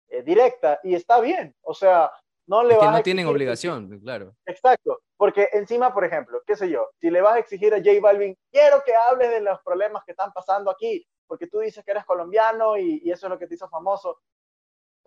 eh, 0.09 0.21
directa 0.21 0.79
y 0.83 0.93
está 0.93 1.19
bien. 1.19 1.55
O 1.61 1.73
sea, 1.73 2.11
no 2.45 2.63
le 2.63 2.75
es 2.75 2.79
que 2.79 2.85
no 2.85 3.01
tienen 3.01 3.25
obligación, 3.25 3.99
claro. 3.99 4.35
Exacto, 4.45 4.99
porque 5.17 5.49
encima, 5.51 5.93
por 5.93 6.05
ejemplo, 6.05 6.41
qué 6.45 6.55
sé 6.55 6.69
yo, 6.69 6.89
si 7.01 7.09
le 7.09 7.21
vas 7.21 7.35
a 7.35 7.39
exigir 7.39 7.73
a 7.73 7.77
J 7.77 7.89
Balvin, 7.99 8.37
quiero 8.51 8.83
que 8.85 8.95
hables 8.95 9.31
de 9.31 9.41
los 9.41 9.59
problemas 9.63 10.03
que 10.05 10.11
están 10.11 10.31
pasando 10.31 10.69
aquí, 10.69 11.05
porque 11.25 11.47
tú 11.47 11.59
dices 11.59 11.83
que 11.83 11.91
eres 11.91 12.05
colombiano 12.05 12.77
y, 12.77 13.01
y 13.03 13.11
eso 13.11 13.25
es 13.25 13.31
lo 13.31 13.39
que 13.39 13.47
te 13.47 13.55
hizo 13.55 13.67
famoso. 13.67 14.21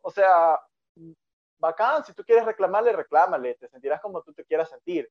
O 0.03 0.11
sea, 0.11 0.61
bacán, 1.61 2.04
si 2.04 2.12
tú 2.14 2.24
quieres 2.24 2.44
reclamarle, 2.44 2.92
reclámale, 2.92 3.54
te 3.54 3.68
sentirás 3.68 4.00
como 4.00 4.22
tú 4.22 4.32
te 4.32 4.44
quieras 4.44 4.68
sentir. 4.70 5.08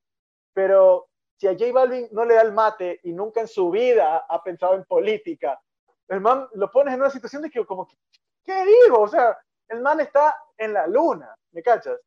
Pero 0.52 1.08
si 1.36 1.46
a 1.46 1.52
J 1.52 1.72
Balvin 1.72 2.08
no 2.10 2.24
le 2.24 2.34
da 2.34 2.42
el 2.42 2.52
mate 2.52 3.00
y 3.04 3.12
nunca 3.12 3.40
en 3.40 3.48
su 3.48 3.70
vida 3.70 4.26
ha 4.28 4.42
pensado 4.42 4.74
en 4.74 4.84
política, 4.84 5.58
el 6.08 6.20
man 6.20 6.48
lo 6.54 6.70
pones 6.70 6.92
en 6.92 7.00
una 7.00 7.10
situación 7.10 7.42
de 7.42 7.50
que 7.50 7.64
como, 7.64 7.88
¿qué 8.44 8.64
digo? 8.64 9.00
O 9.00 9.08
sea, 9.08 9.38
el 9.68 9.80
man 9.80 10.00
está 10.00 10.36
en 10.58 10.72
la 10.72 10.86
luna, 10.86 11.34
¿me 11.52 11.62
cachas? 11.62 11.98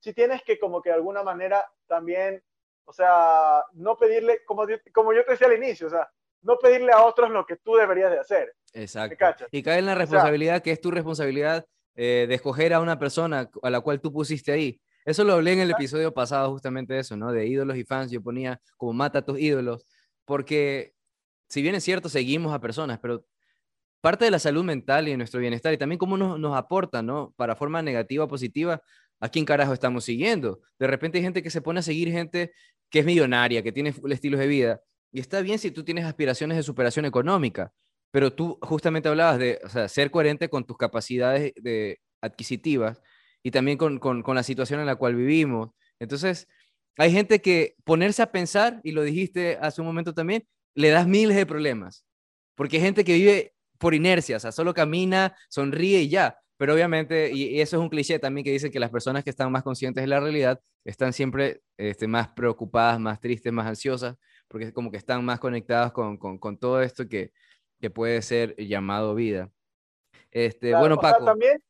Si 0.00 0.12
tienes 0.12 0.42
que 0.42 0.58
como 0.58 0.82
que 0.82 0.90
de 0.90 0.96
alguna 0.96 1.22
manera 1.22 1.64
también, 1.86 2.42
o 2.84 2.92
sea, 2.92 3.64
no 3.74 3.96
pedirle, 3.96 4.44
como, 4.44 4.66
como 4.92 5.12
yo 5.12 5.24
te 5.24 5.32
decía 5.32 5.46
al 5.46 5.56
inicio, 5.56 5.86
o 5.86 5.90
sea, 5.90 6.10
no 6.42 6.58
pedirle 6.58 6.92
a 6.92 7.04
otros 7.04 7.30
lo 7.30 7.46
que 7.46 7.56
tú 7.56 7.76
deberías 7.76 8.10
de 8.10 8.18
hacer. 8.18 8.54
Exacto. 8.72 9.46
Y 9.52 9.62
cae 9.62 9.78
en 9.78 9.86
la 9.86 9.94
responsabilidad 9.94 10.60
que 10.60 10.72
es 10.72 10.80
tu 10.80 10.90
responsabilidad 10.90 11.64
eh, 11.94 12.26
de 12.28 12.34
escoger 12.34 12.72
a 12.72 12.80
una 12.80 12.98
persona 12.98 13.50
a 13.62 13.70
la 13.70 13.80
cual 13.80 14.00
tú 14.00 14.12
pusiste 14.12 14.52
ahí. 14.52 14.80
Eso 15.04 15.24
lo 15.24 15.34
hablé 15.34 15.52
en 15.52 15.60
el 15.60 15.70
episodio 15.70 16.14
pasado, 16.14 16.50
justamente 16.52 16.98
eso, 16.98 17.16
¿no? 17.16 17.32
De 17.32 17.46
ídolos 17.46 17.76
y 17.76 17.84
fans. 17.84 18.10
Yo 18.10 18.22
ponía 18.22 18.60
como 18.76 18.92
mata 18.92 19.18
a 19.20 19.24
tus 19.24 19.38
ídolos, 19.38 19.86
porque 20.24 20.94
si 21.48 21.60
bien 21.60 21.74
es 21.74 21.84
cierto, 21.84 22.08
seguimos 22.08 22.54
a 22.54 22.60
personas, 22.60 22.98
pero 23.00 23.24
parte 24.00 24.24
de 24.24 24.30
la 24.30 24.38
salud 24.38 24.64
mental 24.64 25.08
y 25.08 25.12
de 25.12 25.16
nuestro 25.16 25.40
bienestar 25.40 25.72
y 25.72 25.78
también 25.78 25.98
cómo 25.98 26.16
nos, 26.16 26.38
nos 26.38 26.56
aporta, 26.56 27.02
¿no? 27.02 27.34
Para 27.36 27.56
forma 27.56 27.82
negativa 27.82 28.24
o 28.24 28.28
positiva, 28.28 28.82
¿a 29.20 29.28
quién 29.28 29.44
carajo 29.44 29.72
estamos 29.72 30.04
siguiendo? 30.04 30.60
De 30.78 30.86
repente 30.86 31.18
hay 31.18 31.24
gente 31.24 31.42
que 31.42 31.50
se 31.50 31.62
pone 31.62 31.80
a 31.80 31.82
seguir 31.82 32.10
gente 32.10 32.52
que 32.90 33.00
es 33.00 33.04
millonaria, 33.06 33.62
que 33.62 33.72
tiene 33.72 33.94
estilos 34.10 34.38
de 34.40 34.46
vida. 34.46 34.80
Y 35.12 35.20
está 35.20 35.40
bien 35.40 35.58
si 35.58 35.70
tú 35.70 35.84
tienes 35.84 36.04
aspiraciones 36.04 36.56
de 36.56 36.62
superación 36.62 37.04
económica, 37.04 37.72
pero 38.12 38.32
tú 38.32 38.58
justamente 38.62 39.08
hablabas 39.08 39.38
de 39.38 39.58
ser 39.88 40.10
coherente 40.12 40.48
con 40.48 40.64
tus 40.64 40.76
capacidades 40.76 41.52
de, 41.56 41.98
adquisitivas 42.20 43.02
y 43.42 43.50
también 43.50 43.76
con, 43.76 44.22
la 44.24 44.42
situación 44.44 44.78
en 44.80 44.86
la 44.86 44.96
cual 44.96 45.16
vivimos. 45.16 45.70
Entonces, 45.98 46.46
hay 46.96 47.10
gente 47.10 47.40
que 47.40 47.74
ponerse 47.84 48.22
a 48.22 48.30
pensar, 48.30 48.80
y 48.84 48.92
lo 48.92 49.02
dijiste 49.02 49.58
hace 49.60 49.80
un 49.80 49.86
momento 49.86 50.14
también, 50.14 50.46
le 50.74 50.90
das 50.90 51.08
miles 51.08 51.36
de 51.36 51.46
problemas, 51.46 52.04
porque 52.54 52.76
hay 52.76 52.82
gente 52.82 53.02
que 53.02 53.14
vive 53.14 53.54
por 53.78 53.94
inercia, 53.94 54.36
o 54.36 54.40
sea, 54.40 54.52
solo 54.52 54.72
camina, 54.72 55.34
sonríe 55.48 56.02
y 56.02 56.08
ya. 56.08 56.38
Pero 56.58 56.74
obviamente, 56.74 57.32
y, 57.34 57.60
eso 57.60 57.76
es 57.76 57.82
un 57.82 57.88
cliché 57.88 58.20
también 58.20 58.44
que 58.44 58.52
dice 58.52 58.70
que 58.70 58.78
las 58.78 58.90
personas 58.90 59.24
que 59.24 59.30
están 59.30 59.50
más 59.50 59.64
conscientes 59.64 60.02
de 60.02 60.06
la 60.06 60.20
realidad 60.20 60.60
están 60.84 61.12
siempre 61.12 61.62
este, 61.76 62.06
más 62.06 62.28
preocupadas, 62.28 63.00
más 63.00 63.20
tristes, 63.20 63.52
más 63.52 63.66
ansiosas, 63.66 64.16
porque 64.46 64.66
es 64.66 64.72
como 64.72 64.90
que 64.90 64.98
están 64.98 65.24
más 65.24 65.40
conectadas 65.40 65.92
con, 65.92 66.18
con, 66.18 66.38
con 66.38 66.58
todo 66.58 66.80
esto 66.82 67.08
que, 67.08 67.32
que 67.82 67.90
puede 67.90 68.22
ser 68.22 68.54
llamado 68.54 69.12
vida. 69.16 69.50
Este, 70.30 70.72
bueno, 70.72 71.00
Paco. 71.00 71.24
también, 71.24 71.60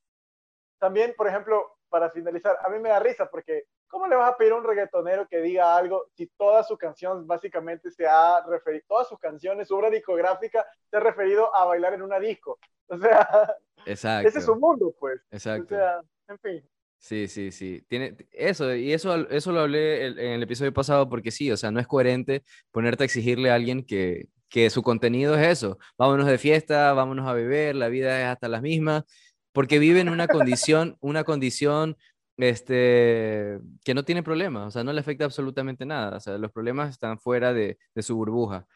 también, 0.79 1.15
por 1.17 1.27
ejemplo, 1.27 1.79
para 1.89 2.11
finalizar, 2.11 2.59
a 2.63 2.69
mí 2.69 2.79
me 2.79 2.91
da 2.91 3.01
risa 3.01 3.31
porque 3.31 3.65
¿cómo 3.89 4.07
le 4.07 4.15
vas 4.15 4.31
a 4.31 4.37
pedir 4.37 4.53
a 4.53 4.57
un 4.57 4.65
reggaetonero 4.65 5.27
que 5.27 5.41
diga 5.41 5.75
algo 5.75 6.09
si 6.15 6.27
toda 6.27 6.63
su 6.65 6.77
canción 6.77 7.27
básicamente 7.27 7.91
se 7.91 8.07
ha 8.07 8.45
referido, 8.47 8.85
todas 8.89 9.09
sus 9.09 9.19
canciones, 9.19 9.69
su 9.69 9.75
obra 9.75 9.89
discográfica 9.89 10.67
se 10.91 10.99
ha 10.99 11.01
referido 11.01 11.55
a 11.57 11.65
bailar 11.65 11.95
en 11.95 12.03
una 12.03 12.21
disco? 12.21 12.59
O 12.89 12.99
sea, 12.99 13.57
Exacto. 13.87 14.29
ese 14.29 14.41
es 14.41 14.45
su 14.45 14.55
mundo, 14.55 14.95
pues. 15.01 15.19
Exacto. 15.31 15.75
O 15.75 15.79
sea, 15.79 16.03
en 16.29 16.39
fin. 16.41 16.71
Sí, 16.99 17.27
sí, 17.27 17.51
sí. 17.51 17.83
Tiene 17.89 18.15
eso, 18.33 18.75
y 18.75 18.93
eso, 18.93 19.15
eso 19.31 19.51
lo 19.51 19.61
hablé 19.61 20.09
en 20.09 20.19
el 20.19 20.43
episodio 20.43 20.75
pasado 20.75 21.09
porque 21.09 21.31
sí, 21.31 21.51
o 21.51 21.57
sea, 21.57 21.71
no 21.71 21.81
es 21.81 21.87
coherente 21.87 22.43
ponerte 22.71 23.05
a 23.05 23.07
exigirle 23.07 23.51
a 23.51 23.55
alguien 23.55 23.87
que, 23.87 24.29
que 24.53 24.69
su 24.71 24.83
contenido 24.83 25.35
es 25.35 25.49
eso, 25.49 25.79
vámonos 25.97 26.27
de 26.27 26.37
fiesta, 26.39 26.93
vámonos 26.93 27.27
a 27.27 27.33
beber, 27.33 27.75
la 27.75 27.89
vida 27.89 28.21
es 28.21 28.27
hasta 28.27 28.49
las 28.49 28.61
mismas, 28.63 29.05
porque 29.53 29.79
viven 29.79 30.11
una 30.11 30.29
condición, 30.29 30.99
una 31.01 31.25
condición 31.25 31.97
este, 32.37 33.59
que 33.83 33.95
no 33.95 34.05
tiene 34.05 34.23
problemas, 34.23 34.69
o 34.69 34.71
sea, 34.71 34.85
no 34.85 34.93
le 34.93 35.01
afecta 35.01 35.25
absolutamente 35.25 35.87
nada, 35.87 36.19
o 36.19 36.21
sea, 36.21 36.37
los 36.37 36.53
problemas 36.53 36.91
están 36.91 37.19
fuera 37.19 37.55
de, 37.55 37.79
de 37.95 38.03
su 38.03 38.15
burbuja, 38.15 38.67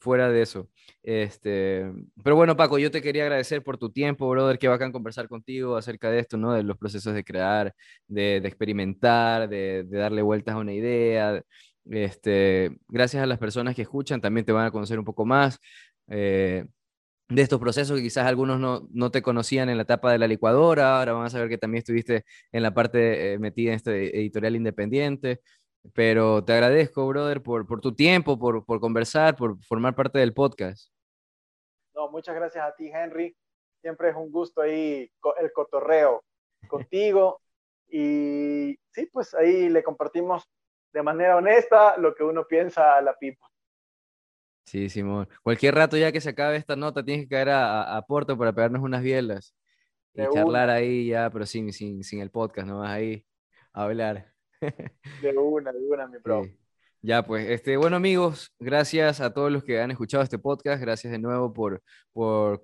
fuera 0.00 0.30
de 0.30 0.42
eso. 0.42 0.70
Este, 1.02 1.90
pero 2.24 2.36
bueno, 2.36 2.56
Paco, 2.56 2.78
yo 2.78 2.90
te 2.90 3.02
quería 3.02 3.24
agradecer 3.24 3.62
por 3.62 3.76
tu 3.78 3.90
tiempo, 3.90 4.28
brother, 4.30 4.58
que 4.58 4.68
bacán 4.68 4.92
conversar 4.92 5.28
contigo 5.28 5.76
acerca 5.76 6.10
de 6.10 6.20
esto, 6.20 6.36
¿no? 6.38 6.52
De 6.54 6.62
los 6.62 6.78
procesos 6.78 7.14
de 7.14 7.24
crear, 7.24 7.74
de, 8.06 8.40
de 8.40 8.48
experimentar, 8.48 9.48
de, 9.48 9.84
de, 9.84 9.98
darle 9.98 10.22
vueltas 10.22 10.54
a 10.54 10.58
una 10.58 10.72
idea, 10.72 11.42
este, 11.90 12.76
gracias 12.88 13.22
a 13.22 13.26
las 13.26 13.38
personas 13.38 13.74
que 13.74 13.82
escuchan, 13.82 14.20
también 14.20 14.44
te 14.44 14.52
van 14.52 14.66
a 14.66 14.70
conocer 14.70 14.98
un 14.98 15.04
poco 15.04 15.24
más 15.24 15.58
eh, 16.08 16.66
de 17.28 17.42
estos 17.42 17.58
procesos 17.58 17.96
que 17.96 18.04
quizás 18.04 18.26
algunos 18.26 18.60
no, 18.60 18.86
no, 18.92 19.10
te 19.10 19.22
conocían 19.22 19.68
en 19.68 19.76
la 19.76 19.82
etapa 19.82 20.12
de 20.12 20.18
la 20.18 20.28
licuadora, 20.28 20.98
ahora 20.98 21.12
van 21.12 21.26
a 21.26 21.30
saber 21.30 21.48
que 21.48 21.58
también 21.58 21.80
estuviste 21.80 22.24
en 22.52 22.62
la 22.62 22.72
parte 22.72 23.32
eh, 23.32 23.38
metida 23.38 23.70
en 23.70 23.76
este 23.76 24.18
editorial 24.18 24.56
independiente. 24.56 25.40
Pero 25.94 26.44
te 26.44 26.52
agradezco, 26.52 27.06
brother, 27.06 27.42
por, 27.42 27.66
por 27.66 27.80
tu 27.80 27.94
tiempo, 27.94 28.38
por, 28.38 28.64
por 28.64 28.80
conversar, 28.80 29.36
por 29.36 29.62
formar 29.64 29.94
parte 29.94 30.18
del 30.18 30.34
podcast. 30.34 30.90
No, 31.94 32.10
muchas 32.10 32.34
gracias 32.34 32.64
a 32.64 32.74
ti, 32.74 32.90
Henry. 32.92 33.36
Siempre 33.80 34.10
es 34.10 34.16
un 34.16 34.30
gusto 34.30 34.62
ahí 34.62 35.10
el 35.40 35.52
cotorreo 35.52 36.24
contigo. 36.68 37.40
Y 37.88 38.76
sí, 38.90 39.06
pues 39.12 39.32
ahí 39.34 39.68
le 39.68 39.82
compartimos 39.82 40.48
de 40.96 41.02
manera 41.02 41.36
honesta 41.36 41.98
lo 41.98 42.14
que 42.14 42.24
uno 42.24 42.46
piensa 42.46 42.96
a 42.96 43.02
la 43.02 43.14
pipa. 43.18 43.46
Sí, 44.64 44.88
Simón. 44.88 45.28
Cualquier 45.42 45.74
rato 45.74 45.98
ya 45.98 46.10
que 46.10 46.22
se 46.22 46.30
acabe 46.30 46.56
esta 46.56 46.74
nota, 46.74 47.04
tienes 47.04 47.26
que 47.26 47.28
caer 47.28 47.50
a, 47.50 47.98
a, 47.98 48.06
Porto 48.06 48.38
para 48.38 48.54
pegarnos 48.54 48.82
unas 48.82 49.02
bielas 49.02 49.54
y 50.14 50.22
charlar 50.32 50.70
ahí 50.70 51.08
ya, 51.08 51.28
pero 51.28 51.44
sin, 51.44 51.70
sin, 51.74 52.02
sin 52.02 52.20
el 52.20 52.30
podcast, 52.30 52.66
no 52.66 52.78
vas 52.78 52.92
ahí 52.92 53.26
a 53.74 53.82
hablar. 53.82 54.32
De 55.20 55.36
una, 55.36 55.70
de 55.70 55.86
una, 55.86 56.06
mi 56.06 56.16
bro. 56.24 56.46
Ya, 57.02 57.22
pues, 57.22 57.46
este, 57.50 57.76
bueno, 57.76 57.96
amigos, 57.96 58.54
gracias 58.58 59.20
a 59.20 59.34
todos 59.34 59.52
los 59.52 59.62
que 59.64 59.78
han 59.78 59.90
escuchado 59.90 60.24
este 60.24 60.38
podcast. 60.38 60.80
Gracias 60.80 61.12
de 61.12 61.18
nuevo 61.18 61.52
por, 61.52 61.82
por, 62.14 62.62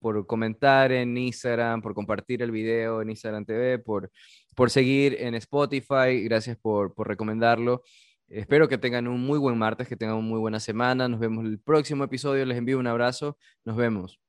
por 0.00 0.26
comentar 0.26 0.92
en 0.92 1.16
Instagram, 1.16 1.82
por 1.82 1.94
compartir 1.94 2.42
el 2.42 2.50
video 2.50 3.02
en 3.02 3.10
Instagram 3.10 3.44
TV, 3.44 3.78
por, 3.78 4.10
por 4.54 4.70
seguir 4.70 5.16
en 5.20 5.34
Spotify, 5.34 6.22
gracias 6.22 6.56
por, 6.56 6.94
por 6.94 7.08
recomendarlo. 7.08 7.82
Espero 8.28 8.68
que 8.68 8.76
tengan 8.76 9.08
un 9.08 9.20
muy 9.22 9.38
buen 9.38 9.56
martes, 9.56 9.88
que 9.88 9.96
tengan 9.96 10.16
una 10.16 10.28
muy 10.28 10.38
buena 10.38 10.60
semana. 10.60 11.08
Nos 11.08 11.18
vemos 11.18 11.44
en 11.44 11.50
el 11.50 11.58
próximo 11.58 12.04
episodio. 12.04 12.44
Les 12.44 12.58
envío 12.58 12.78
un 12.78 12.86
abrazo. 12.86 13.38
Nos 13.64 13.76
vemos. 13.76 14.20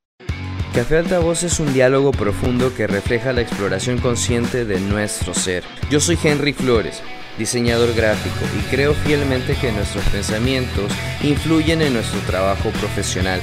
Café 0.74 0.98
Altavoz 1.00 1.44
es 1.44 1.60
un 1.60 1.74
diálogo 1.74 2.12
profundo 2.12 2.74
que 2.74 2.88
refleja 2.88 3.34
la 3.34 3.42
exploración 3.42 3.98
consciente 3.98 4.64
de 4.64 4.80
nuestro 4.80 5.34
ser. 5.34 5.64
Yo 5.90 6.00
soy 6.00 6.18
Henry 6.24 6.54
Flores, 6.54 7.04
diseñador 7.40 7.96
gráfico, 7.96 8.46
y 8.56 8.62
creo 8.70 8.94
fielmente 8.94 9.56
que 9.56 9.72
nuestros 9.72 10.04
pensamientos 10.06 10.92
influyen 11.24 11.82
en 11.82 11.94
nuestro 11.94 12.20
trabajo 12.22 12.70
profesional 12.72 13.42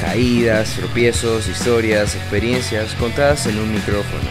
caídas, 0.00 0.74
tropiezos, 0.74 1.48
historias, 1.48 2.14
experiencias 2.14 2.94
contadas 2.94 3.46
en 3.46 3.58
un 3.58 3.72
micrófono. 3.72 4.30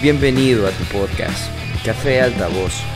Bienvenido 0.00 0.66
a 0.66 0.70
tu 0.70 0.84
podcast, 0.84 1.50
Café 1.84 2.22
Altavoz. 2.22 2.93